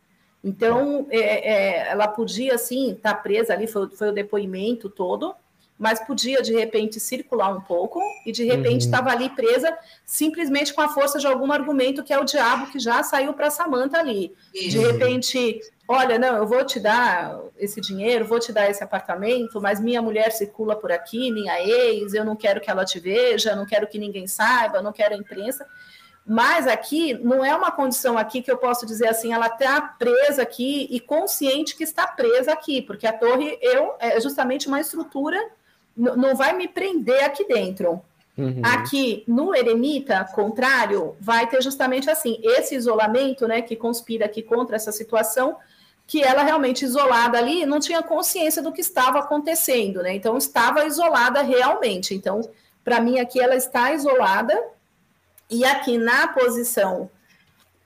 [0.43, 5.35] Então, é, é, ela podia, assim, estar tá presa ali, foi, foi, o depoimento todo,
[5.79, 9.17] mas podia, de repente, circular um pouco e, de repente, estava uhum.
[9.17, 13.03] ali presa simplesmente com a força de algum argumento que é o diabo que já
[13.03, 14.35] saiu para Samanta ali.
[14.55, 14.69] Uhum.
[14.69, 19.61] De repente, olha, não, eu vou te dar esse dinheiro, vou te dar esse apartamento,
[19.61, 23.55] mas minha mulher circula por aqui, minha ex, eu não quero que ela te veja,
[23.55, 25.67] não quero que ninguém saiba, não quero a imprensa.
[26.27, 30.43] Mas aqui não é uma condição aqui que eu posso dizer assim, ela está presa
[30.43, 35.39] aqui e consciente que está presa aqui, porque a torre eu é justamente uma estrutura,
[35.95, 38.03] não vai me prender aqui dentro.
[38.37, 38.63] Uhum.
[38.65, 44.75] Aqui no eremita, contrário, vai ter justamente assim esse isolamento, né, que conspira aqui contra
[44.75, 45.57] essa situação,
[46.07, 50.15] que ela realmente isolada ali não tinha consciência do que estava acontecendo, né?
[50.15, 52.15] Então estava isolada realmente.
[52.15, 52.41] Então,
[52.85, 54.63] para mim aqui ela está isolada
[55.49, 57.11] e aqui na posição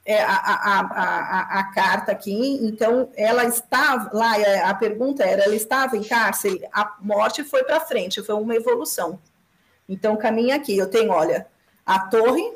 [0.05, 4.33] é, a, a, a, a, carta aqui, então ela estava lá,
[4.65, 9.19] a pergunta era, ela estava em cárcere, a morte foi para frente, foi uma evolução.
[9.87, 11.47] Então caminha aqui, eu tenho, olha,
[11.85, 12.55] a torre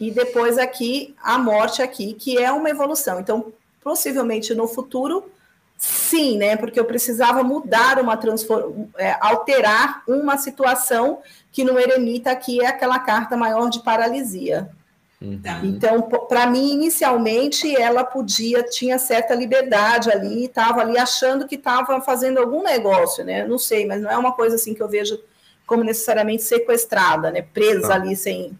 [0.00, 3.20] e depois aqui a morte aqui, que é uma evolução.
[3.20, 3.52] Então,
[3.82, 5.30] possivelmente no futuro,
[5.76, 6.56] sim, né?
[6.56, 8.88] Porque eu precisava mudar uma transform...
[8.96, 14.70] É, alterar uma situação que no eremita aqui é aquela carta maior de paralisia.
[15.20, 15.40] Uhum.
[15.62, 22.00] Então, para mim, inicialmente, ela podia, tinha certa liberdade ali, estava ali achando que estava
[22.00, 23.46] fazendo algum negócio, né?
[23.46, 25.18] Não sei, mas não é uma coisa assim que eu vejo
[25.64, 27.42] como necessariamente sequestrada, né?
[27.42, 27.94] Presa tá.
[27.94, 28.58] ali sem.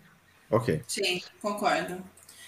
[0.49, 0.83] Ok.
[0.87, 1.99] Sim, concordo.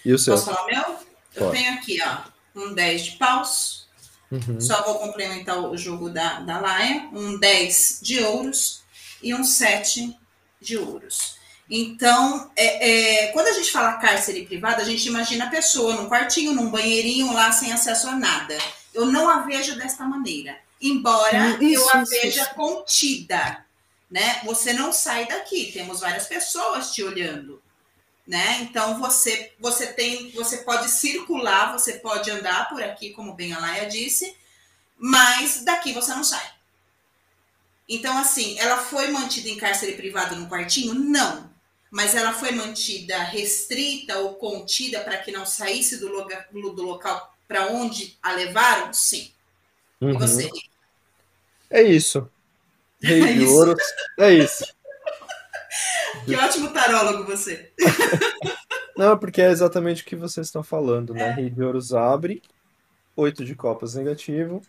[0.05, 0.33] E o seu?
[0.33, 0.83] Posso falar meu?
[0.83, 1.05] Pode.
[1.35, 3.87] Eu tenho aqui, ó, um 10 de paus.
[4.31, 4.59] Uhum.
[4.59, 7.09] Só vou complementar o jogo da, da Laia.
[7.13, 8.83] Um 10 de ouros
[9.21, 10.17] e um 7
[10.61, 11.35] de ouros.
[11.69, 16.07] Então, é, é, quando a gente fala cárcere privado, a gente imagina a pessoa num
[16.07, 18.55] quartinho, num banheirinho lá, sem acesso a nada.
[18.93, 20.57] Eu não a vejo desta maneira.
[20.79, 22.53] Embora isso, eu a isso, veja isso.
[22.53, 23.65] contida.
[24.09, 24.41] Né?
[24.45, 27.61] Você não sai daqui, temos várias pessoas te olhando.
[28.27, 28.61] Né?
[28.61, 33.59] Então você você tem você pode circular, você pode andar por aqui, como bem a
[33.59, 34.35] Laia disse,
[34.97, 36.55] mas daqui você não sai.
[37.87, 40.93] Então, assim, ela foi mantida em cárcere privado no quartinho?
[40.93, 41.49] Não.
[41.91, 47.33] Mas ela foi mantida restrita ou contida para que não saísse do, loga, do local
[47.47, 48.91] para onde a levaram?
[48.91, 49.31] Sim.
[50.01, 50.09] Uhum.
[50.09, 50.49] E você?
[51.69, 52.29] É isso.
[53.01, 53.53] Rei é de isso.
[53.53, 53.75] ouro.
[54.17, 54.65] É isso.
[56.25, 57.71] que ótimo tarólogo você.
[58.97, 61.29] Não, porque é exatamente o que vocês estão falando, né?
[61.29, 61.31] É.
[61.33, 62.41] Rei de ouros abre,
[63.15, 64.61] oito de copas negativo,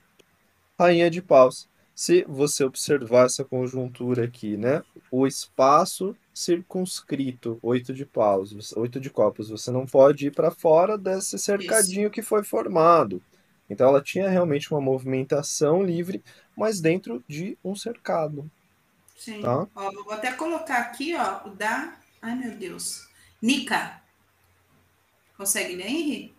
[0.79, 4.83] rainha de paus se você observar essa conjuntura aqui, né?
[5.11, 10.99] O espaço circunscrito, oito de paus, oito de copas, você não pode ir para fora
[10.99, 12.11] desse cercadinho Isso.
[12.11, 13.23] que foi formado.
[13.69, 16.23] Então ela tinha realmente uma movimentação livre,
[16.55, 18.49] mas dentro de um cercado.
[19.17, 19.43] Sim.
[19.43, 19.67] Tá?
[19.75, 21.97] Ó, vou até colocar aqui, ó, o da.
[22.21, 23.09] Ai, meu Deus.
[23.41, 24.01] Nica.
[25.37, 26.37] Consegue ler, Henrique?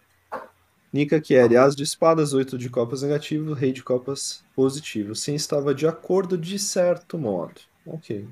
[0.92, 5.14] Nika Kieri, as de espadas, oito de copas negativo, rei de copas positivo.
[5.16, 7.62] Sim, estava de acordo de certo modo.
[7.86, 8.28] Ok.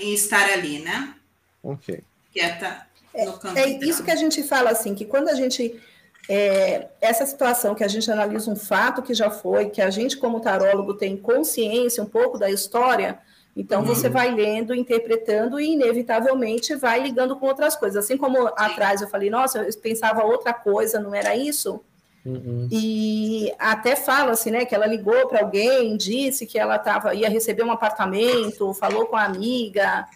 [0.00, 1.14] Em estar ali, né?
[1.62, 2.02] Ok.
[2.32, 3.56] Quieta no canto.
[3.56, 5.80] É, é isso que a gente fala assim, que quando a gente
[6.28, 10.16] é, essa situação que a gente analisa um fato que já foi, que a gente,
[10.16, 13.18] como tarólogo, tem consciência um pouco da história,
[13.56, 13.86] então uhum.
[13.86, 18.04] você vai lendo, interpretando e, inevitavelmente, vai ligando com outras coisas.
[18.04, 18.54] Assim como Sim.
[18.56, 21.82] atrás eu falei, nossa, eu pensava outra coisa, não era isso?
[22.24, 22.68] Uhum.
[22.70, 27.28] E até fala assim, né, que ela ligou para alguém, disse que ela tava, ia
[27.28, 30.06] receber um apartamento, falou com a amiga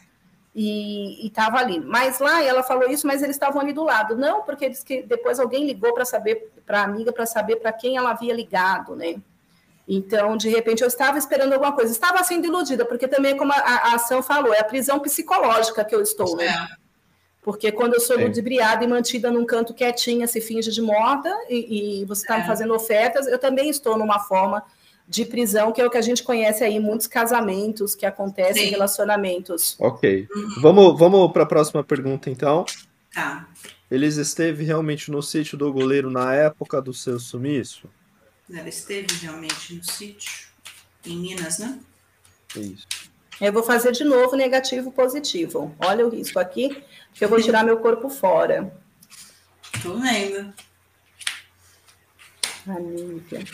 [0.54, 1.80] e estava ali.
[1.80, 4.16] Mas lá ela falou isso, mas eles estavam ali do lado.
[4.16, 7.96] Não, porque que depois alguém ligou para saber para a amiga para saber para quem
[7.96, 9.16] ela havia ligado, né?
[9.86, 11.92] Então, de repente, eu estava esperando alguma coisa.
[11.92, 15.94] Estava sendo iludida, porque também, como a, a ação falou, é a prisão psicológica que
[15.94, 16.46] eu estou, né?
[16.46, 16.84] É.
[17.42, 22.00] Porque quando eu sou ludibriada e mantida num canto quietinha, se finge de morta, e,
[22.00, 22.40] e você está é.
[22.40, 24.62] me fazendo ofertas, eu também estou numa forma
[25.06, 28.70] de prisão, que é o que a gente conhece aí, muitos casamentos que acontecem, Sim.
[28.70, 29.76] relacionamentos.
[29.78, 30.26] Ok.
[30.34, 30.62] Uhum.
[30.62, 32.64] Vamos, vamos para a próxima pergunta, então.
[33.12, 33.46] Tá.
[33.90, 37.86] Eles esteve realmente no sítio do goleiro na época do seu sumiço?
[38.54, 40.48] Ela esteve realmente no sítio.
[41.04, 41.78] Em Minas, né?
[42.56, 42.86] Isso.
[43.40, 45.74] Eu vou fazer de novo negativo positivo.
[45.78, 46.82] Olha o risco aqui,
[47.12, 48.72] que eu vou tirar meu corpo fora.
[49.82, 50.54] Tô vendo.
[52.66, 53.44] Anívia.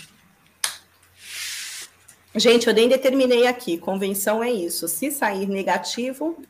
[2.36, 3.78] Gente, eu nem determinei aqui.
[3.78, 4.86] Convenção é isso.
[4.86, 6.40] Se sair negativo,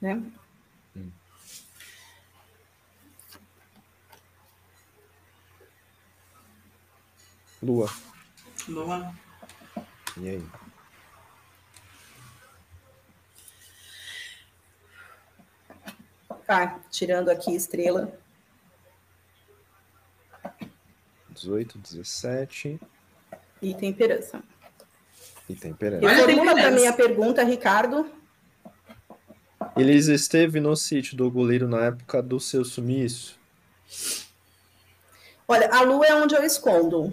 [0.00, 0.22] né?
[7.62, 7.88] Lua.
[8.68, 9.14] Lua.
[10.16, 10.46] E aí?
[16.46, 18.12] Tá, tirando aqui estrela.
[21.28, 22.80] 18, 17.
[23.62, 24.42] E temperança.
[25.48, 26.08] E temperança.
[26.08, 28.10] Reformula para minha pergunta, Ricardo.
[29.76, 33.38] Eles esteve no sítio do goleiro na época do seu sumiço?
[35.46, 37.12] Olha, a lua é onde eu escondo,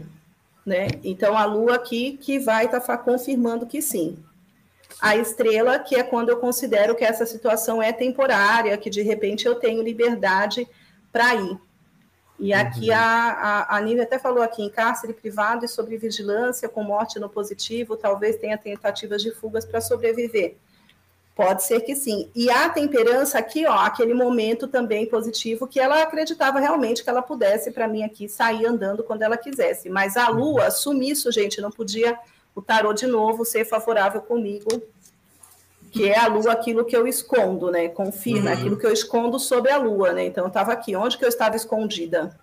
[0.68, 0.90] né?
[1.02, 4.22] Então a lua aqui que vai estar tá confirmando que sim.
[5.00, 9.46] A estrela, que é quando eu considero que essa situação é temporária, que de repente
[9.46, 10.68] eu tenho liberdade
[11.10, 11.58] para ir.
[12.38, 12.98] E aqui uhum.
[12.98, 13.30] a,
[13.70, 17.30] a, a Nívia até falou aqui, em cárcere privado e sobre vigilância, com morte no
[17.30, 20.58] positivo, talvez tenha tentativas de fugas para sobreviver.
[21.38, 22.32] Pode ser que sim.
[22.34, 27.22] E a temperança aqui, ó, aquele momento também positivo que ela acreditava realmente que ela
[27.22, 29.88] pudesse, para mim aqui, sair andando quando ela quisesse.
[29.88, 30.72] Mas a lua, uhum.
[30.72, 32.18] sumiço, gente, não podia
[32.56, 34.68] o tarô de novo ser favorável comigo
[35.92, 37.88] que é a lua aquilo que eu escondo, né?
[37.88, 38.58] Confirma uhum.
[38.58, 40.26] aquilo que eu escondo sobre a lua, né?
[40.26, 42.38] Então eu estava aqui, onde que eu estava escondida?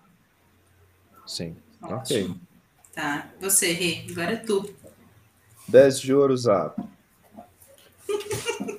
[1.26, 1.56] Sim.
[1.82, 1.96] Ótimo.
[1.96, 2.34] Ok.
[2.94, 4.72] Tá, você, Rê, agora é tu.
[5.68, 6.84] 10 de ouros abre.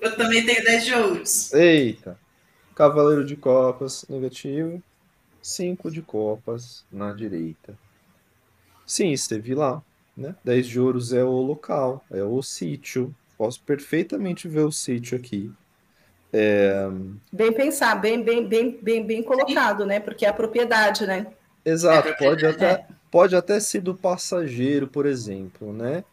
[0.01, 1.53] Eu também tenho 10 de ouros.
[1.53, 2.17] Eita.
[2.75, 4.81] Cavaleiro de copas, negativo.
[5.41, 7.77] 5 de copas na direita.
[8.85, 9.81] Sim, esteve lá.
[10.15, 10.35] Né?
[10.43, 15.51] 10 de ouros é o local, é o sítio, Posso perfeitamente ver o sítio aqui.
[16.31, 16.87] É...
[17.31, 19.99] Bem pensar, bem, bem, bem, bem, bem colocado, né?
[19.99, 21.27] Porque é a propriedade, né?
[21.63, 22.85] Exato, é pode até, é.
[23.11, 26.03] pode até ser do passageiro, por exemplo, né?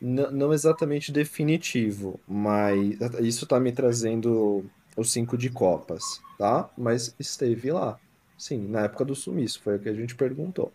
[0.00, 4.64] Não exatamente definitivo, mas isso está me trazendo
[4.96, 6.02] os cinco de copas,
[6.38, 6.70] tá?
[6.76, 7.98] Mas esteve lá.
[8.38, 10.72] Sim, na época do sumiço, foi o que a gente perguntou.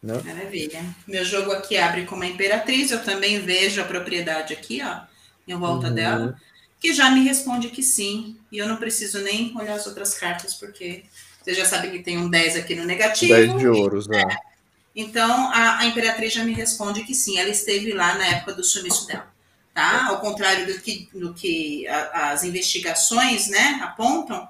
[0.00, 0.20] Né?
[0.24, 0.84] Maravilha.
[1.06, 5.00] Meu jogo aqui abre com uma imperatriz, eu também vejo a propriedade aqui, ó,
[5.46, 5.94] em volta uhum.
[5.94, 6.40] dela,
[6.78, 10.54] que já me responde que sim, e eu não preciso nem olhar as outras cartas,
[10.54, 11.04] porque
[11.42, 13.34] você já sabe que tem um 10 aqui no negativo.
[13.34, 14.22] 10 de ouros, né?
[14.22, 14.51] É.
[14.94, 18.62] Então, a, a, imperatriz já me responde que sim, ela esteve lá na época do
[18.62, 19.32] sumiço dela,
[19.72, 20.08] tá?
[20.08, 24.46] Ao contrário do que, do que a, as investigações, né, apontam,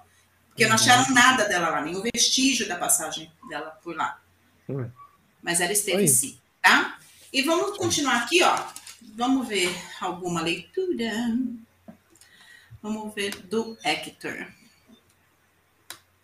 [0.48, 1.14] porque não acharam uhum.
[1.14, 4.20] nada dela lá, nenhum vestígio da passagem dela por lá.
[4.69, 4.90] Uhum
[5.43, 6.09] mas ela esteve Oi.
[6.09, 6.98] sim, tá?
[7.32, 8.56] E vamos continuar aqui, ó.
[9.16, 9.69] Vamos ver
[10.01, 11.10] alguma leitura.
[12.81, 14.47] Vamos ver do Hector.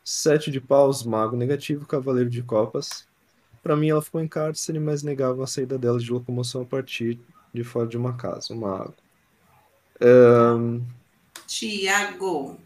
[0.04, 3.06] Sete de paus, mago negativo, cavaleiro de copas.
[3.62, 7.18] Para mim, ela ficou em cárcere, mas negava a saída dela de locomoção a partir
[7.52, 8.94] de fora de uma casa, um mago.
[10.00, 10.82] Um...
[11.46, 12.58] Tiago.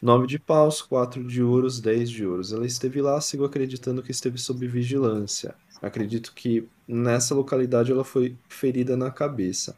[0.00, 2.52] 9 de paus, 4 de ouros, 10 de ouros.
[2.52, 5.54] Ela esteve lá, sigo acreditando que esteve sob vigilância.
[5.82, 9.76] Acredito que nessa localidade ela foi ferida na cabeça.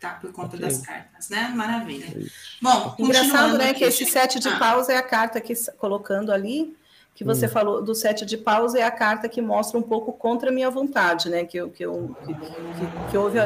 [0.00, 0.68] Tá, por conta okay.
[0.68, 1.52] das cartas, né?
[1.54, 2.06] Maravilha.
[2.06, 2.26] É
[2.60, 4.58] Bom, engraçado, né, aqui, que esse sete de ah.
[4.58, 6.76] paus é a carta que colocando ali
[7.14, 7.50] que você hum.
[7.50, 10.70] falou do sete de paus é a carta que mostra um pouco contra a minha
[10.70, 11.44] vontade, né?
[11.44, 13.38] Que, que, eu, que, que, que houve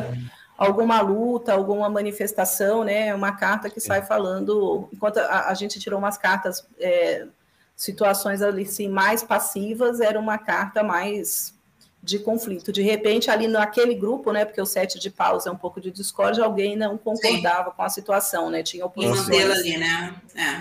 [0.57, 3.15] alguma luta, alguma manifestação, né?
[3.15, 7.27] Uma carta que sai falando, enquanto a, a gente tirou umas cartas, é,
[7.75, 11.55] situações ali sim, mais passivas, era uma carta mais
[12.03, 12.73] de conflito.
[12.73, 14.45] De repente, ali naquele grupo, né?
[14.45, 17.77] Porque o sete de paus é um pouco de discórdia, alguém não concordava sim.
[17.77, 18.63] com a situação, né?
[18.63, 19.45] Tinha oposições.
[19.45, 20.15] Uma ali, né?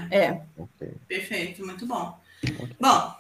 [0.10, 0.18] É.
[0.18, 0.42] é.
[0.58, 0.94] Okay.
[1.08, 2.18] Perfeito, muito bom.
[2.80, 3.16] Bom,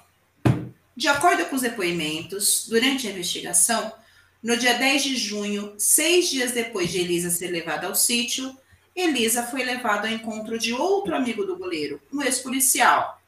[0.95, 3.93] de acordo com os depoimentos, durante a investigação,
[4.41, 8.55] no dia 10 de junho, seis dias depois de Elisa ser levada ao sítio,
[8.95, 13.21] Elisa foi levada ao encontro de outro amigo do goleiro, um ex-policial,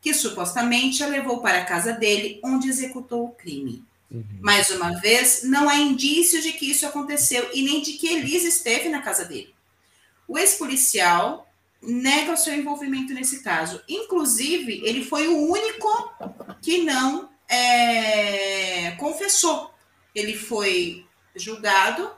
[0.00, 3.84] que supostamente a levou para a casa dele, onde executou o crime.
[4.10, 4.24] Uhum.
[4.40, 8.48] Mais uma vez, não há indícios de que isso aconteceu e nem de que Elisa
[8.48, 9.54] esteve na casa dele.
[10.26, 11.51] O ex-policial
[11.82, 13.82] nega o seu envolvimento nesse caso.
[13.88, 16.14] Inclusive, ele foi o único
[16.60, 19.74] que não é, confessou.
[20.14, 22.10] Ele foi julgado,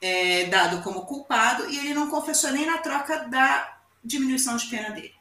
[0.00, 4.90] é, dado como culpado, e ele não confessou nem na troca da diminuição de pena
[4.90, 5.14] dele.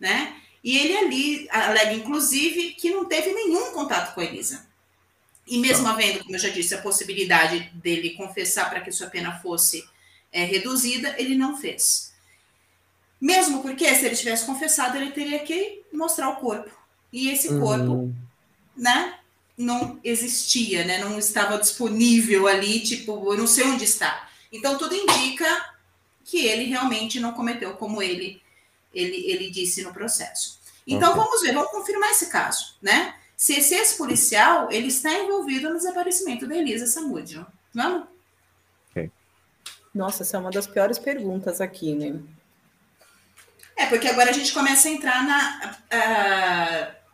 [0.00, 0.36] Né?
[0.62, 4.66] E ele ali alega, inclusive, que não teve nenhum contato com a Elisa.
[5.46, 5.92] E mesmo tá.
[5.92, 9.88] havendo, como eu já disse, a possibilidade dele confessar para que sua pena fosse
[10.32, 12.12] é, reduzida, ele não fez.
[13.20, 16.70] Mesmo porque, se ele tivesse confessado, ele teria que mostrar o corpo.
[17.12, 18.14] E esse corpo, uhum.
[18.76, 19.18] né,
[19.56, 24.28] não existia, né, não estava disponível ali, tipo, eu não sei onde está.
[24.52, 25.74] Então, tudo indica
[26.24, 28.40] que ele realmente não cometeu como ele,
[28.94, 30.58] ele, ele disse no processo.
[30.86, 31.22] Então, okay.
[31.22, 33.14] vamos ver, vamos confirmar esse caso, né?
[33.36, 37.46] Se esse ex-policial, ele está envolvido no desaparecimento da Elisa Samudio.
[37.74, 38.08] Vamos?
[38.90, 39.10] Okay.
[39.94, 42.20] Nossa, essa é uma das piores perguntas aqui, né?
[43.78, 45.78] É, porque agora a gente começa a entrar na,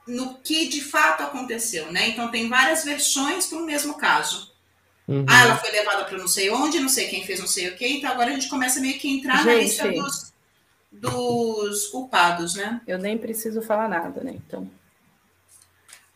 [0.09, 2.09] uh, no que de fato aconteceu, né?
[2.09, 4.51] Então tem várias versões para o mesmo caso.
[5.07, 5.27] Uhum.
[5.28, 7.77] Ah, ela foi levada para não sei onde, não sei quem fez não sei o
[7.77, 7.86] quê.
[7.89, 10.32] Então agora a gente começa meio que a entrar gente, na lista dos,
[10.91, 12.81] dos culpados, né?
[12.86, 14.32] Eu nem preciso falar nada, né?
[14.35, 14.69] Então.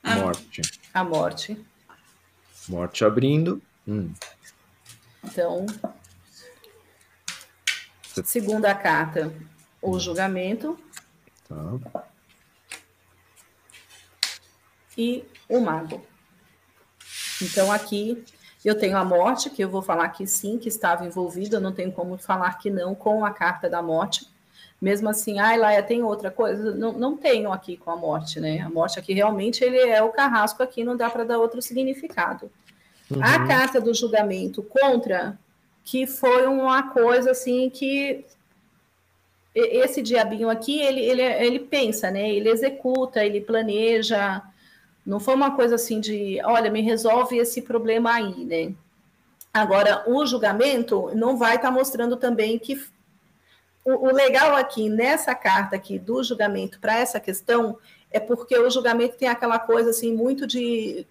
[0.03, 0.63] A morte.
[0.95, 1.61] A morte.
[2.67, 3.61] Morte abrindo.
[3.87, 4.11] Hum.
[5.23, 5.67] Então,
[8.25, 9.31] segunda carta,
[9.81, 10.79] o julgamento.
[11.49, 12.05] Tá.
[14.97, 16.03] E o mago.
[17.41, 18.25] Então, aqui
[18.65, 21.73] eu tenho a morte, que eu vou falar que sim, que estava envolvida, eu não
[21.73, 24.29] tenho como falar que não com a carta da morte.
[24.81, 26.75] Mesmo assim, ai, Laia, tem outra coisa?
[26.75, 28.61] Não, não tenho aqui com a morte, né?
[28.61, 32.51] A morte aqui realmente ele é o carrasco aqui, não dá para dar outro significado.
[33.11, 33.23] Uhum.
[33.23, 35.39] A carta do julgamento contra,
[35.83, 38.25] que foi uma coisa assim que
[39.55, 42.31] esse diabinho aqui, ele, ele, ele pensa, né?
[42.31, 44.43] Ele executa, ele planeja.
[45.05, 48.75] Não foi uma coisa assim de, olha, me resolve esse problema aí, né?
[49.53, 52.81] Agora, o julgamento não vai estar tá mostrando também que
[53.85, 57.79] o, o, legal aqui nessa carta aqui do julgamento para essa questão
[58.11, 61.07] é porque o julgamento tem aquela coisa assim muito de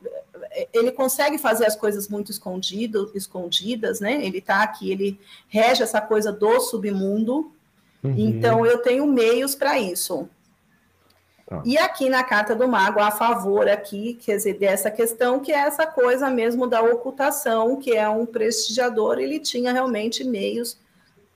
[0.73, 4.25] ele consegue fazer as coisas muito escondido, escondidas, né?
[4.25, 7.51] Ele está aqui, ele rege essa coisa do submundo,
[8.03, 8.13] Uhum.
[8.17, 10.29] Então, eu tenho meios para isso.
[11.47, 11.61] Tá.
[11.63, 15.59] E aqui na carta do mago, a favor aqui, quer dizer, dessa questão, que é
[15.59, 20.77] essa coisa mesmo da ocultação, que é um prestigiador, ele tinha realmente meios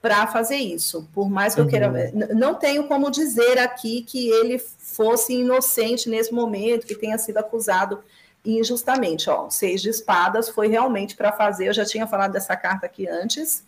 [0.02, 1.08] para fazer isso.
[1.14, 1.68] Por mais que uhum.
[1.68, 1.90] eu queira.
[1.90, 2.38] Uhum.
[2.38, 8.04] Não tenho como dizer aqui que ele fosse inocente nesse momento, que tenha sido acusado
[8.44, 9.30] injustamente.
[9.30, 11.68] Ó, seis de espadas foi realmente para fazer.
[11.68, 13.64] Eu já tinha falado dessa carta aqui antes.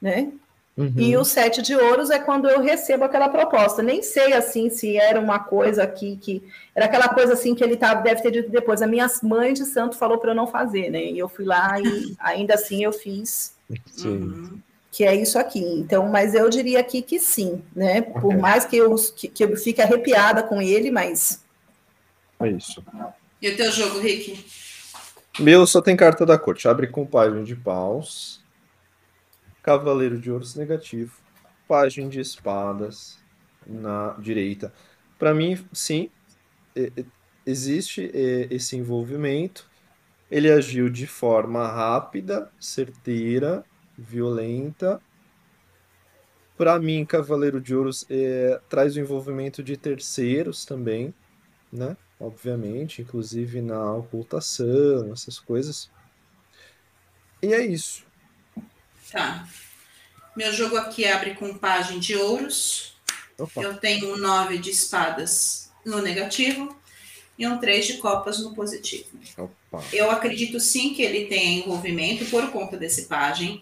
[0.00, 0.32] Né?
[0.76, 0.94] Uhum.
[0.96, 3.82] E o sete de ouros é quando eu recebo aquela proposta.
[3.82, 6.42] Nem sei assim se era uma coisa aqui que
[6.74, 8.80] era aquela coisa assim que ele tá, deve ter dito depois.
[8.80, 11.04] A minha mãe de santo falou para eu não fazer, né?
[11.04, 13.54] E eu fui lá e ainda assim eu fiz.
[13.86, 14.08] Sim.
[14.08, 14.58] Uhum.
[14.90, 15.60] Que é isso aqui.
[15.60, 18.00] Então, mas eu diria aqui que sim, né?
[18.02, 21.42] Por mais que eu, que, que eu fique arrepiada com ele, mas.
[22.40, 22.82] É isso.
[23.40, 24.44] E o teu jogo, Rick?
[25.38, 26.68] Meu só tem carta da corte.
[26.68, 28.41] Abre com página de paus
[29.62, 31.16] Cavaleiro de Ouros negativo,
[31.68, 33.18] Página de Espadas
[33.66, 34.72] na direita.
[35.18, 36.10] Para mim, sim,
[37.46, 38.10] existe
[38.50, 39.70] esse envolvimento.
[40.30, 43.64] Ele agiu de forma rápida, certeira,
[43.96, 45.00] violenta.
[46.56, 51.14] Para mim, Cavaleiro de Ouros é, traz o envolvimento de terceiros também,
[51.72, 51.96] né?
[52.18, 55.90] Obviamente, inclusive na ocultação, essas coisas.
[57.42, 58.06] E é isso.
[59.12, 59.46] Tá.
[60.34, 62.96] Meu jogo aqui abre com página de ouros.
[63.38, 63.60] Opa.
[63.60, 66.74] Eu tenho um 9 de espadas no negativo
[67.38, 69.10] e um 3 de copas no positivo.
[69.36, 69.84] Opa.
[69.92, 73.60] Eu acredito sim que ele tenha envolvimento por conta desse página,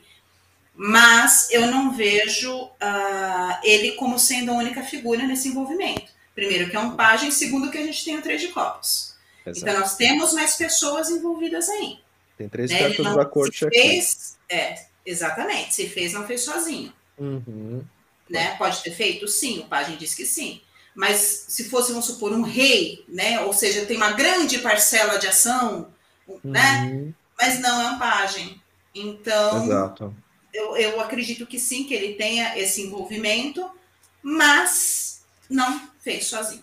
[0.74, 6.10] mas eu não vejo uh, ele como sendo a única figura nesse envolvimento.
[6.34, 9.16] Primeiro, que é um página, segundo, que a gente tem o 3 de copas.
[9.44, 9.60] Exato.
[9.60, 11.98] Então, nós temos mais pessoas envolvidas aí.
[12.38, 12.78] Tem três né?
[12.78, 13.78] cartas da corte aqui.
[13.78, 15.74] Fez, é, Exatamente.
[15.74, 16.92] Se fez, não fez sozinho.
[17.18, 17.84] Uhum.
[18.28, 18.54] Né?
[18.56, 19.26] Pode ter feito?
[19.26, 20.60] Sim, o pajem diz que sim.
[20.94, 23.40] Mas se fosse, vamos supor, um rei, né?
[23.40, 25.92] Ou seja, tem uma grande parcela de ação,
[26.42, 26.90] né?
[26.92, 27.06] uhum.
[27.06, 27.14] né?
[27.38, 28.60] Mas não é um pajem.
[28.94, 30.14] Então, Exato.
[30.52, 33.70] Eu, eu acredito que sim, que ele tenha esse envolvimento,
[34.22, 36.62] mas não fez sozinho.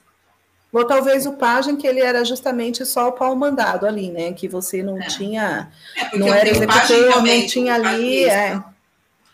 [0.71, 4.33] Ou talvez o pajem que ele era justamente só o pau mandado ali, né?
[4.33, 5.07] Que você não é.
[5.07, 8.61] tinha, é, não era executor, não tinha ali, é.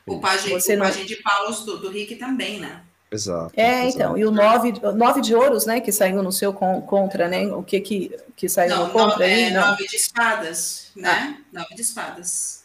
[0.06, 1.08] O pajem, você o pajem não...
[1.08, 2.82] de paus do, do Rick também, né?
[3.14, 3.54] Exato.
[3.56, 3.96] É, exato.
[3.96, 7.46] então, e o 9 nove, nove de ouros, né, que saiu no seu contra, né?
[7.48, 9.44] O que que, que saiu não, no contra nove, aí?
[9.44, 9.68] É, não.
[9.68, 11.38] nove de espadas, né?
[11.38, 11.60] Ah.
[11.60, 12.64] Nove de espadas.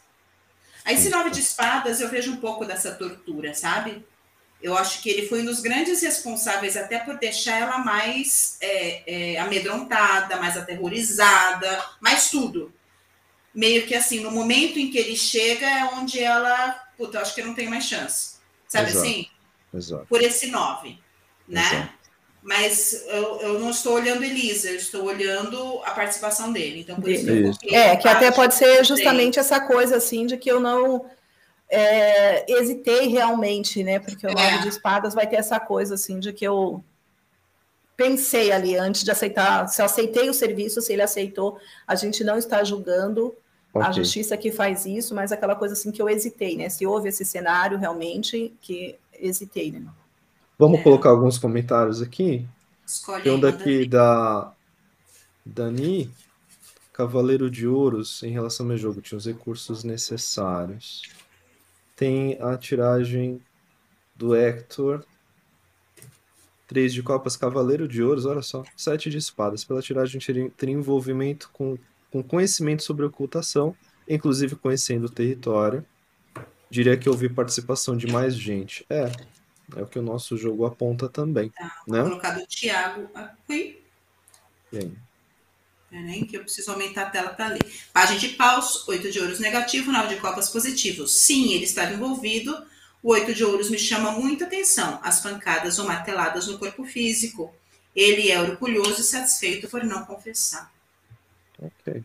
[0.83, 4.03] Aí esse nove de espadas eu vejo um pouco dessa tortura, sabe?
[4.61, 9.33] Eu acho que ele foi um dos grandes responsáveis até por deixar ela mais é,
[9.35, 12.73] é, amedrontada, mais aterrorizada, mais tudo.
[13.53, 17.33] Meio que assim, no momento em que ele chega é onde ela, puta, eu acho
[17.33, 18.35] que não tem mais chance.
[18.67, 19.05] Sabe Exato.
[19.05, 19.27] assim?
[19.73, 20.05] Exato.
[20.07, 20.97] por esse 9,
[21.47, 21.61] né?
[21.61, 21.99] Exato.
[22.41, 26.81] Mas eu, eu não estou olhando Elisa, eu estou olhando a participação dele.
[26.81, 27.59] Então, por isso que eu Isso.
[27.59, 28.83] coloquei É, que até pode ser dele.
[28.85, 31.05] justamente essa coisa assim de que eu não
[31.69, 33.99] é, hesitei realmente, né?
[33.99, 34.33] Porque o É.
[34.33, 36.83] nove de espadas vai ter essa coisa assim de que eu
[37.95, 42.23] pensei ali antes de aceitar, se eu aceitei o serviço, se ele aceitou, a gente
[42.23, 43.35] não está julgando
[43.75, 44.03] a Ok.
[44.03, 46.69] justiça que faz isso, mas aquela coisa assim que eu hesitei, né?
[46.69, 49.83] Se houve esse cenário realmente que hesitei, né?
[50.57, 50.83] Vamos É.
[50.83, 52.47] colocar alguns comentários aqui.
[52.85, 54.53] Escolhe Tem um daqui da
[55.45, 56.09] Dani,
[56.93, 61.01] Cavaleiro de Ouros, em relação ao meu jogo, tinha os recursos necessários.
[61.99, 63.41] Tem a tiragem
[64.15, 65.03] do Hector.
[66.65, 68.63] Três de copas, Cavaleiro de Ouros, olha só.
[68.77, 69.65] Sete de espadas.
[69.65, 71.77] Pela tiragem teria, teria envolvimento com,
[72.09, 73.75] com conhecimento sobre ocultação,
[74.07, 75.85] inclusive conhecendo o território.
[76.69, 78.85] Diria que houve participação de mais gente.
[78.89, 79.11] É,
[79.75, 81.99] é o que o nosso jogo aponta também, Tá, né?
[81.99, 83.83] Vou colocar do Tiago aqui.
[84.71, 84.97] Aí?
[85.89, 87.65] Peraí, que eu preciso aumentar a tela para ler.
[87.91, 91.19] Página de paus, oito de ouros negativo, nove de copas positivos.
[91.19, 92.55] Sim, ele estava envolvido.
[93.01, 94.99] O oito de ouros me chama muita atenção.
[95.01, 97.53] As pancadas ou marteladas no corpo físico.
[97.95, 100.71] Ele é orgulhoso e satisfeito por não confessar.
[101.59, 102.03] Ok.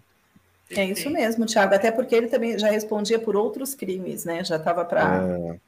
[0.71, 1.75] É isso mesmo, Thiago.
[1.75, 4.43] Até porque ele também já respondia por outros crimes, né?
[4.43, 5.23] Já estava para.
[5.23, 5.61] É,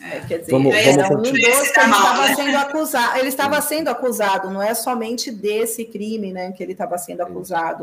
[0.00, 1.40] É, quer dizer, Vamos- era vamos um dos continuar.
[1.40, 3.18] que ele estava sendo acusado.
[3.18, 7.82] Ele estava sendo acusado, não é somente desse crime, né, que ele estava sendo acusado.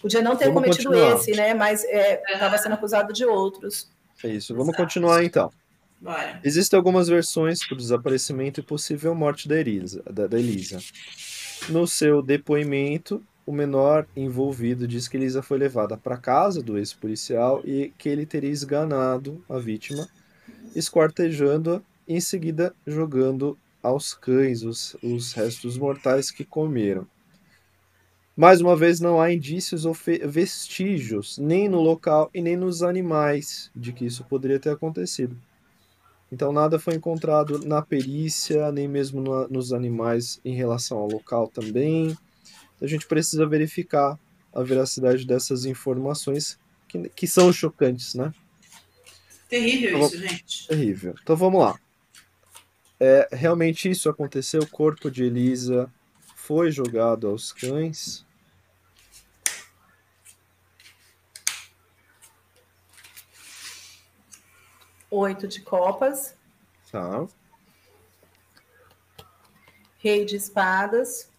[0.00, 1.16] Podia não ter Vamos cometido continuar.
[1.16, 3.90] esse, né, mas estava sendo acusado de outros.
[4.24, 4.52] é isso.
[4.54, 4.82] Vamos Exato.
[4.84, 5.50] continuar então.
[6.00, 6.40] Bora.
[6.44, 10.78] Existem algumas versões para o desaparecimento e possível morte da Elisa, da, da Elisa.
[11.68, 17.60] No seu depoimento, o menor envolvido diz que Elisa foi levada para casa do ex-policial
[17.64, 20.08] e que ele teria esganado a vítima,
[20.74, 27.06] esquartejando-a e em seguida jogando aos cães os, os restos mortais que comeram.
[28.36, 29.94] Mais uma vez, não há indícios ou
[30.26, 35.36] vestígios, nem no local e nem nos animais, de que isso poderia ter acontecido.
[36.32, 41.48] Então, nada foi encontrado na perícia, nem mesmo no- nos animais em relação ao local
[41.48, 42.16] também.
[42.80, 44.18] A gente precisa verificar
[44.54, 48.34] a veracidade dessas informações, que, que são chocantes, né?
[49.50, 50.68] Terrível Tá isso, gente.
[50.68, 51.14] Terrível.
[51.20, 51.78] Então vamos lá.
[52.98, 54.62] É, realmente isso aconteceu.
[54.62, 55.92] O corpo de Elisa
[56.36, 58.24] foi jogado aos cães.
[65.10, 66.34] Oito de copas,
[66.90, 67.26] Tá.
[69.98, 71.29] rei de espadas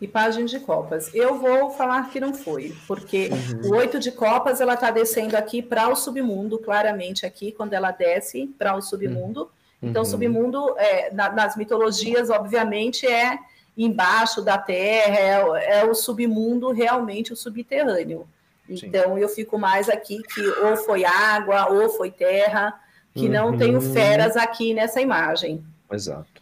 [0.00, 1.14] e página de copas.
[1.14, 3.30] Eu vou falar que não foi, porque
[3.62, 3.70] Uhum.
[3.70, 7.90] o oito de copas ela está descendo aqui para o submundo, claramente aqui, quando ela
[7.90, 9.50] desce para o submundo.
[9.82, 10.10] Então, o Uhum.
[10.10, 13.38] submundo, é, na- nas mitologias, obviamente, é
[13.76, 18.26] embaixo da terra, é, o- é o submundo, realmente o subterrâneo.
[18.68, 18.86] Sim.
[18.86, 22.72] Então, eu fico mais aqui que ou foi água, ou foi terra,
[23.14, 23.58] que não Uhum.
[23.58, 25.62] tenho feras aqui nessa imagem.
[25.92, 26.33] Exato.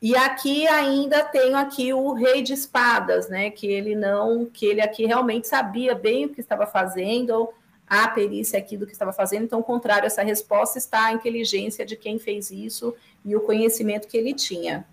[0.00, 3.50] E aqui ainda tenho aqui o rei de espadas, né?
[3.50, 7.48] Que ele não, que ele aqui realmente sabia bem o que estava fazendo,
[7.86, 9.44] a perícia aqui do que estava fazendo.
[9.44, 12.94] Então, contrário, essa resposta está a inteligência de quem fez isso
[13.24, 14.86] e o conhecimento que ele tinha.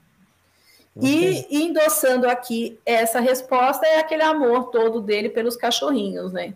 [0.95, 1.47] Ok.
[1.49, 6.55] E endossando aqui essa resposta é aquele amor todo dele pelos cachorrinhos, né?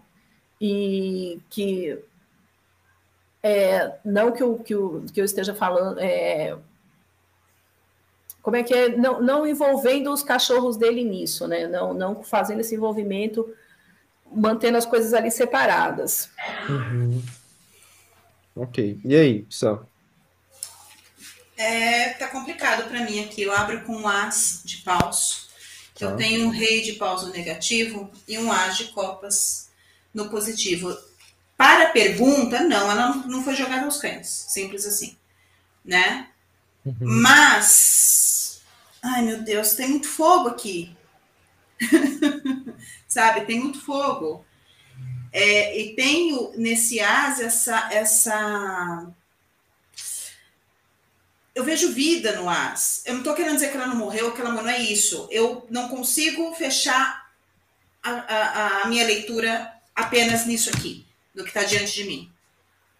[0.59, 1.99] E que
[3.43, 6.57] é, não que, o, que, o, que eu esteja falando, é,
[8.41, 11.67] como é que é, não, não envolvendo os cachorros dele nisso, né?
[11.67, 13.53] Não, não fazendo esse envolvimento,
[14.31, 16.29] mantendo as coisas ali separadas.
[16.67, 17.21] Uhum.
[18.55, 18.99] Ok.
[19.03, 19.85] E aí, Sam?
[21.57, 23.41] É, tá complicado para mim aqui.
[23.41, 25.49] Eu abro com um as de paus.
[25.93, 26.05] Tá.
[26.05, 29.69] Eu tenho um rei de paus no negativo e um as de copas
[30.13, 30.97] no positivo.
[31.57, 34.27] Para a pergunta, não, ela não, não foi jogada aos cães.
[34.27, 35.17] Simples assim.
[35.83, 36.29] Né?
[36.85, 36.95] Uhum.
[37.01, 38.28] Mas.
[39.01, 40.95] Ai, meu Deus, tem muito fogo aqui.
[43.07, 43.45] Sabe?
[43.45, 44.45] Tem muito fogo.
[45.31, 49.07] É, e tenho nesse as essa, essa
[51.59, 53.03] eu vejo vida no As.
[53.05, 55.27] Eu não estou querendo dizer que ela não morreu, que ela não é isso.
[55.29, 57.29] Eu não consigo fechar
[58.01, 61.05] a, a, a minha leitura apenas nisso aqui,
[61.35, 62.31] do que está diante de mim.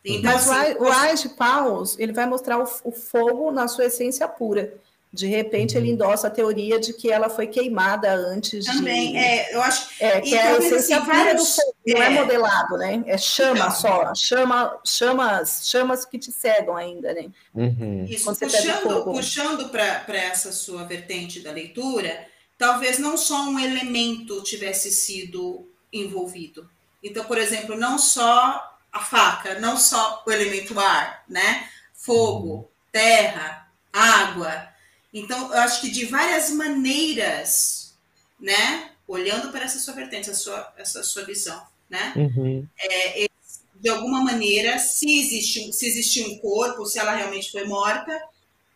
[0.04, 3.86] Então, Mas assim, o Ais de Paus, ele vai mostrar o, o, fogo na sua
[3.86, 4.74] essência pura.
[5.12, 9.18] De repente, ele endossa a teoria de que ela foi queimada antes Também, de...
[9.18, 9.90] é, eu acho...
[10.00, 11.42] É, que é a essência assim, pura vários...
[11.42, 13.04] do fogo, não é, é modelado, né?
[13.08, 17.26] É chama então, só, chama, chamas, chamas que te cegam ainda, né?
[17.56, 18.06] Uhum.
[18.08, 24.92] Isso, puxando, puxando para essa sua vertente da leitura, talvez não só um elemento tivesse
[24.92, 26.70] sido envolvido.
[27.04, 31.68] Então, por exemplo, não só a faca, não só o elemento ar, né?
[31.96, 34.70] Fogo, terra, água,
[35.14, 37.96] então, eu acho que de várias maneiras,
[38.40, 38.92] né?
[39.08, 42.14] Olhando para essa sua vertente, essa sua, essa sua visão, né?
[42.16, 42.68] Uhum.
[42.80, 43.28] É,
[43.76, 48.12] de alguma maneira, se existe, se existiu um corpo, se ela realmente foi morta,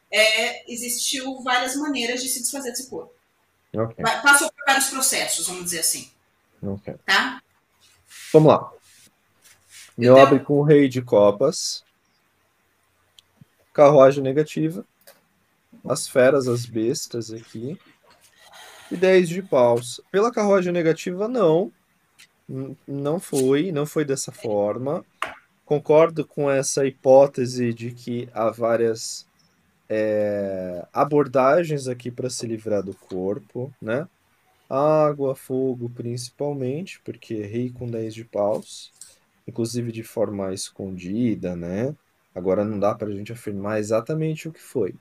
[0.10, 3.14] é, existiu várias maneiras de se desfazer desse corpo.
[3.72, 4.04] Okay.
[4.04, 6.10] Passou por vários processos, vamos dizer assim.
[6.62, 6.96] Okay.
[7.06, 7.42] Tá?
[8.32, 8.72] Vamos lá.
[9.96, 11.84] Meu então, abre com o rei de copas.
[13.72, 14.86] Carruagem negativa
[15.86, 17.78] as feras, as bestas aqui.
[18.92, 20.02] E 10 de paus.
[20.12, 21.72] Pela carruagem negativa, não.
[22.88, 25.06] Não foi, não foi dessa forma.
[25.66, 29.26] Concordo com essa hipótese de que há várias
[29.90, 34.08] é, abordagens aqui para se livrar do corpo, né?
[34.70, 38.92] Água, fogo, principalmente, porque rei com 10 de paus,
[39.48, 41.96] inclusive de forma escondida, né?
[42.36, 44.96] Agora não dá para a gente afirmar exatamente o que foi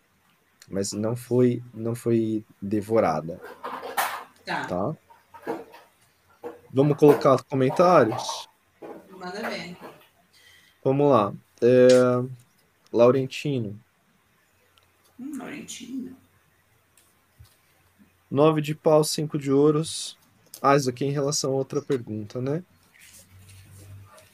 [0.73, 3.39] mas não foi não foi devorada.
[4.45, 4.65] Tá.
[4.65, 4.97] tá?
[6.73, 8.49] Vamos colocar comentários?
[9.11, 9.77] Manda ver.
[10.83, 11.35] Vamos lá.
[11.61, 11.89] É...
[12.91, 13.79] Laurentino.
[15.21, 16.17] Hum, Laurentino.
[18.31, 20.19] Nove de pau, cinco de ouros.
[20.63, 22.65] Ah, isso aqui é em relação a outra pergunta, né?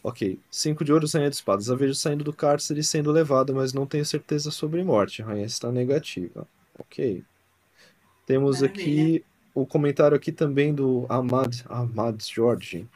[0.08, 0.38] Ok.
[0.50, 1.70] Cinco de ouro, rainha de espadas.
[1.70, 5.20] A vejo saindo do cárcere e sendo levada, mas não tenho certeza sobre morte.
[5.20, 6.48] A rainha está negativa.
[6.78, 7.22] Ok.
[8.26, 8.82] Temos Maravilha.
[8.82, 9.24] aqui
[9.54, 12.88] o comentário aqui também do Ahmad, Ahmad Jorge.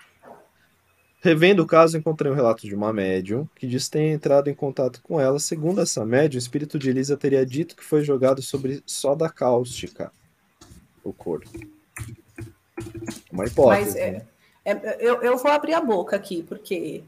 [1.21, 5.03] Revendo o caso, encontrei um relato de uma médium que diz ter entrado em contato
[5.03, 5.39] com ela.
[5.39, 10.11] Segundo essa médium, o espírito de Elisa teria dito que foi jogado sobre soda cáustica
[11.05, 11.51] o corpo.
[13.31, 13.85] Uma hipótese.
[13.85, 14.27] Mas, é, né?
[14.65, 17.03] É, eu, eu vou abrir a boca aqui, porque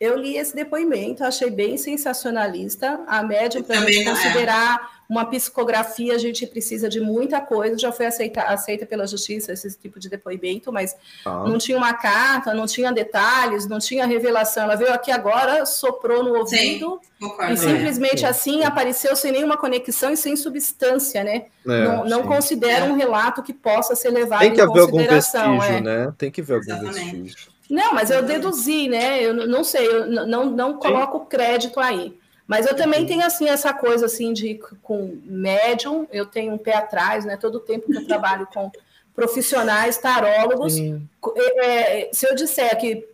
[0.00, 3.00] eu li esse depoimento, achei bem sensacionalista.
[3.06, 4.04] A média, para é.
[4.04, 7.78] considerar uma psicografia, a gente precisa de muita coisa.
[7.78, 11.44] Já foi aceita, aceita pela justiça esse tipo de depoimento, mas ah.
[11.46, 14.64] não tinha uma carta, não tinha detalhes, não tinha revelação.
[14.64, 18.28] Ela veio aqui agora, soprou no ouvido sim, e simplesmente é.
[18.28, 21.46] assim apareceu sem nenhuma conexão e sem substância, né?
[21.66, 25.62] É, não, não considera um relato que possa ser levado Tem que haver algum vestígio,
[25.62, 25.80] é.
[25.80, 26.12] né?
[26.16, 27.16] Tem que haver algum Exatamente.
[27.22, 27.54] vestígio.
[27.70, 29.22] Não, mas eu deduzi, né?
[29.22, 32.14] Eu não sei, eu não, não coloco crédito aí.
[32.46, 36.76] Mas eu também tenho assim essa coisa assim de com médium, eu tenho um pé
[36.76, 37.36] atrás, né?
[37.36, 38.70] Todo o tempo que eu trabalho com
[39.14, 43.08] profissionais tarólogos, é, é, se eu disser que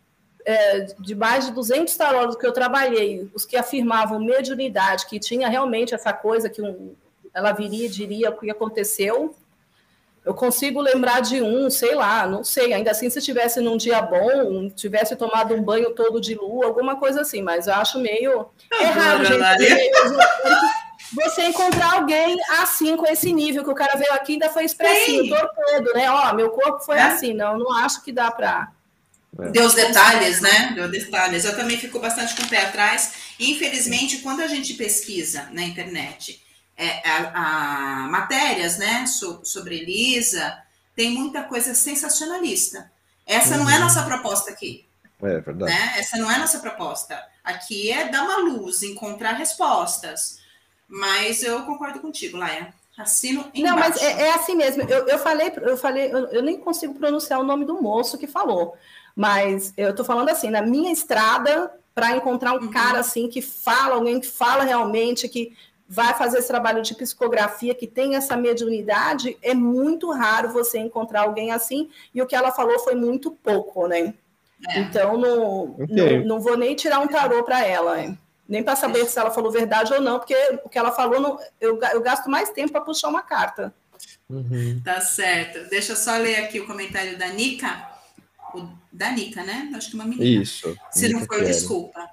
[0.45, 5.49] é, de mais de 200 tarólogos que eu trabalhei, os que afirmavam mediunidade, que tinha
[5.49, 6.95] realmente essa coisa que um,
[7.33, 9.35] ela viria e diria o que aconteceu,
[10.31, 14.01] eu consigo lembrar de um, sei lá, não sei, ainda assim se tivesse num dia
[14.01, 18.47] bom, tivesse tomado um banho todo de lua, alguma coisa assim, mas eu acho meio
[18.71, 19.41] é raro, gente.
[21.13, 24.65] Você encontrar alguém assim, com esse nível, que o cara veio aqui e ainda foi
[24.65, 26.09] expressivo, torpedo, né?
[26.09, 27.03] Ó, meu corpo foi é?
[27.03, 28.71] assim, não, não acho que dá para.
[29.37, 29.49] É.
[29.49, 30.71] Deu os detalhes, né?
[30.77, 31.45] Deu detalhes.
[31.45, 33.15] Eu também fico bastante com o pé atrás.
[33.41, 36.41] Infelizmente, quando a gente pesquisa na internet
[36.81, 40.59] é, a, a, matérias né, so, sobre Elisa,
[40.97, 42.91] tem muita coisa sensacionalista.
[43.27, 43.65] Essa uhum.
[43.65, 43.81] não é uhum.
[43.81, 44.87] nossa proposta aqui.
[45.23, 45.73] É verdade.
[45.73, 45.95] Né?
[45.99, 47.23] Essa não é nossa proposta.
[47.45, 50.41] Aqui é dar uma luz, encontrar respostas.
[50.89, 52.73] Mas eu concordo contigo, Laia.
[52.97, 53.63] Assino embaixo.
[53.63, 54.83] Não, mas é, é assim mesmo.
[54.83, 58.27] Eu, eu falei, eu falei, eu, eu, nem consigo pronunciar o nome do moço que
[58.27, 58.75] falou.
[59.15, 62.71] Mas eu tô falando assim, na minha estrada, para encontrar um uhum.
[62.71, 65.57] cara assim que fala, alguém que fala realmente, que
[65.93, 71.23] vai fazer esse trabalho de psicografia que tem essa mediunidade, é muito raro você encontrar
[71.23, 74.15] alguém assim, e o que ela falou foi muito pouco, né?
[74.69, 74.79] É.
[74.79, 76.19] Então, não, okay.
[76.21, 78.17] não, não, vou nem tirar um tarô para ela, hein?
[78.49, 80.35] nem para saber se ela falou verdade ou não, porque
[80.65, 83.73] o que ela falou, não, eu, eu gasto mais tempo para puxar uma carta.
[84.29, 84.81] Uhum.
[84.85, 85.69] Tá certo.
[85.71, 87.89] Deixa eu só ler aqui o comentário da Nica.
[88.53, 89.71] O, da Nica, né?
[89.75, 90.43] Acho que uma menina.
[90.43, 90.77] Isso.
[90.91, 92.11] Se não for, desculpa.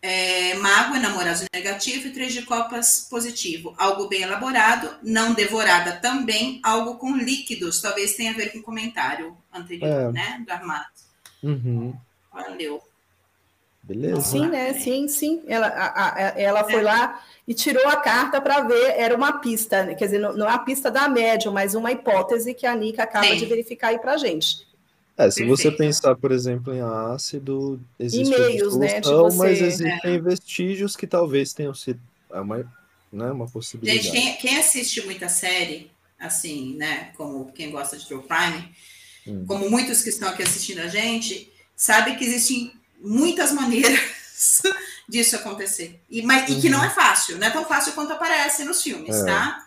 [0.00, 3.74] É, mago, enamorados negativo e três de copas positivo.
[3.76, 7.80] Algo bem elaborado, não devorada também, algo com líquidos.
[7.80, 10.12] Talvez tenha a ver com o comentário anterior, é.
[10.12, 10.44] né?
[10.46, 10.86] Do Armado.
[11.42, 11.94] Uhum.
[12.32, 12.82] Valeu.
[13.82, 14.20] Beleza.
[14.20, 14.74] Sim, né?
[14.74, 15.42] Sim, sim.
[15.48, 16.82] Ela, a, a, ela foi é.
[16.82, 19.94] lá e tirou a carta para ver, era uma pista, né?
[19.94, 23.04] quer dizer, não, não é a pista da médium, mas uma hipótese que a Nika
[23.04, 23.36] acaba sim.
[23.36, 24.67] de verificar aí para gente.
[25.18, 25.48] É, se Perfeito.
[25.48, 29.00] você pensar, por exemplo, em ácido, existe e-mails, né?
[29.02, 29.36] Você...
[29.36, 30.18] mas existem é.
[30.20, 32.00] vestígios que talvez tenham sido
[32.30, 32.72] é uma,
[33.12, 34.06] né, uma possibilidade.
[34.06, 35.90] Gente, quem, quem, assiste muita série,
[36.20, 38.68] assim, né, como quem gosta de True Crime,
[39.26, 39.44] hum.
[39.46, 43.98] como muitos que estão aqui assistindo a gente, sabe que existem muitas maneiras
[45.08, 46.00] disso acontecer.
[46.08, 46.58] E, mas, uhum.
[46.58, 46.84] e que não uhum.
[46.84, 49.24] é fácil, não é tão fácil quanto aparece nos filmes, é.
[49.24, 49.66] tá?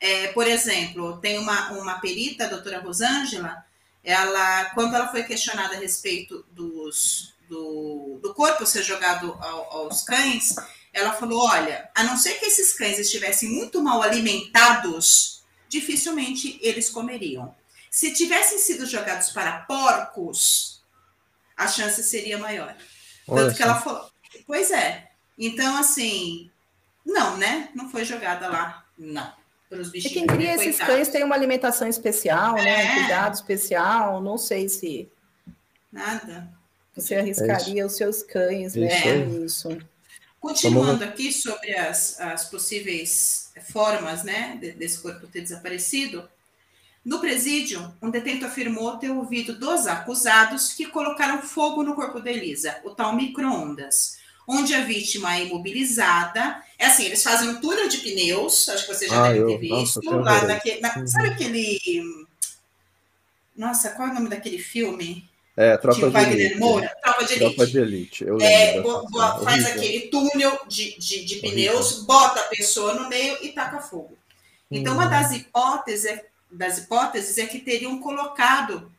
[0.00, 3.64] É, por exemplo, tem uma, uma perita, a doutora Rosângela,
[4.02, 10.02] ela, quando ela foi questionada a respeito dos, do, do corpo ser jogado ao, aos
[10.02, 10.54] cães,
[10.92, 16.88] ela falou: olha, a não ser que esses cães estivessem muito mal alimentados, dificilmente eles
[16.90, 17.54] comeriam.
[17.90, 20.82] Se tivessem sido jogados para porcos,
[21.56, 22.76] a chance seria maior.
[23.26, 24.10] Olha Tanto que ela falou.
[24.46, 25.10] Pois é.
[25.36, 26.50] Então, assim,
[27.04, 27.70] não, né?
[27.74, 29.37] Não foi jogada lá, não
[29.68, 30.16] para os bichinhos.
[30.16, 30.94] E quem cria esses coitados.
[30.94, 32.64] cães tem uma alimentação especial, é.
[32.64, 32.76] né?
[32.76, 32.94] Um é.
[32.94, 34.20] cuidado especial.
[34.20, 35.08] Não sei se.
[35.92, 36.48] Nada.
[36.94, 38.88] Você arriscaria é os seus cães, né?
[38.88, 39.16] É.
[39.44, 39.76] Isso.
[40.40, 46.28] Continuando aqui sobre as, as possíveis formas né, desse corpo ter desaparecido,
[47.04, 52.30] no presídio, um detento afirmou ter ouvido dos acusados que colocaram fogo no corpo da
[52.30, 54.17] Elisa, o tal micro-ondas
[54.48, 56.62] onde a vítima é imobilizada.
[56.78, 59.58] É assim, eles fazem um túnel de pneus, acho que você já ah, deve ter
[59.58, 60.00] visto.
[60.02, 62.26] Nossa, lá naquele, na, sabe aquele.
[63.54, 65.28] Nossa, qual é o nome daquele filme?
[65.54, 66.54] É, Tropa de, Elite.
[66.54, 67.54] Moura, Tropa de Elite.
[67.56, 68.24] Tropa de Elite.
[68.24, 68.82] Eu é,
[69.42, 74.16] faz aquele túnel de, de, de pneus, bota a pessoa no meio e taca fogo.
[74.70, 74.96] Então, hum.
[74.98, 76.20] uma das hipóteses,
[76.50, 78.90] das hipóteses é que teriam colocado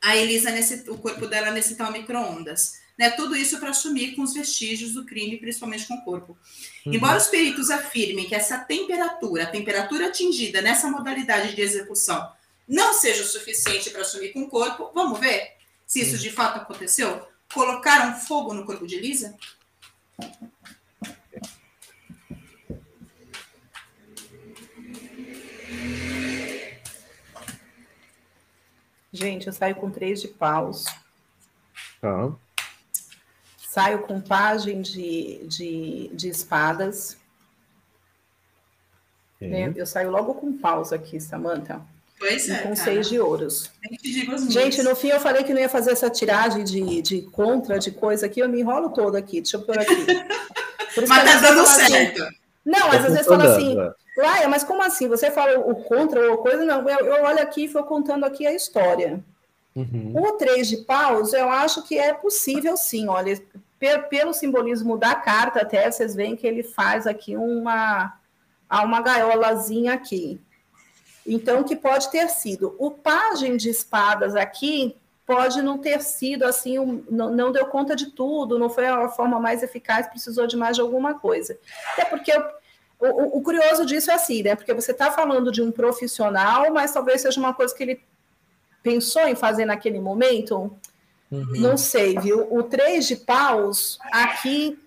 [0.00, 2.74] a Elisa nesse, o corpo dela nesse tal micro-ondas.
[2.98, 3.10] Né?
[3.10, 6.36] Tudo isso para assumir com os vestígios do crime, principalmente com o corpo.
[6.84, 6.94] Uhum.
[6.94, 12.32] Embora os peritos afirmem que essa temperatura, a temperatura atingida nessa modalidade de execução,
[12.66, 15.52] não seja o suficiente para assumir com o corpo, vamos ver
[15.86, 17.26] se isso de fato aconteceu?
[17.54, 19.34] Colocaram fogo no corpo de Lisa?
[29.10, 30.84] Gente, eu saio com três de paus.
[32.02, 32.32] Ah
[33.68, 37.18] saio com pagem de, de, de espadas.
[39.38, 39.72] Né?
[39.76, 41.82] Eu saio logo com pausa aqui, Samantha.
[42.18, 42.56] Pois é.
[42.56, 42.76] Com cara.
[42.76, 43.70] seis de ouros.
[44.48, 47.90] Gente, no fim eu falei que não ia fazer essa tiragem de, de contra, de
[47.90, 49.42] coisa aqui, eu me enrolo todo aqui.
[49.42, 49.94] Deixa eu pôr aqui.
[51.06, 52.22] mas tá dando assim, certo.
[52.22, 53.76] Assim, não, mas às vezes fala assim,
[54.16, 55.08] Laia, mas como assim?
[55.08, 56.64] Você fala o contra ou coisa?
[56.64, 59.22] Não, eu, eu olho aqui e vou contando aqui a história.
[59.78, 60.12] Uhum.
[60.16, 63.08] O três de paus, eu acho que é possível sim.
[63.08, 63.40] Olha,
[64.10, 68.18] pelo simbolismo da carta, até vocês veem que ele faz aqui uma,
[68.70, 70.40] uma gaiolazinha aqui.
[71.24, 72.74] Então, que pode ter sido.
[72.78, 77.94] O pajem de espadas aqui pode não ter sido assim, um, não, não, deu conta
[77.94, 81.58] de tudo, não foi a forma mais eficaz, precisou de mais de alguma coisa.
[81.92, 82.32] Até porque
[82.98, 84.56] o, o, o curioso disso é assim, né?
[84.56, 88.00] Porque você está falando de um profissional, mas talvez seja uma coisa que ele
[88.88, 90.72] pensou em fazer naquele momento.
[91.30, 91.52] Uhum.
[91.56, 92.46] Não sei, viu?
[92.50, 94.78] O 3 de paus, aqui,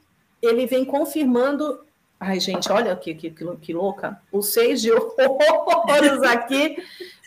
[0.41, 1.79] ele vem confirmando.
[2.23, 4.21] Ai, gente, olha que, que, que louca.
[4.31, 6.77] O 6 de ouros aqui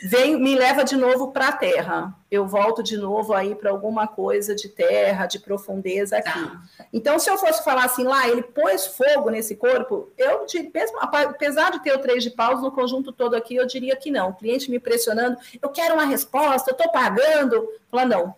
[0.05, 2.15] vem, me leva de novo para a terra.
[2.31, 6.31] Eu volto de novo aí para alguma coisa de terra, de profundeza aqui.
[6.31, 6.87] Tá.
[6.93, 11.73] Então, se eu fosse falar assim, lá, ele pôs fogo nesse corpo, eu, mesmo, apesar
[11.73, 14.31] de ter o 3 de paus no conjunto todo aqui, eu diria que não.
[14.31, 17.69] O cliente me pressionando, eu quero uma resposta, eu estou pagando.
[17.91, 18.37] Fala, não,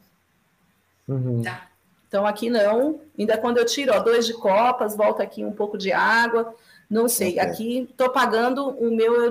[1.09, 1.43] Uhum.
[1.43, 1.69] Tá.
[2.09, 5.77] Então aqui não, ainda quando eu tiro ó, dois de copas, volta aqui um pouco
[5.77, 6.55] de água,
[6.89, 7.33] não sei.
[7.33, 7.41] Okay.
[7.41, 9.31] Aqui estou pagando o meu,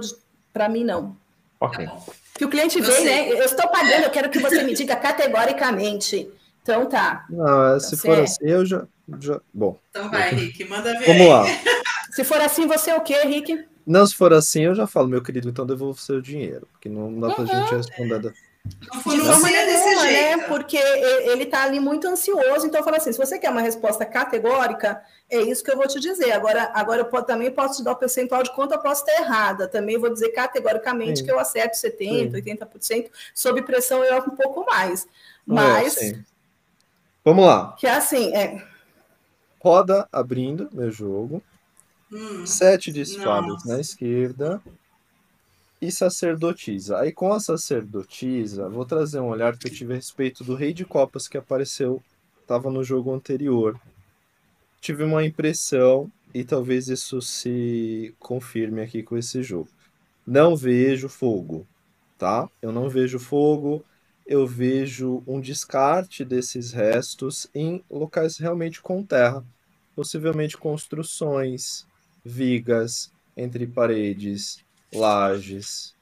[0.51, 1.15] para mim não.
[1.59, 1.87] Ok.
[2.33, 3.31] Que o cliente vem, né?
[3.31, 6.29] Eu estou pagando, eu quero que você me diga categoricamente.
[6.61, 7.25] Então tá.
[7.29, 8.85] Não, é, se tá for assim, eu já,
[9.19, 9.39] já.
[9.53, 9.77] Bom.
[9.89, 11.05] Então vai, Rick, manda ver.
[11.05, 11.45] Vamos lá.
[12.15, 13.65] Se for assim, você é o quê, Rick?
[13.85, 16.65] Não, se for assim, eu já falo, meu querido, então devolvo o seu dinheiro.
[16.71, 17.33] Porque não dá uhum.
[17.35, 18.33] pra gente responder
[18.93, 20.37] não foi de forma nenhuma, né?
[20.47, 22.65] Porque ele está ali muito ansioso.
[22.65, 25.99] Então, fala assim: se você quer uma resposta categórica, é isso que eu vou te
[25.99, 26.31] dizer.
[26.31, 29.67] Agora, agora eu também posso te dar o percentual de quanto eu posso estar errada.
[29.67, 31.25] Também vou dizer categoricamente sim.
[31.25, 32.29] que eu acerto 70%, sim.
[32.31, 33.09] 80%.
[33.33, 35.07] Sob pressão, eu um pouco mais.
[35.45, 35.97] Mas.
[35.97, 36.19] É,
[37.23, 37.73] Vamos lá.
[37.77, 38.63] Que é assim, é.
[39.59, 41.41] roda abrindo meu jogo,
[42.11, 44.61] hum, sete de espadas na esquerda
[45.81, 46.99] e sacerdotisa.
[46.99, 50.73] Aí com a sacerdotisa, vou trazer um olhar que eu tive a respeito do rei
[50.73, 52.01] de copas que apareceu,
[52.41, 53.79] estava no jogo anterior.
[54.81, 59.69] Tive uma impressão e talvez isso se confirme aqui com esse jogo.
[60.25, 61.65] Não vejo fogo,
[62.17, 62.49] tá?
[62.61, 63.83] Eu não vejo fogo,
[64.25, 69.45] eu vejo um descarte desses restos em locais realmente com terra,
[69.95, 71.85] possivelmente construções,
[72.23, 74.64] vigas entre paredes,
[74.95, 75.93] lajes,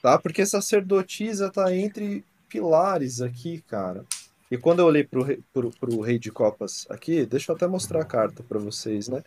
[0.00, 0.18] tá?
[0.18, 4.04] Porque sacerdotisa tá entre pilares aqui, cara.
[4.50, 7.66] E quando eu olhei pro, rei, pro, pro rei de copas aqui, deixa eu até
[7.66, 9.22] mostrar a carta para vocês, né?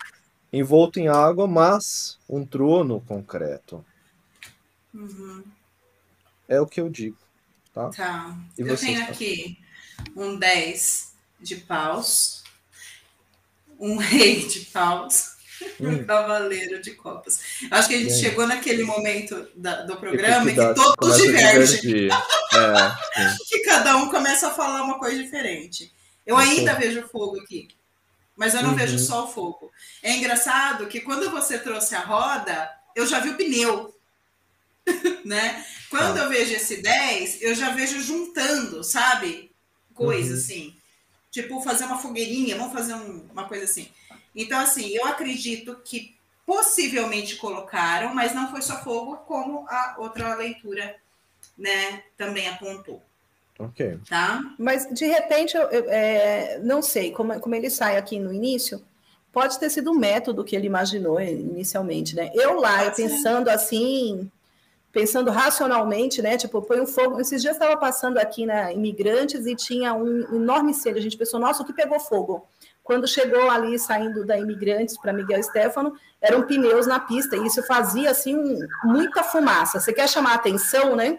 [0.53, 3.83] Envolto em água, mas um trono concreto.
[4.93, 5.43] Uhum.
[6.47, 7.17] É o que eu digo.
[7.73, 7.89] Tá.
[7.89, 8.37] tá.
[8.57, 9.57] E eu tenho aqui
[10.15, 12.43] um 10 de paus,
[13.79, 15.34] um rei de paus
[15.79, 15.89] hum.
[15.89, 17.39] um cavaleiro de copas.
[17.71, 18.19] Acho que a gente Bem.
[18.19, 22.09] chegou naquele momento da, do programa em que todos divergem.
[22.55, 25.91] É, que cada um começa a falar uma coisa diferente.
[26.25, 27.67] Eu ainda vejo fogo aqui,
[28.33, 28.75] mas eu não uhum.
[28.77, 29.69] vejo só o fogo.
[30.01, 33.93] É engraçado que quando você trouxe a roda, eu já vi o pneu.
[35.25, 35.65] né?
[35.89, 36.23] Quando ah.
[36.23, 39.51] eu vejo esse 10, eu já vejo juntando, sabe?
[39.93, 40.37] Coisa uhum.
[40.37, 40.75] assim.
[41.31, 43.89] Tipo, fazer uma fogueirinha, vamos fazer um, uma coisa assim.
[44.35, 50.35] Então, assim, eu acredito que possivelmente colocaram, mas não foi só fogo, como a outra
[50.35, 50.95] leitura,
[51.57, 53.01] né, também apontou.
[53.57, 53.99] Ok.
[54.07, 54.41] Tá?
[54.59, 58.83] Mas, de repente, eu, eu é, não sei, como, como ele sai aqui no início,
[59.31, 62.31] pode ter sido o método que ele imaginou inicialmente, né?
[62.33, 64.29] Eu lá, eu pensando assim,
[64.91, 66.37] pensando racionalmente, né?
[66.37, 67.19] Tipo, põe um fogo.
[67.19, 70.99] Esses dias estava passando aqui na Imigrantes e tinha um enorme incêndio.
[70.99, 72.47] A gente pensou, nossa, o que pegou fogo?
[72.85, 77.63] Quando chegou ali, saindo da Imigrantes para Miguel Stefano, eram pneus na pista, e isso
[77.63, 79.79] fazia, assim, um, muita fumaça.
[79.79, 81.17] Você quer chamar atenção, né?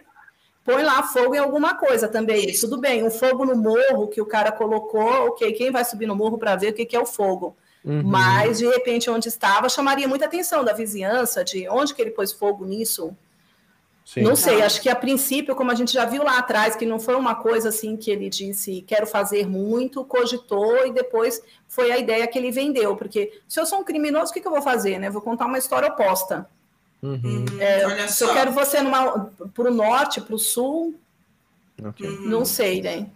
[0.65, 2.57] Põe lá fogo em alguma coisa também.
[2.61, 6.15] Tudo bem, um fogo no morro que o cara colocou, ok, quem vai subir no
[6.15, 7.57] morro para ver o que, que é o fogo?
[7.85, 8.01] Uhum.
[8.05, 12.31] Mas, de repente, onde estava, chamaria muita atenção da vizinhança, de onde que ele pôs
[12.31, 13.13] fogo nisso,
[14.07, 14.23] Sim.
[14.23, 17.01] Não sei, acho que a princípio, como a gente já viu lá atrás, que não
[17.01, 21.99] foi uma coisa assim que ele disse, quero fazer muito, cogitou e depois foi a
[21.99, 22.95] ideia que ele vendeu.
[22.95, 25.01] Porque se eu sou um criminoso, o que, que eu vou fazer?
[25.01, 25.11] Né?
[25.11, 26.49] Vou contar uma história oposta.
[27.03, 27.47] Uhum.
[27.59, 28.79] É, se eu quero você
[29.53, 30.95] para o norte, para o sul,
[31.85, 32.09] okay.
[32.09, 32.29] Uhum.
[32.29, 33.09] não sei, né?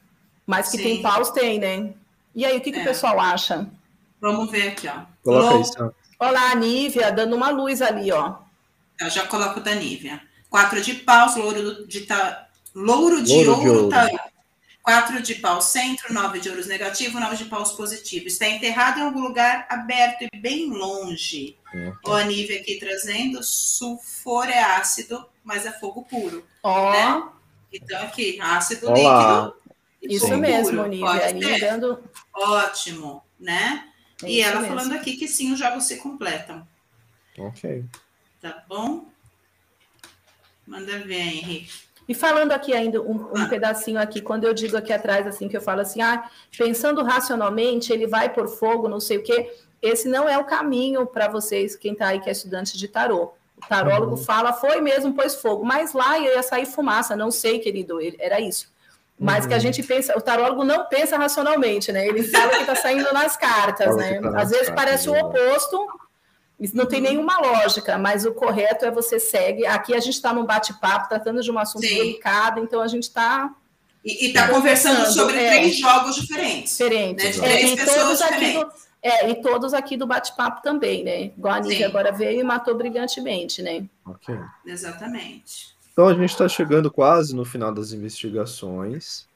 [0.44, 0.82] Mas que Sim.
[0.82, 1.94] tem paus, tem, né?
[2.34, 2.82] E aí, o que, que é.
[2.82, 3.68] o pessoal acha?
[4.20, 5.02] Vamos ver aqui, ó.
[5.22, 5.94] Coloca isso.
[6.18, 8.38] Olá, a Nívia, dando uma luz ali, ó.
[8.98, 10.28] Eu já coloco da Nívia.
[10.50, 12.48] Quatro de paus, louro de, ta...
[12.74, 14.20] louro de louro ouro, de ouro.
[14.82, 18.26] Quatro de paus centro, nove de ouros negativo, nove de paus positivo.
[18.26, 21.56] Está enterrado em algum lugar aberto e bem longe.
[21.72, 21.94] Uhum.
[22.06, 26.44] O Anível aqui trazendo, sulfur é ácido, mas é fogo puro.
[26.62, 26.90] Oh.
[26.90, 27.28] Né?
[27.72, 29.54] Então aqui, ácido Olá.
[29.54, 29.60] líquido.
[30.02, 31.60] Isso mesmo, Anível.
[31.60, 32.02] Dando...
[32.34, 33.86] Ótimo, né?
[34.22, 34.76] É e ela mesmo.
[34.76, 36.66] falando aqui que sim, os jogos se completam.
[37.38, 37.84] Ok.
[38.40, 39.09] Tá bom?
[40.70, 41.68] Manda ver, Henrique.
[42.08, 45.56] E falando aqui ainda um, um, pedacinho aqui, quando eu digo aqui atrás, assim, que
[45.56, 49.52] eu falo assim, ah, pensando racionalmente, ele vai por fogo, não sei o quê,
[49.82, 53.32] esse não é o caminho para vocês, quem está aí que é estudante de tarô.
[53.56, 54.16] O tarólogo uhum.
[54.16, 58.72] fala, foi mesmo, pôs fogo, mas lá ia sair fumaça, não sei, querido, era isso.
[59.18, 59.48] Mas uhum.
[59.48, 59.62] que a uhum.
[59.62, 62.06] gente pensa, o tarólogo não pensa racionalmente, né?
[62.06, 64.20] Ele fala que está saindo nas cartas, né?
[64.20, 65.86] Tá Às vezes cartas, parece o oposto,
[66.60, 69.64] isso não tem nenhuma lógica, mas o correto é você segue.
[69.64, 71.96] Aqui a gente está num bate-papo, tratando de um assunto Sim.
[71.96, 73.50] delicado, então a gente está.
[74.04, 76.72] E está conversando sobre é, três jogos diferentes.
[76.72, 77.24] Diferentes.
[77.24, 77.30] Né?
[77.32, 78.60] De três é, pessoas diferentes.
[78.60, 78.72] Do,
[79.02, 81.24] é, e todos aqui do bate-papo também, né?
[81.24, 83.84] Igual a Nívia agora veio e matou brilhantemente, né?
[84.04, 84.38] Ok.
[84.66, 85.74] Exatamente.
[85.92, 89.26] Então a gente está chegando quase no final das investigações.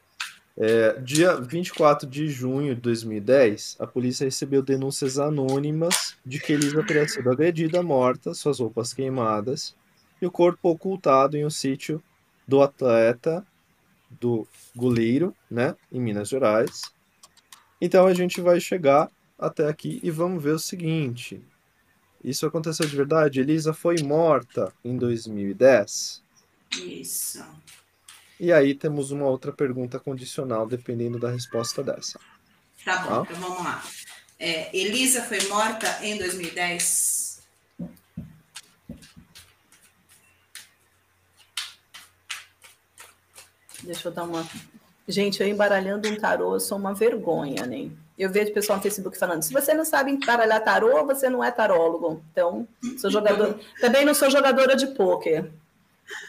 [0.57, 6.85] É, dia 24 de junho de 2010, a polícia recebeu denúncias anônimas de que Elisa
[6.85, 9.75] teria sido agredida, morta, suas roupas queimadas
[10.23, 12.01] e o corpo ocultado em um sítio
[12.47, 13.45] do atleta
[14.21, 16.83] do goleiro, né, em Minas Gerais.
[17.81, 21.43] Então a gente vai chegar até aqui e vamos ver o seguinte.
[22.23, 23.41] Isso aconteceu de verdade?
[23.41, 26.23] Elisa foi morta em 2010?
[26.81, 27.45] Isso.
[28.39, 32.19] E aí temos uma outra pergunta condicional, dependendo da resposta dessa.
[32.85, 33.33] Tá bom, tá?
[33.33, 33.83] então vamos lá.
[34.39, 37.43] É, Elisa foi morta em 2010?
[43.85, 44.47] Deixa eu dar uma.
[45.07, 47.91] Gente, eu embaralhando um tarô, eu sou uma vergonha, né?
[48.19, 51.51] Eu vejo pessoal no Facebook falando: se você não sabe embaralhar tarô, você não é
[51.51, 52.23] tarólogo.
[52.33, 52.67] Então,
[52.99, 53.59] sou jogador.
[53.81, 55.51] Também não sou jogadora de pôquer.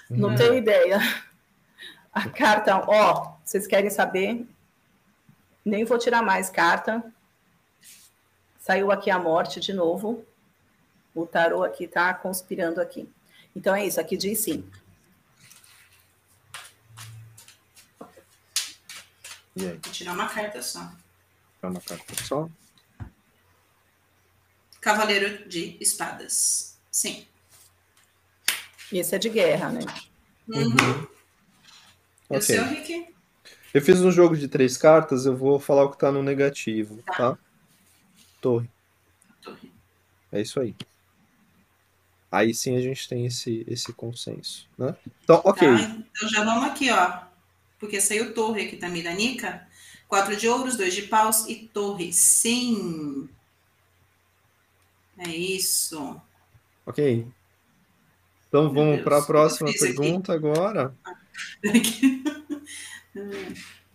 [0.09, 0.35] Não uhum.
[0.35, 0.99] tenho ideia.
[2.15, 4.47] A carta, ó, vocês querem saber?
[5.65, 7.03] Nem vou tirar mais carta.
[8.57, 10.25] Saiu aqui a morte de novo.
[11.13, 13.13] O tarô aqui tá conspirando aqui.
[13.53, 14.65] Então é isso, aqui diz sim.
[19.57, 19.77] E aí?
[19.83, 20.89] Vou tirar uma carta só.
[21.57, 22.49] Tirar uma carta só.
[24.79, 26.79] Cavaleiro de Espadas.
[26.89, 27.27] Sim.
[28.89, 29.81] Esse é de guerra, né?
[30.47, 31.14] Uhum.
[32.29, 33.07] E o seu, Rick?
[33.73, 37.03] Eu fiz um jogo de três cartas, eu vou falar o que tá no negativo,
[37.03, 37.13] tá?
[37.13, 37.37] tá?
[38.39, 38.69] Torre.
[39.41, 39.71] Torre.
[40.31, 40.75] É isso aí.
[42.31, 44.95] Aí sim a gente tem esse, esse consenso, né?
[45.23, 45.67] Então, ok.
[45.67, 47.19] Tá, então já vamos aqui, ó.
[47.79, 49.67] Porque saiu torre aqui também da Nica.
[50.07, 52.11] Quatro de ouros, dois de paus e torre.
[52.13, 53.29] Sim.
[55.17, 56.19] É isso.
[56.85, 57.27] Ok.
[58.47, 60.45] Então vamos para a próxima pergunta aqui.
[60.45, 60.95] agora.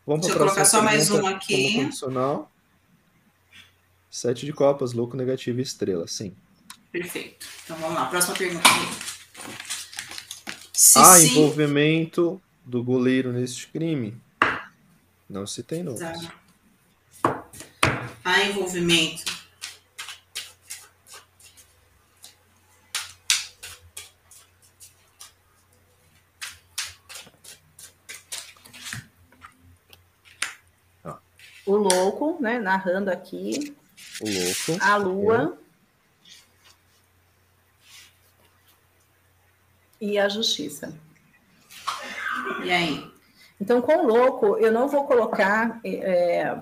[0.06, 1.88] vamos Deixa eu colocar só mais um aqui.
[4.10, 6.34] Sete de copas, louco, negativo e estrela, sim.
[6.90, 7.46] Perfeito.
[7.64, 8.68] Então vamos lá, próxima pergunta.
[10.72, 11.28] Se Há sim...
[11.28, 14.20] envolvimento do goleiro neste crime?
[15.28, 16.00] Não se tem nomes.
[18.24, 19.29] Há envolvimento
[31.70, 33.76] o louco, né, narrando aqui.
[34.20, 34.84] O louco.
[34.84, 35.58] A lua.
[35.58, 35.70] É.
[40.00, 40.94] E a justiça.
[42.64, 43.10] E aí?
[43.60, 46.56] Então, com o louco, eu não vou colocar é,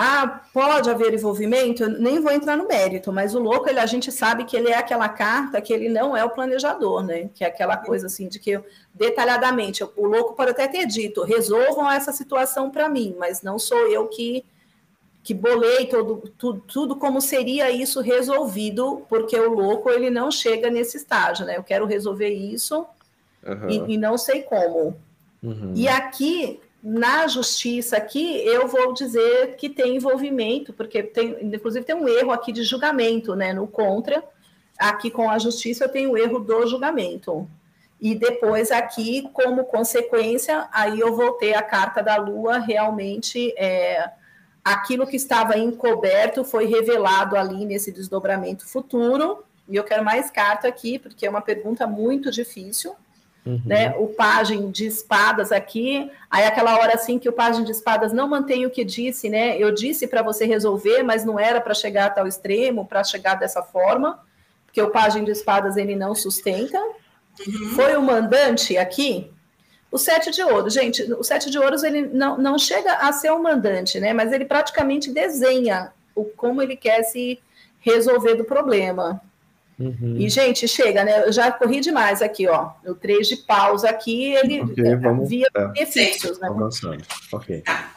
[0.00, 1.82] ah, pode haver envolvimento?
[1.82, 4.68] Eu nem vou entrar no mérito, mas o louco, ele, a gente sabe que ele
[4.68, 7.28] é aquela carta que ele não é o planejador, né?
[7.34, 8.60] Que é aquela coisa assim de que
[8.94, 13.88] detalhadamente, o louco pode até ter dito, resolvam essa situação para mim, mas não sou
[13.88, 14.44] eu que
[15.24, 20.70] que bolei todo, tudo, tudo como seria isso resolvido, porque o louco ele não chega
[20.70, 21.56] nesse estágio, né?
[21.56, 22.86] Eu quero resolver isso
[23.44, 23.68] uhum.
[23.68, 24.96] e, e, não sei como.
[25.42, 25.72] Uhum.
[25.74, 31.96] E aqui na justiça aqui, eu vou dizer que tem envolvimento, porque tem, inclusive tem
[31.96, 34.22] um erro aqui de julgamento, né, no contra.
[34.78, 37.48] Aqui com a justiça eu tenho o erro do julgamento.
[38.00, 44.10] E depois aqui, como consequência, aí eu vou ter a carta da Lua realmente é,
[44.62, 49.44] aquilo que estava encoberto foi revelado ali nesse desdobramento futuro.
[49.68, 52.94] E eu quero mais carta aqui, porque é uma pergunta muito difícil.
[53.48, 53.62] Uhum.
[53.64, 58.12] Né, o pajem de espadas aqui, aí aquela hora assim que o pajem de espadas
[58.12, 59.56] não mantém o que disse, né?
[59.56, 63.36] Eu disse para você resolver, mas não era para chegar a tal extremo, para chegar
[63.36, 64.22] dessa forma,
[64.66, 66.78] porque o pajem de espadas ele não sustenta.
[66.78, 67.68] Uhum.
[67.74, 69.30] Foi o mandante aqui,
[69.90, 73.30] o sete de ouro, gente, o sete de ouros ele não, não chega a ser
[73.30, 74.12] o mandante, né?
[74.12, 77.40] Mas ele praticamente desenha o como ele quer se
[77.80, 79.22] resolver do problema.
[79.78, 80.16] Uhum.
[80.16, 81.24] E, gente, chega, né?
[81.24, 82.72] Eu já corri demais aqui, ó.
[82.84, 85.66] O 3 de pausa aqui, ele okay, vamos, via é.
[85.68, 86.48] benefícios, né?
[86.48, 87.04] Avançando.
[87.32, 87.60] Ok.
[87.60, 87.94] Tá.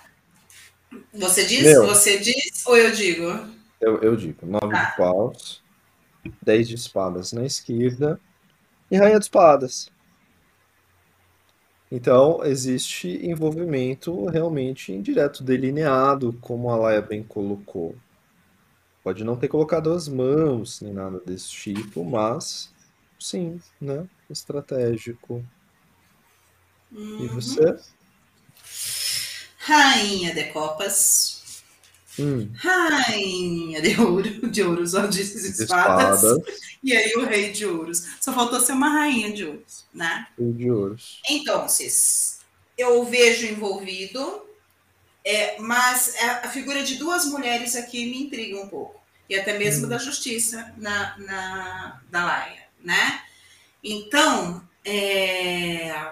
[1.14, 1.64] Você diz?
[1.64, 3.24] Meu, você diz ou eu digo?
[3.80, 4.45] Eu, eu digo.
[4.45, 4.84] 9 tá.
[4.84, 5.64] de paus,
[6.44, 8.20] 10 de espadas na esquerda
[8.91, 9.90] e rainha de espadas.
[11.91, 17.95] Então, existe envolvimento realmente indireto, delineado, como a Laia bem colocou.
[19.03, 22.72] Pode não ter colocado as mãos nem nada desse tipo, mas
[23.19, 24.07] sim, né?
[24.30, 25.44] Estratégico.
[26.91, 27.26] Uhum.
[27.26, 27.80] E você?
[29.57, 31.64] Rainha de copas.
[32.19, 32.52] Hum.
[32.56, 36.23] Rainha de ouro, de ouros, ó, de espadas.
[36.23, 36.61] espadas.
[36.84, 38.07] E aí o rei de ouros.
[38.19, 40.28] Só faltou ser uma rainha de ouros, né?
[40.38, 41.22] Rei de ouros.
[41.30, 41.68] Então,
[42.76, 44.48] eu vejo envolvido
[45.23, 49.85] é, mas a figura de duas mulheres aqui me intriga um pouco, e até mesmo
[49.85, 49.89] hum.
[49.89, 53.22] da justiça na, na, da Laia, né?
[53.84, 56.11] Então, é,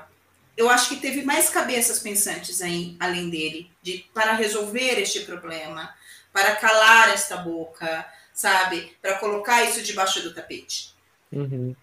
[0.55, 5.93] eu acho que teve mais cabeças pensantes aí, além dele, de, para resolver este problema,
[6.31, 8.95] para calar esta boca, sabe?
[9.01, 10.93] Para colocar isso debaixo do tapete.
[11.31, 11.75] Uhum.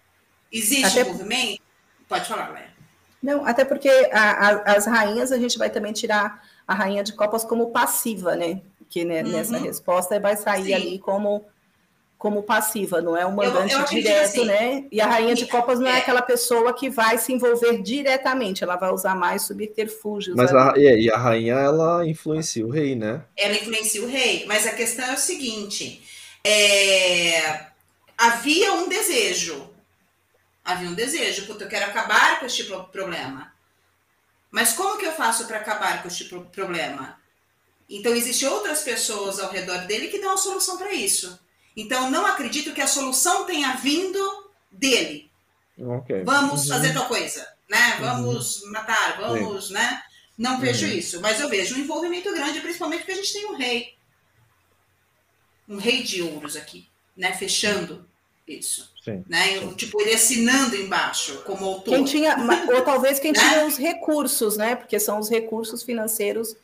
[0.51, 1.09] Existe até...
[1.09, 1.61] movimento?
[2.07, 2.77] Pode falar, Laia.
[3.21, 7.13] Não, até porque a, a, as rainhas a gente vai também tirar a rainha de
[7.13, 8.61] copas como passiva, né?
[8.89, 9.29] Que né, uhum.
[9.29, 10.73] nessa resposta vai sair Sim.
[10.73, 11.45] ali como
[12.17, 14.85] como passiva, não é um mandante eu, eu direto, assim, né?
[14.91, 16.97] E a rainha de copas não é, é, aquela pessoa direto, assim, né?
[16.99, 18.63] E a rainha de copas não é, é, aquela pessoa que vai se envolver diretamente,
[18.63, 20.35] ela vai usar mais subterfúgios.
[20.35, 23.21] Mas a, e a rainha ela influencia o rei, né?
[23.37, 26.01] Ela influencia o rei, mas a questão é o seguinte:
[26.43, 27.67] é,
[28.17, 29.69] havia um desejo,
[30.65, 33.55] havia um desejo, porque eu quero acabar com este problema.
[34.51, 37.19] Mas como que eu faço para acabar com este problema?
[37.89, 41.39] Então, existem outras pessoas ao redor dele que dão a solução para isso.
[41.75, 45.29] Então, não acredito que a solução tenha vindo dele.
[45.77, 46.23] Okay.
[46.23, 46.69] Vamos uhum.
[46.69, 47.95] fazer tal coisa, né?
[47.95, 48.01] Uhum.
[48.01, 48.71] Vamos uhum.
[48.71, 49.73] matar, vamos, Sim.
[49.73, 50.01] né?
[50.37, 50.91] Não vejo uhum.
[50.91, 53.95] isso, mas eu vejo um envolvimento grande, principalmente porque a gente tem um rei.
[55.67, 57.33] Um rei de ouros aqui, né?
[57.33, 58.07] Fechando
[58.47, 58.91] isso.
[59.03, 59.23] Sim.
[59.27, 59.59] Né?
[59.75, 61.93] Tipo, ele assinando embaixo como autor.
[61.93, 62.35] Quem tinha,
[62.73, 63.39] ou talvez quem né?
[63.39, 64.75] tinha os recursos, né?
[64.75, 66.55] Porque são os recursos financeiros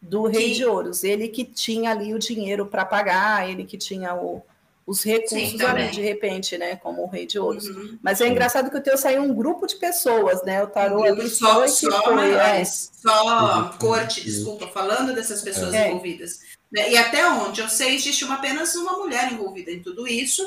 [0.00, 0.54] do Rei que...
[0.54, 1.04] de Ouros.
[1.04, 4.42] Ele que tinha ali o dinheiro para pagar, ele que tinha o,
[4.86, 6.76] os recursos Sim, ali, de repente, né?
[6.76, 7.66] Como o Rei de Ouros.
[7.66, 7.98] Uhum.
[8.02, 10.62] Mas é engraçado que o teu saiu um grupo de pessoas, né?
[10.62, 12.64] O tarô ali só, só, foi, é.
[12.64, 13.78] só uhum.
[13.78, 15.88] corte, desculpa, falando dessas pessoas é.
[15.88, 16.40] envolvidas.
[16.72, 20.42] Né, e até onde eu sei, existe uma, apenas uma mulher envolvida em tudo isso,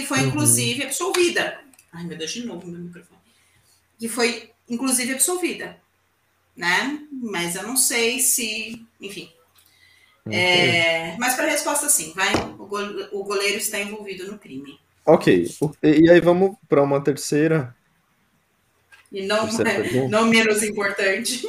[0.00, 0.28] que foi, uhum.
[0.28, 1.60] inclusive, absolvida.
[1.92, 3.20] Ai, meu Deus, de novo meu microfone.
[3.98, 5.76] Que foi, inclusive, absolvida
[6.58, 6.98] né?
[7.12, 9.30] Mas eu não sei se, enfim.
[10.30, 12.30] É, mas para a resposta, sim, vai.
[13.12, 14.78] O goleiro está envolvido no crime.
[15.06, 15.46] Ok.
[15.82, 17.74] E aí vamos para uma terceira.
[19.10, 19.48] E não,
[20.10, 21.48] não menos importante.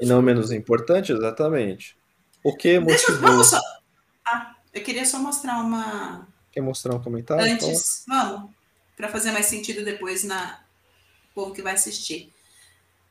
[0.00, 1.96] E não menos importante, exatamente.
[2.42, 2.96] O que motivou...
[2.96, 3.60] Deixa, vamos só...
[4.26, 6.26] Ah, eu queria só mostrar uma...
[6.60, 7.42] Quer mostrar um comentário?
[7.42, 8.28] Antes, então?
[8.28, 8.50] vamos.
[8.94, 10.62] Para fazer mais sentido depois na
[11.34, 12.30] povo que vai assistir.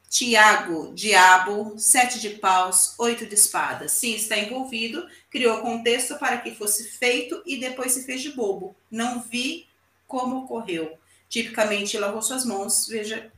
[0.08, 3.92] Tiago, diabo, sete de paus, oito de espadas.
[3.94, 8.76] Sim, está envolvido, criou contexto para que fosse feito e depois se fez de bobo.
[8.90, 9.68] Não vi
[10.08, 10.98] como ocorreu.
[11.28, 13.32] Tipicamente lavou suas mãos, veja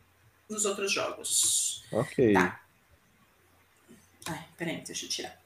[0.49, 1.85] nos outros jogos.
[1.91, 2.33] Ok.
[2.33, 2.61] Tá.
[4.27, 5.41] Ai, peraí, deixa eu tirar.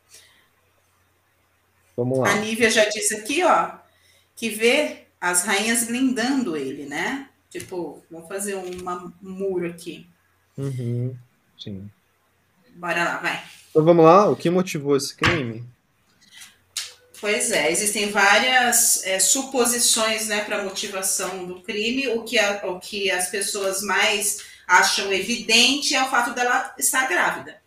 [1.96, 2.32] Vamos lá.
[2.32, 3.85] A Nívia já disse aqui, ó,
[4.36, 7.30] que vê as rainhas blindando ele, né?
[7.50, 10.08] Tipo, vamos fazer uma, um muro aqui.
[10.58, 11.16] Uhum,
[11.58, 11.90] sim.
[12.76, 13.44] Bora lá, vai.
[13.70, 15.66] Então vamos lá, o que motivou esse crime?
[17.20, 22.08] Pois é, existem várias é, suposições né, para a motivação do crime.
[22.10, 27.08] O que, a, o que as pessoas mais acham evidente é o fato dela estar
[27.08, 27.62] grávida,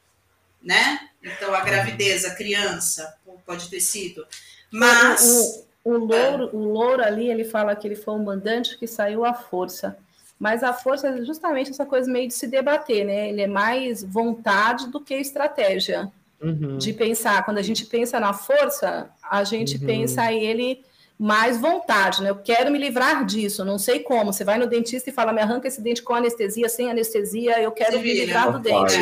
[0.62, 1.08] né?
[1.22, 4.26] Então, a gravidez, a criança, pode ter sido.
[4.70, 5.22] Mas.
[5.24, 9.24] O, o, louro, o louro ali, ele fala que ele foi um mandante que saiu
[9.24, 9.96] à força.
[10.38, 13.28] Mas a força é justamente essa coisa meio de se debater, né?
[13.28, 16.10] Ele é mais vontade do que estratégia.
[16.40, 16.78] Uhum.
[16.78, 17.44] De pensar.
[17.44, 19.86] Quando a gente pensa na força, a gente uhum.
[19.86, 20.84] pensa ele
[21.18, 22.30] mais vontade, né?
[22.30, 24.32] Eu quero me livrar disso, não sei como.
[24.32, 27.72] Você vai no dentista e fala, me arranca esse dente com anestesia, sem anestesia, eu
[27.72, 28.94] quero me livrar do dente.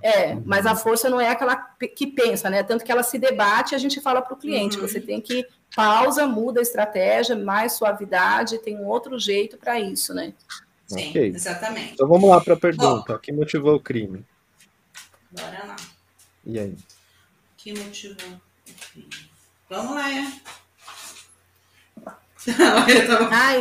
[0.00, 0.42] É, é uhum.
[0.46, 2.62] mas a força não é aquela que pensa, né?
[2.62, 4.86] Tanto que ela se debate e a gente fala para o cliente, uhum.
[4.86, 5.44] você tem que
[5.74, 10.34] pausa, muda a estratégia, mais suavidade, tem um outro jeito para isso, né?
[10.86, 11.28] Sim, okay.
[11.28, 11.92] exatamente.
[11.94, 13.14] Então vamos lá para a pergunta.
[13.14, 14.24] O que motivou o crime?
[15.30, 15.76] Bora lá.
[16.44, 16.72] E aí?
[16.72, 16.76] O
[17.56, 19.30] que motivou o crime?
[19.68, 20.32] Vamos lá, é.
[23.30, 23.60] Ai,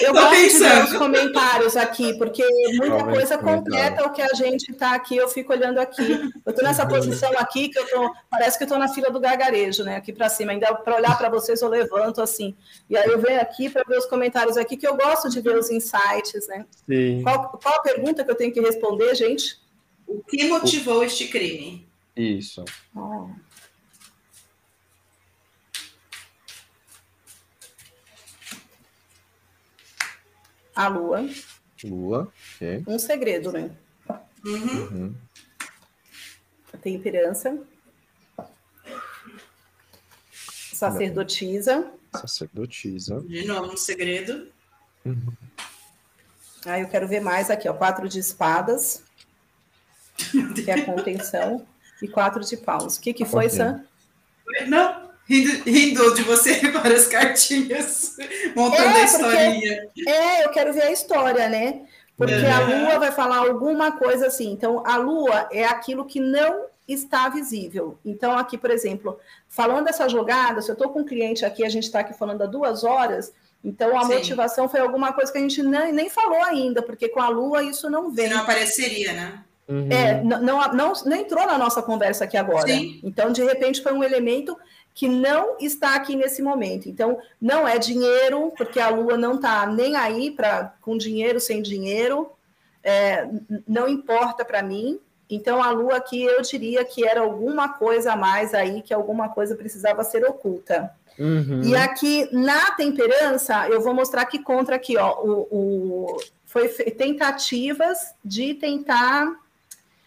[0.00, 0.68] eu gosto pensando.
[0.68, 2.44] de ver os comentários aqui, porque
[2.74, 6.30] muita coisa completa o que a gente está aqui, eu fico olhando aqui.
[6.44, 9.20] Eu estou nessa posição aqui que eu tô, parece que eu estou na fila do
[9.20, 9.96] gargarejo, né?
[9.96, 10.52] Aqui para cima.
[10.52, 12.56] Ainda para olhar para vocês, eu levanto assim.
[12.90, 15.56] E aí eu venho aqui para ver os comentários aqui, que eu gosto de ver
[15.56, 16.66] os insights, né?
[16.86, 17.22] Sim.
[17.22, 19.60] Qual, qual a pergunta que eu tenho que responder, gente?
[20.06, 21.86] O que motivou este crime?
[22.16, 22.64] Isso.
[22.94, 23.28] Oh.
[30.76, 31.26] A lua.
[31.82, 32.84] Lua, ok.
[32.86, 33.70] Um segredo, né?
[34.44, 34.88] Uhum.
[34.92, 35.14] uhum.
[36.72, 37.58] A temperança.
[40.74, 41.90] Sacerdotisa.
[42.12, 43.22] Sacerdotisa.
[43.22, 44.48] De novo, um segredo.
[45.04, 45.32] Uhum.
[46.66, 47.72] Ah, eu quero ver mais aqui, ó.
[47.72, 49.02] Quatro de espadas.
[50.54, 51.66] que é a contenção.
[52.02, 52.96] E quatro de paus.
[52.96, 53.82] O que, que foi, Sam?
[54.68, 58.16] Não, rindo, rindo de você várias cartinhas,
[58.54, 59.88] montando é, a historinha.
[60.06, 61.82] é, eu quero ver a história, né?
[62.16, 62.50] Porque é.
[62.50, 64.50] a lua vai falar alguma coisa assim.
[64.50, 67.98] Então, a lua é aquilo que não está visível.
[68.04, 71.68] Então, aqui, por exemplo, falando dessa jogada, se eu estou com um cliente aqui, a
[71.68, 73.32] gente está aqui falando há duas horas,
[73.62, 74.14] então a Sim.
[74.14, 77.62] motivação foi alguma coisa que a gente nem, nem falou ainda, porque com a lua
[77.64, 78.30] isso não vem.
[78.30, 79.42] não apareceria, né?
[79.68, 79.88] Uhum.
[79.90, 82.68] É, não, não, não, não entrou na nossa conversa aqui agora.
[82.68, 83.00] Sim.
[83.02, 84.56] Então, de repente, foi um elemento
[84.96, 86.88] que não está aqui nesse momento.
[86.88, 91.60] Então, não é dinheiro, porque a Lua não está nem aí para com dinheiro, sem
[91.60, 92.32] dinheiro,
[92.82, 93.28] é,
[93.68, 94.98] não importa para mim.
[95.28, 99.28] Então, a Lua aqui eu diria que era alguma coisa a mais aí, que alguma
[99.28, 100.90] coisa precisava ser oculta.
[101.18, 101.62] Uhum.
[101.62, 106.16] E aqui na temperança, eu vou mostrar aqui contra aqui, ó, o, o
[106.46, 109.30] foi tentativas de tentar.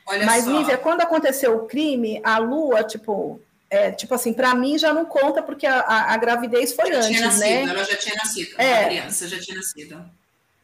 [0.07, 0.49] Olha Mas, só.
[0.49, 3.39] Lívia, quando aconteceu o crime, a Lua, tipo,
[3.69, 6.97] é, tipo assim, para mim já não conta porque a, a, a gravidez foi já
[6.97, 7.61] antes, tinha nascido, né?
[7.61, 8.73] Ela já tinha nascido, é.
[8.73, 10.11] a criança já tinha nascido.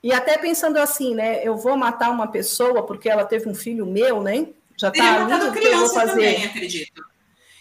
[0.02, 1.44] E até pensando assim, né?
[1.44, 4.48] Eu vou matar uma pessoa porque ela teve um filho meu, né?
[4.78, 6.12] Já tá ali, criança eu vou fazer.
[6.12, 7.04] também, acredito.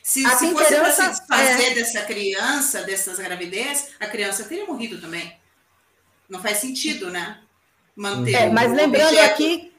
[0.03, 1.75] Se, a se fosse para se desfazer é...
[1.75, 5.35] dessa criança, dessas gravidez, a criança teria morrido também.
[6.29, 7.39] Não faz sentido, né?
[7.97, 8.35] Manter.
[8.35, 9.33] É, mas lembrando objeto...
[9.33, 9.74] aqui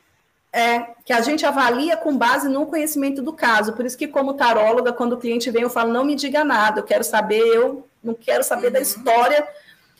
[0.56, 3.73] é, que a gente avalia com base no conhecimento do caso.
[3.73, 6.80] Por isso que, como taróloga, quando o cliente vem, eu falo, não me diga nada,
[6.80, 8.73] eu quero saber, eu não quero saber uhum.
[8.73, 9.45] da história,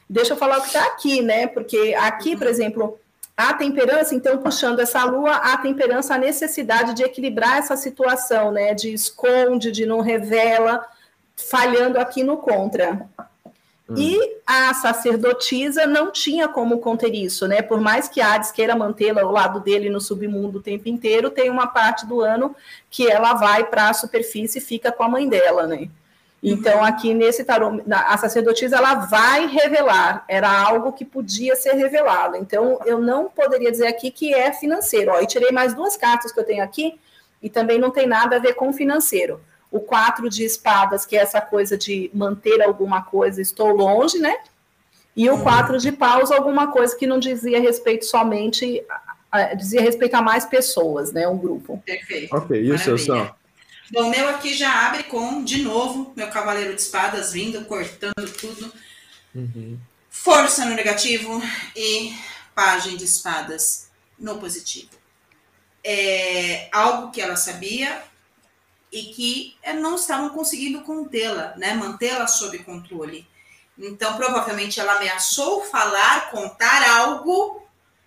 [0.10, 1.46] deixa eu falar o que está aqui, né?
[1.46, 2.98] Porque aqui, por exemplo,
[3.36, 8.74] a temperança, então, puxando essa lua, a temperança, a necessidade de equilibrar essa situação, né?
[8.74, 10.88] De esconde, de não revela,
[11.36, 13.10] falhando aqui no contra.
[13.90, 13.96] Hum.
[13.98, 17.62] E a sacerdotisa não tinha como conter isso, né?
[17.62, 21.50] Por mais que Hades queira mantê-la ao lado dele no submundo o tempo inteiro, tem
[21.50, 22.56] uma parte do ano
[22.90, 25.88] que ela vai para a superfície e fica com a mãe dela, né?
[26.42, 32.38] Então, aqui nesse tarô, a sacerdotisa ela vai revelar, era algo que podia ser revelado.
[32.38, 35.12] Então, eu não poderia dizer aqui que é financeiro.
[35.12, 37.00] Ó, e tirei mais duas cartas que eu tenho aqui,
[37.42, 39.40] e também não tem nada a ver com financeiro
[39.76, 44.34] o quatro de espadas, que é essa coisa de manter alguma coisa, estou longe, né?
[45.14, 45.44] E o uhum.
[45.44, 48.82] quatro de paus, alguma coisa que não dizia respeito somente,
[49.58, 51.28] dizia respeito a mais pessoas, né?
[51.28, 51.84] Um grupo.
[51.86, 52.34] Perfeito.
[52.34, 53.30] Ok, e o seu Sam?
[53.92, 58.72] Bom, meu aqui já abre com, de novo, meu cavaleiro de espadas vindo, cortando tudo.
[59.36, 59.78] Uhum.
[60.10, 61.44] Força no negativo
[61.76, 62.14] e
[62.56, 64.92] página de espadas no positivo.
[65.84, 68.02] É algo que ela sabia,
[68.96, 73.28] e que eh, não estavam conseguindo contê-la, né, mantê-la sob controle.
[73.78, 77.62] Então, provavelmente ela ameaçou falar, contar algo.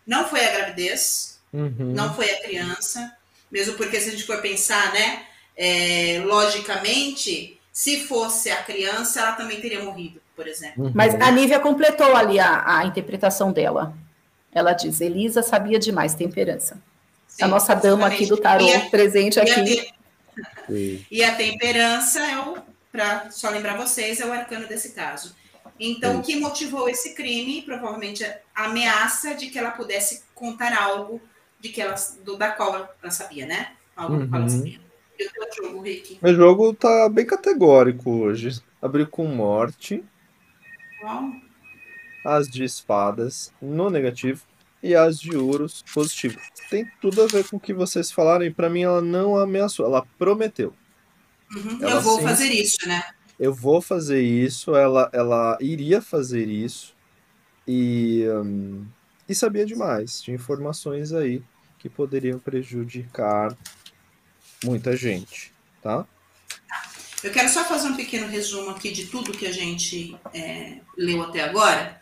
[0.06, 1.92] Não foi a gravidez, uhum.
[1.94, 3.14] não foi a criança,
[3.52, 9.32] mesmo porque se a gente for pensar, né, é, logicamente, se fosse a criança, ela
[9.32, 10.84] também teria morrido, por exemplo.
[10.84, 10.92] Uhum.
[10.94, 13.94] Mas a Nívia completou ali a, a interpretação dela.
[14.50, 16.82] Ela diz: Elisa sabia demais temperança.
[17.26, 19.97] Sim, a nossa dama aqui do tarô, presente aqui.
[20.70, 22.56] E a temperança é o,
[22.90, 25.34] para só lembrar vocês, é o arcano desse caso.
[25.80, 27.62] Então, o que motivou esse crime?
[27.62, 31.20] Provavelmente a ameaça de que ela pudesse contar algo
[31.60, 33.72] de que ela, do, da qual ela sabia, né?
[33.96, 34.30] Algo uhum.
[34.32, 34.80] ela sabia.
[35.18, 36.18] E o teu jogo, Rick?
[36.22, 38.60] Meu jogo tá bem categórico hoje.
[38.80, 40.04] Abriu com morte.
[41.02, 41.32] Uau.
[42.24, 44.42] As de espadas no negativo
[44.82, 46.38] e as de ouros positivo.
[46.70, 49.86] Tem tudo a ver com o que vocês falaram e para mim ela não ameaçou,
[49.86, 50.74] ela prometeu.
[51.54, 53.02] Uhum, ela, eu vou sim, fazer isso, né?
[53.38, 56.94] Eu vou fazer isso, ela, ela iria fazer isso
[57.66, 58.86] e, um,
[59.28, 60.20] e sabia demais.
[60.20, 61.42] Tinha informações aí
[61.78, 63.56] que poderiam prejudicar
[64.64, 65.52] muita gente,
[65.82, 66.06] tá?
[67.22, 71.22] Eu quero só fazer um pequeno resumo aqui de tudo que a gente é, leu
[71.22, 72.00] até agora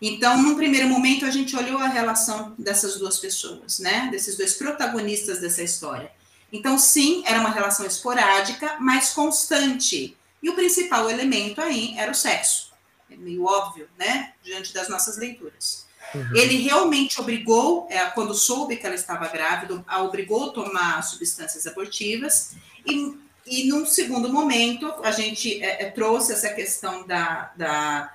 [0.00, 4.08] então, num primeiro momento, a gente olhou a relação dessas duas pessoas, né?
[4.10, 6.10] Desses dois protagonistas dessa história.
[6.50, 10.16] Então, sim, era uma relação esporádica, mas constante.
[10.42, 12.72] E o principal elemento aí era o sexo.
[13.10, 14.32] É meio óbvio, né?
[14.42, 15.86] Diante das nossas leituras.
[16.14, 16.34] Uhum.
[16.34, 21.66] Ele realmente obrigou, é, quando soube que ela estava grávida, a obrigou a tomar substâncias
[21.66, 22.54] abortivas.
[22.86, 23.16] E,
[23.46, 28.12] e num segundo momento, a gente é, é, trouxe essa questão da, da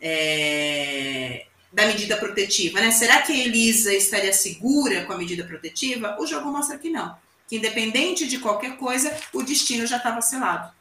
[0.00, 2.90] é, da medida protetiva, né?
[2.90, 6.16] Será que a Elisa estaria segura com a medida protetiva?
[6.18, 7.16] O jogo mostra que não.
[7.46, 10.72] Que independente de qualquer coisa, o destino já estava selado,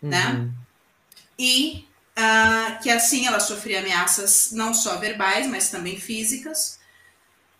[0.00, 0.26] né?
[0.26, 0.44] uhum.
[0.44, 0.50] né?
[1.38, 1.86] E
[2.16, 6.78] uh, que assim ela sofria ameaças não só verbais, mas também físicas.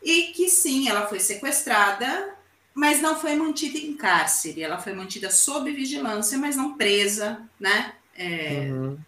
[0.03, 2.35] E que sim, ela foi sequestrada,
[2.75, 4.63] mas não foi mantida em cárcere.
[4.63, 7.95] Ela foi mantida sob vigilância, mas não presa, né?
[8.15, 8.99] É, uhum.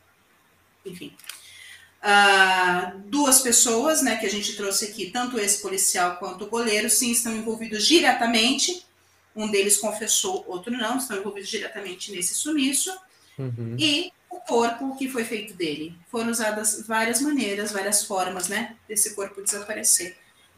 [0.84, 1.14] Enfim.
[2.08, 6.88] Uh, duas pessoas, né, que a gente trouxe aqui, tanto esse policial quanto o goleiro,
[6.88, 8.86] sim, estão envolvidos diretamente.
[9.36, 12.90] Um deles confessou, outro não, estão envolvidos diretamente nesse sumiço.
[13.38, 13.76] Uhum.
[13.78, 15.94] E o corpo que foi feito dele.
[16.10, 20.16] Foram usadas várias maneiras, várias formas, né, desse corpo desaparecer.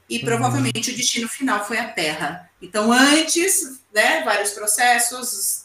[0.08, 0.24] E uhum.
[0.24, 2.48] provavelmente o destino final foi a Terra.
[2.62, 5.64] Então, antes, né, vários processos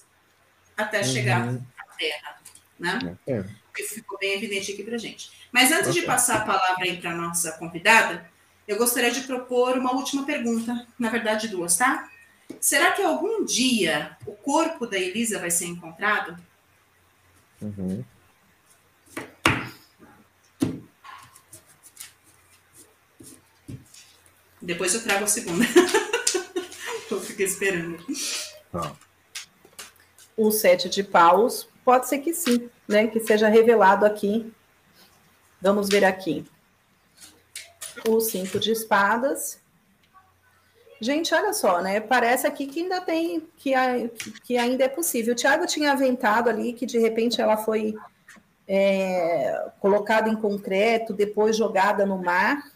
[0.76, 1.62] até chegar uhum.
[1.78, 2.41] à Terra.
[2.80, 3.18] né?
[3.28, 3.64] É.
[3.76, 5.31] Que ficou bem evidente aqui para gente.
[5.52, 8.30] Mas antes de passar a palavra aí para nossa convidada,
[8.68, 12.10] eu gostaria de propor uma última pergunta, na verdade duas, tá?
[12.60, 16.38] Será que algum dia o corpo da Elisa vai ser encontrado?
[17.61, 18.03] Uhum.
[24.61, 25.64] Depois eu trago a segunda.
[27.11, 28.03] eu fiquei esperando.
[28.73, 28.93] Ah.
[30.35, 33.07] O sete de paus pode ser que sim, né?
[33.07, 34.52] Que seja revelado aqui.
[35.62, 36.45] Vamos ver aqui.
[38.07, 39.64] O cinco de espadas
[40.99, 41.99] Gente, olha só, né?
[41.99, 43.74] Parece aqui que ainda tem, que,
[44.44, 45.34] que ainda é possível.
[45.34, 47.94] O Tiago tinha aventado ali que de repente ela foi
[48.68, 52.72] é, colocada em concreto, depois jogada no mar.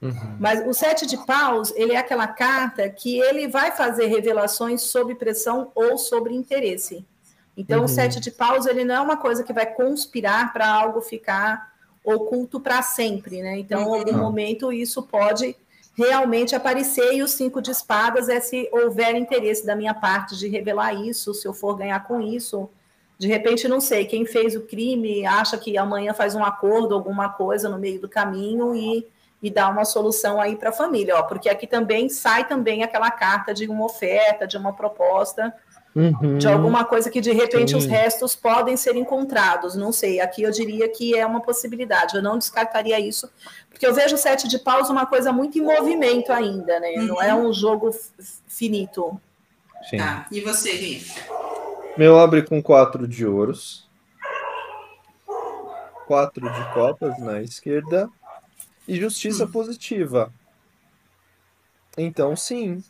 [0.00, 0.36] Uhum.
[0.40, 5.14] Mas o sete de paus, ele é aquela carta que ele vai fazer revelações sob
[5.16, 7.04] pressão ou sobre interesse.
[7.58, 7.86] Então, uhum.
[7.86, 11.72] o sete de paus, ele não é uma coisa que vai conspirar para algo ficar
[12.04, 13.58] oculto para sempre, né?
[13.58, 14.18] Então, em algum uhum.
[14.18, 15.56] momento, isso pode
[15.96, 20.46] realmente aparecer e os cinco de espadas é se houver interesse da minha parte de
[20.46, 22.70] revelar isso, se eu for ganhar com isso.
[23.18, 27.28] De repente, não sei, quem fez o crime acha que amanhã faz um acordo, alguma
[27.30, 29.04] coisa no meio do caminho e,
[29.42, 33.10] e dá uma solução aí para a família, ó, porque aqui também sai também aquela
[33.10, 35.52] carta de uma oferta, de uma proposta,
[35.98, 36.38] uhum.
[36.38, 37.76] de alguma coisa que de repente Sim.
[37.76, 39.74] os restos podem ser encontrados.
[39.74, 43.28] Não sei, aqui eu diria que é uma possibilidade, eu não descartaria isso,
[43.68, 46.94] porque eu vejo o sete de paus uma coisa muito em movimento ainda, né?
[46.96, 47.06] Uhum.
[47.06, 47.90] Não é um jogo
[48.46, 49.20] finito.
[49.90, 49.98] Sim.
[49.98, 50.26] Tá.
[50.30, 51.04] E você, Ri?
[51.96, 53.88] Meu abre com quatro de ouros.
[56.06, 58.08] Quatro de copas na esquerda.
[58.86, 59.50] E justiça hum.
[59.50, 60.32] positiva.
[61.96, 62.82] Então, sim.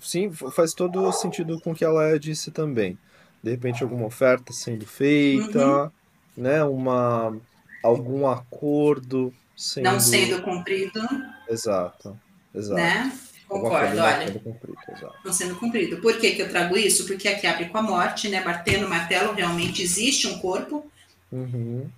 [0.00, 2.98] Sim, faz todo o sentido com o que ela disse também.
[3.42, 5.90] De repente, alguma oferta sendo feita, uhum.
[6.36, 6.64] né?
[6.64, 7.36] Uma,
[7.82, 9.84] algum acordo sendo...
[9.84, 11.00] não sendo cumprido.
[11.48, 12.18] Exato,
[12.54, 12.80] exato.
[12.80, 13.12] Né?
[13.46, 14.26] Concordo, olha.
[14.26, 14.78] Sendo cumprido,
[15.24, 15.96] não sendo cumprido.
[15.98, 17.06] Por que, que eu trago isso?
[17.06, 18.42] Porque aqui abre com a morte, né?
[18.42, 20.90] Batendo o martelo, realmente existe um corpo.
[21.30, 21.88] Uhum.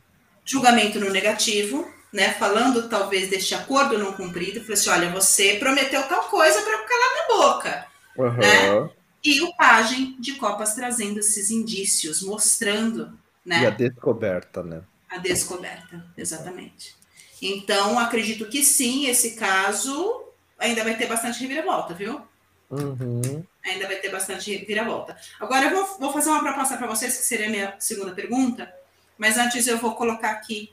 [0.45, 2.33] Julgamento no negativo, né?
[2.35, 4.61] Falando talvez deste acordo não cumprido.
[4.61, 7.87] Falei assim: olha, você prometeu tal coisa para calar minha boca.
[8.17, 8.37] Uhum.
[8.37, 8.91] Né?
[9.25, 13.19] E o pajem de copas trazendo esses indícios, mostrando.
[13.45, 13.63] Né?
[13.63, 14.83] E a descoberta, né?
[15.09, 16.95] A descoberta, exatamente.
[17.41, 20.25] Então, acredito que sim, esse caso
[20.59, 22.23] ainda vai ter bastante reviravolta, viu?
[22.71, 23.45] Uhum.
[23.65, 25.17] Ainda vai ter bastante reviravolta.
[25.39, 28.73] Agora, eu vou, vou fazer uma proposta para vocês, que seria a minha segunda pergunta,
[29.19, 30.73] mas antes eu vou colocar aqui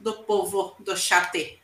[0.00, 1.60] do povo do chat.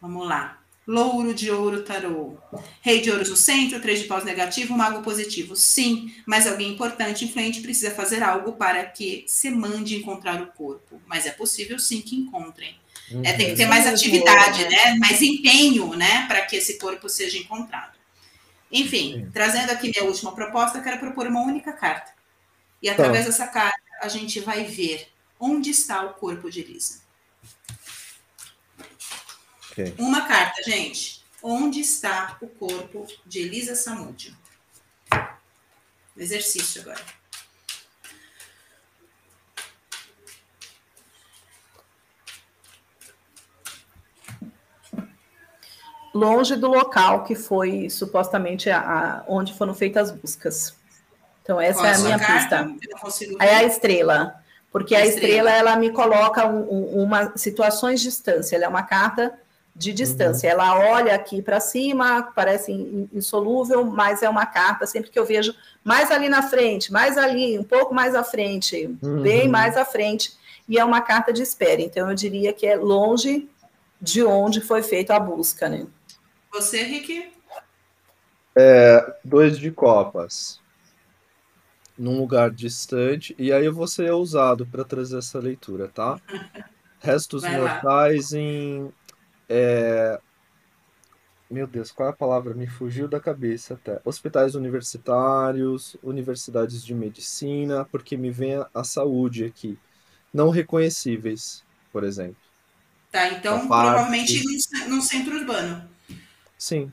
[0.00, 0.61] Vamos lá.
[0.86, 2.36] Louro de ouro tarô.
[2.80, 5.54] Rei de ouros no centro, três de paus negativo, mago positivo.
[5.54, 11.00] Sim, mas alguém importante, influente, precisa fazer algo para que se mande encontrar o corpo.
[11.06, 12.76] Mas é possível sim que encontrem.
[13.12, 13.22] Uhum.
[13.24, 14.96] É, tem que ter mais atividade, né?
[14.98, 16.26] Mais empenho, né?
[16.26, 17.96] Para que esse corpo seja encontrado.
[18.70, 19.30] Enfim, sim.
[19.32, 22.10] trazendo aqui minha última proposta, quero propor uma única carta.
[22.82, 23.30] E através tá.
[23.30, 25.06] dessa carta, a gente vai ver
[25.38, 27.02] onde está o corpo de Elisa.
[29.72, 29.94] Okay.
[29.98, 31.24] Uma carta, gente.
[31.42, 34.36] Onde está o corpo de Elisa Samúdio?
[36.16, 37.00] Exercício agora.
[46.14, 50.76] Longe do local que foi supostamente a, a onde foram feitas as buscas.
[51.42, 52.70] Então, essa Qual é a minha carta?
[53.08, 53.36] pista.
[53.40, 54.34] É a estrela.
[54.70, 55.28] Porque a, a estrela.
[55.28, 58.54] estrela, ela me coloca um, um, uma situações de distância.
[58.54, 59.38] Ela é uma carta
[59.74, 60.48] de distância.
[60.48, 60.52] Uhum.
[60.52, 62.72] Ela olha aqui para cima, parece
[63.12, 67.58] insolúvel, mas é uma carta sempre que eu vejo mais ali na frente, mais ali,
[67.58, 69.22] um pouco mais à frente, uhum.
[69.22, 70.32] bem mais à frente,
[70.68, 71.80] e é uma carta de espera.
[71.80, 73.48] Então eu diria que é longe
[74.00, 75.86] de onde foi feita a busca, né?
[76.52, 77.32] Você, Rick?
[78.56, 80.60] É, dois de copas.
[81.96, 86.18] Num lugar distante, e aí eu vou ser ousado para trazer essa leitura, tá?
[87.00, 88.38] Restos Vai mortais lá.
[88.38, 88.92] em
[89.52, 90.20] é...
[91.50, 92.54] Meu Deus, qual é a palavra?
[92.54, 94.00] Me fugiu da cabeça até.
[94.06, 99.78] Hospitais universitários, universidades de medicina, porque me vem a saúde aqui.
[100.32, 101.62] Não reconhecíveis,
[101.92, 102.40] por exemplo.
[103.10, 104.42] Tá, então provavelmente
[104.88, 105.86] no centro urbano.
[106.56, 106.90] Sim,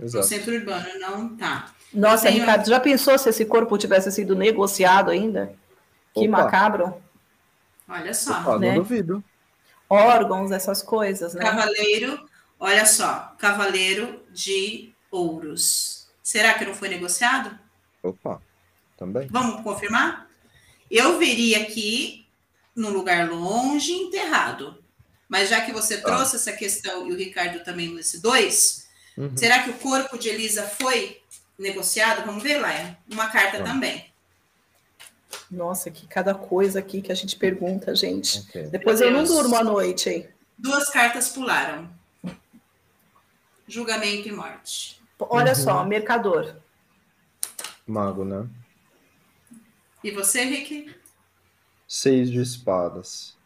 [0.00, 0.24] exato.
[0.24, 1.72] No centro urbano, não tá.
[1.94, 2.40] Nossa, tenho...
[2.40, 5.54] Ricardo, já pensou se esse corpo tivesse sido negociado ainda?
[6.12, 6.42] Que Opa.
[6.42, 7.00] macabro.
[7.86, 8.40] Olha só.
[8.40, 8.70] Opa, né?
[8.70, 9.22] Não duvido
[9.92, 11.42] órgãos, essas coisas, né?
[11.42, 12.26] Cavaleiro,
[12.58, 16.08] olha só, cavaleiro de ouros.
[16.22, 17.58] Será que não foi negociado?
[18.02, 18.40] Opa,
[18.96, 19.28] também.
[19.30, 20.26] Vamos confirmar?
[20.90, 22.26] Eu veria aqui
[22.74, 24.82] num lugar longe, enterrado.
[25.28, 26.10] Mas já que você tá.
[26.10, 29.36] trouxe essa questão e o Ricardo também nesse dois, uhum.
[29.36, 31.20] será que o corpo de Elisa foi
[31.58, 32.24] negociado?
[32.24, 32.98] Vamos ver, Laia.
[33.10, 33.64] Uma carta tá.
[33.64, 34.11] também.
[35.50, 38.40] Nossa, que cada coisa aqui que a gente pergunta, gente.
[38.48, 38.64] Okay.
[38.68, 40.28] Depois eu não durmo à noite, hein?
[40.58, 41.90] Duas cartas pularam.
[43.66, 45.00] Julgamento e morte.
[45.18, 45.58] Olha uhum.
[45.58, 46.56] só, mercador.
[47.86, 48.48] Mago, né?
[50.02, 50.94] E você, Rick?
[51.86, 53.36] Seis de espadas.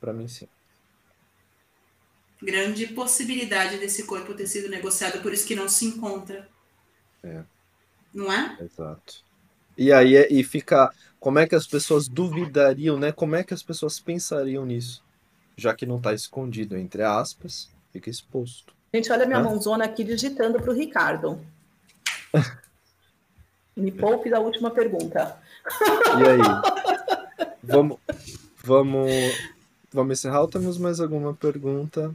[0.00, 0.48] Para mim, sim.
[2.42, 6.48] Grande possibilidade desse corpo ter sido negociado, por isso que não se encontra.
[7.22, 7.44] É.
[8.14, 8.56] Não é?
[8.60, 9.22] Exato.
[9.76, 10.92] E aí e fica.
[11.18, 13.12] Como é que as pessoas duvidariam, né?
[13.12, 15.02] Como é que as pessoas pensariam nisso?
[15.56, 18.74] Já que não está escondido, entre aspas, fica exposto.
[18.92, 21.38] Gente, olha minha mãozona aqui digitando para o Ricardo.
[23.76, 25.38] Me poupe da última pergunta.
[26.18, 27.46] E aí?
[27.62, 27.98] Vamos,
[28.64, 29.10] vamos,
[29.92, 32.14] vamos encerrar ou temos mais alguma pergunta?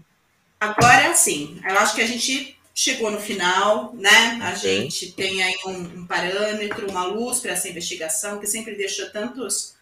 [0.60, 4.38] Agora sim, eu acho que a gente chegou no final, né?
[4.44, 9.10] A gente tem aí um, um parâmetro, uma luz para essa investigação que sempre deixa
[9.10, 9.76] tantos,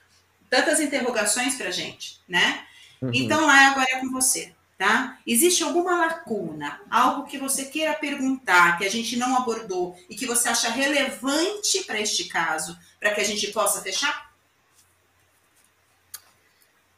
[0.48, 2.64] tantas interrogações para a gente, né?
[3.02, 3.10] Uhum.
[3.12, 5.18] Então lá agora é com você, tá?
[5.26, 10.28] Existe alguma lacuna, algo que você queira perguntar que a gente não abordou e que
[10.28, 14.32] você acha relevante para este caso, para que a gente possa fechar?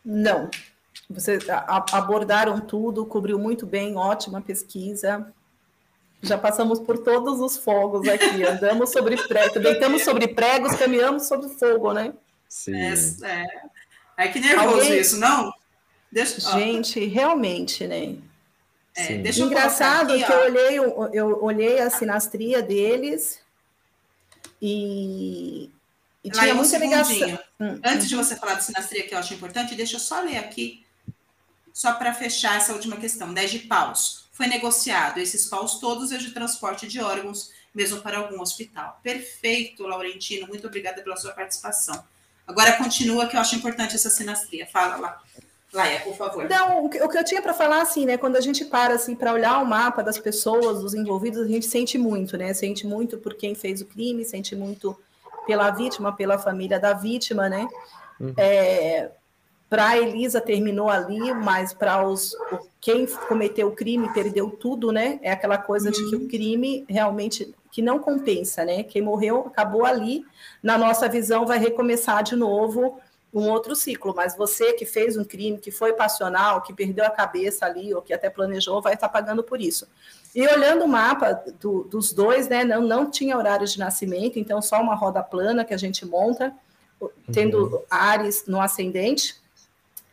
[0.04, 0.52] Não.
[1.10, 5.34] Vocês abordaram tudo, cobriu muito bem, ótima pesquisa.
[6.26, 11.50] Já passamos por todos os fogos aqui, andamos sobre pregos, deitamos sobre pregos, caminhamos sobre
[11.50, 12.14] fogo, né?
[12.50, 12.76] Sim.
[12.76, 12.94] É,
[13.24, 14.26] é.
[14.26, 15.00] é que nervoso Alguém...
[15.00, 15.54] isso, não?
[16.12, 16.40] Deixa...
[16.54, 18.16] Gente, realmente, né?
[18.98, 20.80] É, Engraçado aqui, que eu olhei,
[21.14, 23.42] eu olhei a sinastria deles
[24.62, 25.70] e,
[26.24, 27.40] e tinha um muita ligação.
[27.60, 28.10] Hum, Antes hum.
[28.10, 30.86] de você falar de sinastria, que eu acho importante, deixa eu só ler aqui,
[31.74, 33.34] só para fechar essa última questão.
[33.34, 34.25] 10 de paus.
[34.36, 39.00] Foi negociado esses paus todos é de transporte de órgãos, mesmo para algum hospital.
[39.02, 40.46] Perfeito, Laurentino.
[40.46, 42.04] Muito obrigada pela sua participação.
[42.46, 44.68] Agora continua, que eu acho importante essa sinastria.
[44.68, 45.22] Fala lá.
[45.72, 46.44] Laia, por favor.
[46.44, 48.18] Então, o que, eu tinha para falar, assim, né?
[48.18, 51.66] Quando a gente para, assim, para olhar o mapa das pessoas, dos envolvidos, a gente
[51.66, 52.54] sente muito, né?
[52.54, 55.00] Sente muito por quem fez o crime, sente muito
[55.48, 57.66] pela vítima, pela família da vítima, né?
[58.20, 58.34] Uhum.
[58.36, 59.12] É,
[59.70, 62.36] para Elisa terminou ali, mas para os
[62.80, 65.20] quem cometeu o crime perdeu tudo, né?
[65.22, 65.92] É aquela coisa uhum.
[65.92, 66.28] de que o uhum.
[66.28, 68.84] crime realmente que não compensa, né?
[68.84, 70.24] Quem morreu acabou ali.
[70.64, 73.00] Na nossa visão, vai recomeçar de novo
[73.34, 77.10] um outro ciclo, mas você que fez um crime, que foi passional, que perdeu a
[77.10, 79.86] cabeça ali, ou que até planejou, vai estar pagando por isso.
[80.34, 84.62] E olhando o mapa do, dos dois, né, não, não tinha horário de nascimento, então
[84.62, 86.54] só uma roda plana que a gente monta,
[87.34, 87.82] tendo uhum.
[87.90, 89.36] Ares no ascendente.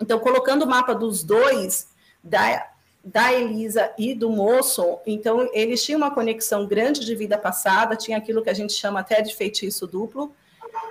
[0.02, 1.86] Então, colocando o mapa dos dois,
[2.24, 2.66] da,
[3.04, 8.18] da Elisa e do moço, então eles tinham uma conexão grande de vida passada, tinha
[8.18, 10.34] aquilo que a gente chama até de feitiço duplo,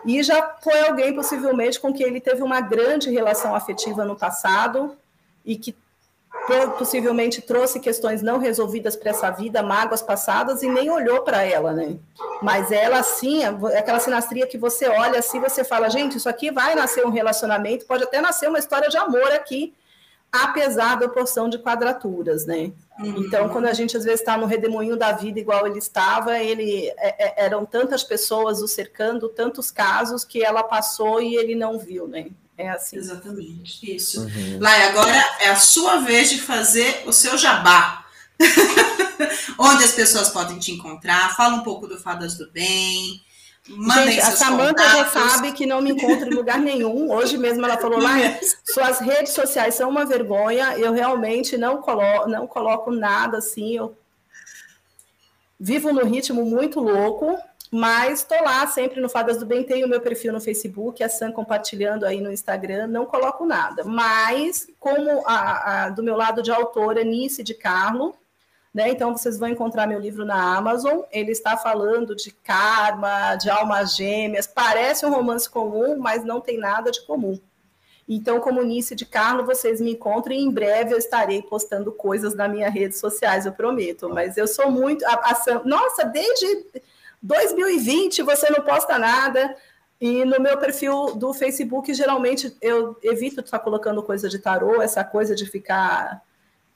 [0.06, 4.96] e já foi alguém, possivelmente, com quem ele teve uma grande relação afetiva no passado
[5.44, 5.76] e que
[6.78, 11.72] possivelmente trouxe questões não resolvidas para essa vida, mágoas passadas, e nem olhou para ela,
[11.74, 11.98] né?
[12.42, 16.52] Mas ela, sim, é aquela sinastria que você olha assim, você fala, gente, isso aqui
[16.52, 19.74] vai nascer um relacionamento, pode até nascer uma história de amor aqui,
[20.32, 22.72] apesar da porção de quadraturas, né?
[23.00, 23.16] Uhum.
[23.18, 26.88] Então, quando a gente às vezes está no redemoinho da vida igual ele estava, ele
[26.98, 31.78] é, é, eram tantas pessoas o cercando, tantos casos que ela passou e ele não
[31.78, 32.28] viu, né?
[32.62, 32.98] É assim.
[32.98, 34.22] Exatamente, isso.
[34.22, 34.60] Uhum.
[34.60, 38.06] Lai, agora é a sua vez de fazer o seu jabá.
[39.58, 43.22] Onde as pessoas podem te encontrar, fala um pouco do Fadas do Bem,
[43.64, 47.12] Gente, a Samanta já sabe que não me encontra em lugar nenhum.
[47.12, 48.16] Hoje mesmo ela falou lá,
[48.66, 50.78] suas redes sociais são uma vergonha.
[50.78, 53.76] Eu realmente não coloco, não coloco nada assim.
[53.76, 53.96] Eu
[55.60, 57.38] vivo no ritmo muito louco,
[57.74, 59.64] mas estou lá sempre no Fadas do Bem.
[59.64, 62.88] Tenho o meu perfil no Facebook, a Sam compartilhando aí no Instagram.
[62.88, 63.86] Não coloco nada.
[63.86, 68.14] Mas, como a, a do meu lado de autora, Nice de Carlo,
[68.74, 68.90] né?
[68.90, 71.04] Então, vocês vão encontrar meu livro na Amazon.
[71.14, 74.46] Ele está falando de karma, de almas gêmeas.
[74.46, 77.40] Parece um romance comum, mas não tem nada de comum.
[78.08, 82.36] Então, como Nice de Carlo, vocês me encontram e em breve eu estarei postando coisas
[82.36, 84.10] nas minhas redes sociais, eu prometo.
[84.10, 85.06] Mas eu sou muito.
[85.06, 86.66] A, a, nossa, desde
[87.22, 89.56] 2020 você não posta nada.
[90.00, 95.04] E no meu perfil do Facebook, geralmente eu evito estar colocando coisa de tarô, essa
[95.04, 96.24] coisa de ficar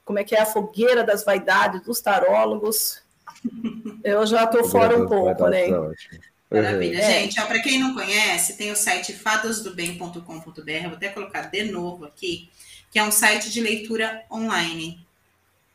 [0.04, 3.02] como é que é a fogueira das vaidades dos tarólogos.
[4.04, 5.66] Eu já estou fora um pouco, né?
[6.50, 7.00] Maravilha.
[7.00, 7.12] Uhum.
[7.12, 10.22] Gente, para quem não conhece, tem o site fadasdobem.com.br,
[10.84, 12.52] vou até colocar de novo aqui,
[12.92, 15.06] que é um site de leitura online,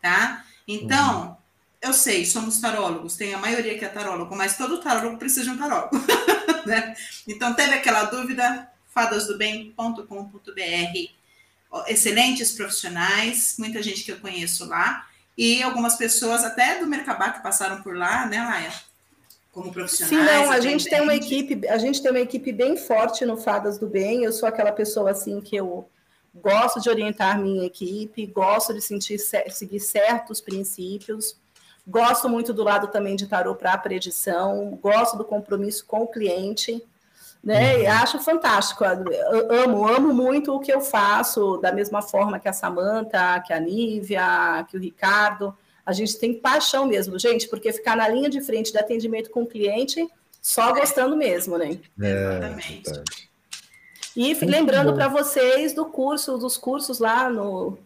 [0.01, 0.44] tá?
[0.66, 1.36] Então, uhum.
[1.82, 5.51] Eu sei, somos tarólogos, tem a maioria que é tarólogo, mas todo tarólogo precisa de
[5.51, 5.97] um tarólogo,
[6.66, 6.94] né?
[7.27, 15.07] Então, teve aquela dúvida, fadasdobem.com.br, excelentes profissionais, muita gente que eu conheço lá,
[15.39, 18.73] e algumas pessoas até do Mercabá que passaram por lá, né, Laia?
[19.51, 20.28] Como profissionais.
[20.28, 23.39] Sim, não, a gente tem uma equipe, a gente tem uma equipe bem forte no
[23.39, 24.23] Fadas do Bem.
[24.23, 25.89] Eu sou aquela pessoa assim que eu
[26.35, 31.40] gosto de orientar minha equipe, gosto de sentir, seguir certos princípios,
[31.91, 36.09] gosto muito do lado também de tarô para a predição, gosto do compromisso com o
[36.09, 36.83] cliente
[37.43, 37.79] né?
[37.79, 37.91] Uhum.
[37.91, 38.85] acho fantástico.
[38.85, 43.53] Eu amo, amo muito o que eu faço, da mesma forma que a Samanta, que
[43.53, 45.57] a Nívia, que o Ricardo.
[45.85, 49.43] A gente tem paixão mesmo, gente, porque ficar na linha de frente de atendimento com
[49.43, 50.07] o cliente,
[50.41, 51.79] só gostando mesmo, né?
[52.01, 53.03] É, Exatamente.
[54.15, 57.79] E lembrando para vocês do curso, dos cursos lá no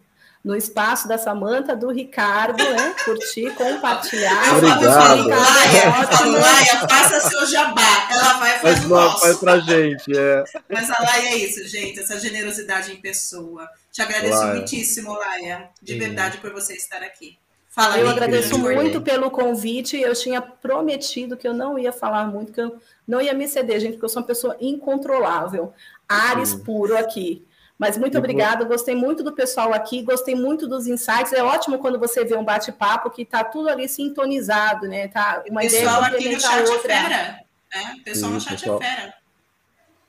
[0.45, 2.93] no espaço da Samanta, do Ricardo, né?
[3.03, 4.55] Curtir, compartilhar.
[4.55, 5.27] Obrigado.
[5.27, 8.07] Laia, Laia, faça seu jabá.
[8.11, 9.19] Ela vai fazer faz, o nosso.
[9.21, 10.43] Faz pra gente, é.
[10.69, 13.67] Mas a Laia é isso, gente, essa generosidade em pessoa.
[13.91, 14.53] Te agradeço Laia.
[14.53, 15.99] muitíssimo, Laia, de Sim.
[15.99, 17.39] verdade, por você estar aqui.
[17.67, 19.99] Fala, eu agradeço muito pelo convite.
[19.99, 23.79] Eu tinha prometido que eu não ia falar muito, que eu não ia me ceder,
[23.79, 25.73] gente, porque eu sou uma pessoa incontrolável.
[26.07, 27.43] Ares puro aqui.
[27.77, 31.33] Mas muito obrigada, gostei muito do pessoal aqui, gostei muito dos insights.
[31.33, 35.09] É ótimo quando você vê um bate-papo que está tudo ali sintonizado, né?
[35.09, 36.93] Tá uma pessoal ideia aqui no chat outra.
[36.93, 37.39] é fera.
[37.73, 38.81] É, pessoal no chat é pessoal...
[38.81, 39.13] é fera.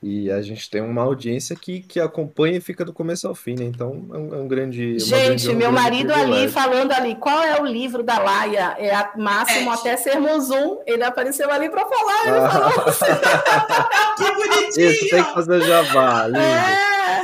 [0.03, 3.57] E a gente tem uma audiência que, que acompanha e fica do começo ao fim,
[3.59, 3.65] né?
[3.65, 4.99] Então é um, é um grande.
[5.01, 8.77] Gente, grande, um meu grande marido ali falando ali, qual é o livro da Laia?
[8.79, 9.75] É a máximo é.
[9.75, 10.81] até sermos um.
[10.87, 12.27] Ele apareceu ali para falar.
[12.27, 12.51] Ele ah.
[12.51, 13.05] falou assim.
[14.17, 14.91] que bonitinho!
[14.91, 16.27] Isso tem que fazer jabá.
[16.27, 16.39] Lindo.
[16.39, 17.16] É.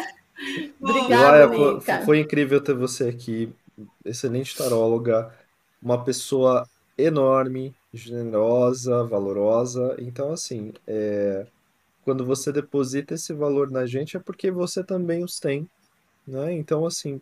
[0.81, 3.53] Obrigada, foi, foi incrível ter você aqui,
[4.05, 5.33] excelente taróloga,
[5.83, 6.67] uma pessoa
[6.97, 9.97] enorme, generosa, valorosa.
[9.99, 11.47] Então, assim, é,
[12.05, 15.69] quando você deposita esse valor na gente é porque você também os tem,
[16.27, 16.53] né?
[16.53, 17.21] Então, assim,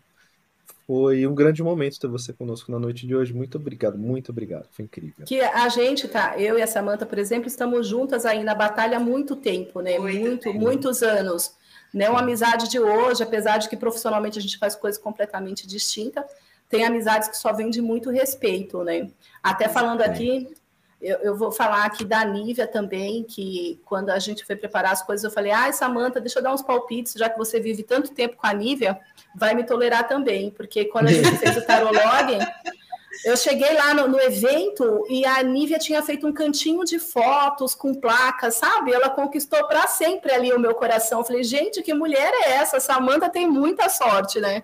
[0.86, 3.32] foi um grande momento ter você conosco na noite de hoje.
[3.32, 4.66] Muito obrigado, muito obrigado.
[4.70, 5.24] Foi incrível.
[5.24, 8.96] Que a gente tá, eu e a Samanta, por exemplo, estamos juntas aí na batalha
[8.96, 9.98] há muito tempo, né?
[9.98, 11.54] Muito, muito muitos anos.
[11.92, 12.08] Né?
[12.08, 16.24] Uma amizade de hoje, apesar de que profissionalmente a gente faz coisas completamente distintas,
[16.68, 19.10] tem amizades que só vêm de muito respeito, né?
[19.42, 20.54] Até falando aqui,
[21.02, 25.02] eu, eu, vou falar aqui da Nívia também, que quando a gente foi preparar as
[25.02, 28.12] coisas, eu falei, ai, Samanta, deixa eu dar uns palpites, já que você vive tanto
[28.12, 29.00] tempo com a Nívia,
[29.34, 32.38] vai me tolerar também, porque quando a gente fez o Tarolog,
[33.24, 37.74] eu cheguei lá no, no, evento e a Nívia tinha feito um cantinho de fotos
[37.74, 38.92] com placas, sabe?
[38.92, 41.20] Ela conquistou para sempre ali o meu coração.
[41.20, 42.80] Eu falei, gente, que mulher é essa?
[42.80, 44.62] Samanta tem muita sorte, né?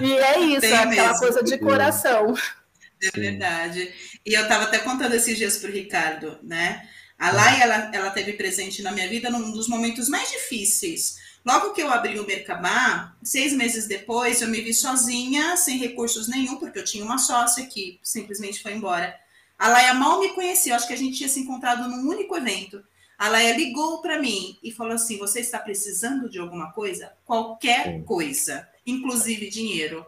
[0.00, 1.18] e é isso, é aquela mesmo.
[1.18, 2.34] coisa de coração.
[3.02, 3.92] É verdade.
[4.26, 6.86] E eu estava até contando esses dias para o Ricardo, né?
[7.18, 11.72] A Lai, ela, ela teve presente na minha vida num dos momentos mais difíceis Logo
[11.72, 16.56] que eu abri o Mercabá, seis meses depois, eu me vi sozinha, sem recursos nenhum,
[16.56, 19.18] porque eu tinha uma sócia que simplesmente foi embora.
[19.58, 22.82] A Laia mal me conhecia, acho que a gente tinha se encontrado num único evento.
[23.18, 27.12] A Laia ligou para mim e falou assim: Você está precisando de alguma coisa?
[27.24, 30.04] Qualquer coisa, inclusive dinheiro.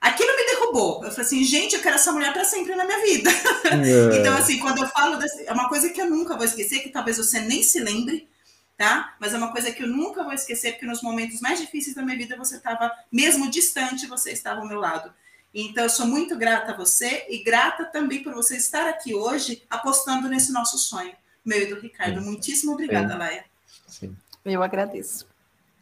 [0.00, 1.04] Aquilo me derrubou.
[1.04, 3.30] Eu falei assim, gente, eu quero essa mulher para sempre na minha vida.
[3.66, 4.18] É.
[4.18, 6.90] então, assim, quando eu falo desse, é uma coisa que eu nunca vou esquecer, que
[6.90, 8.28] talvez você nem se lembre,
[8.76, 9.16] tá?
[9.18, 12.02] Mas é uma coisa que eu nunca vou esquecer, porque nos momentos mais difíceis da
[12.02, 15.12] minha vida você estava, mesmo distante, você estava ao meu lado.
[15.54, 19.62] Então, eu sou muito grata a você e grata também por você estar aqui hoje
[19.70, 21.14] apostando nesse nosso sonho,
[21.44, 22.20] meu e do Ricardo.
[22.20, 23.18] Muitíssimo obrigada, Sim.
[23.18, 23.44] Laia.
[23.86, 24.16] Sim.
[24.44, 25.26] Eu agradeço.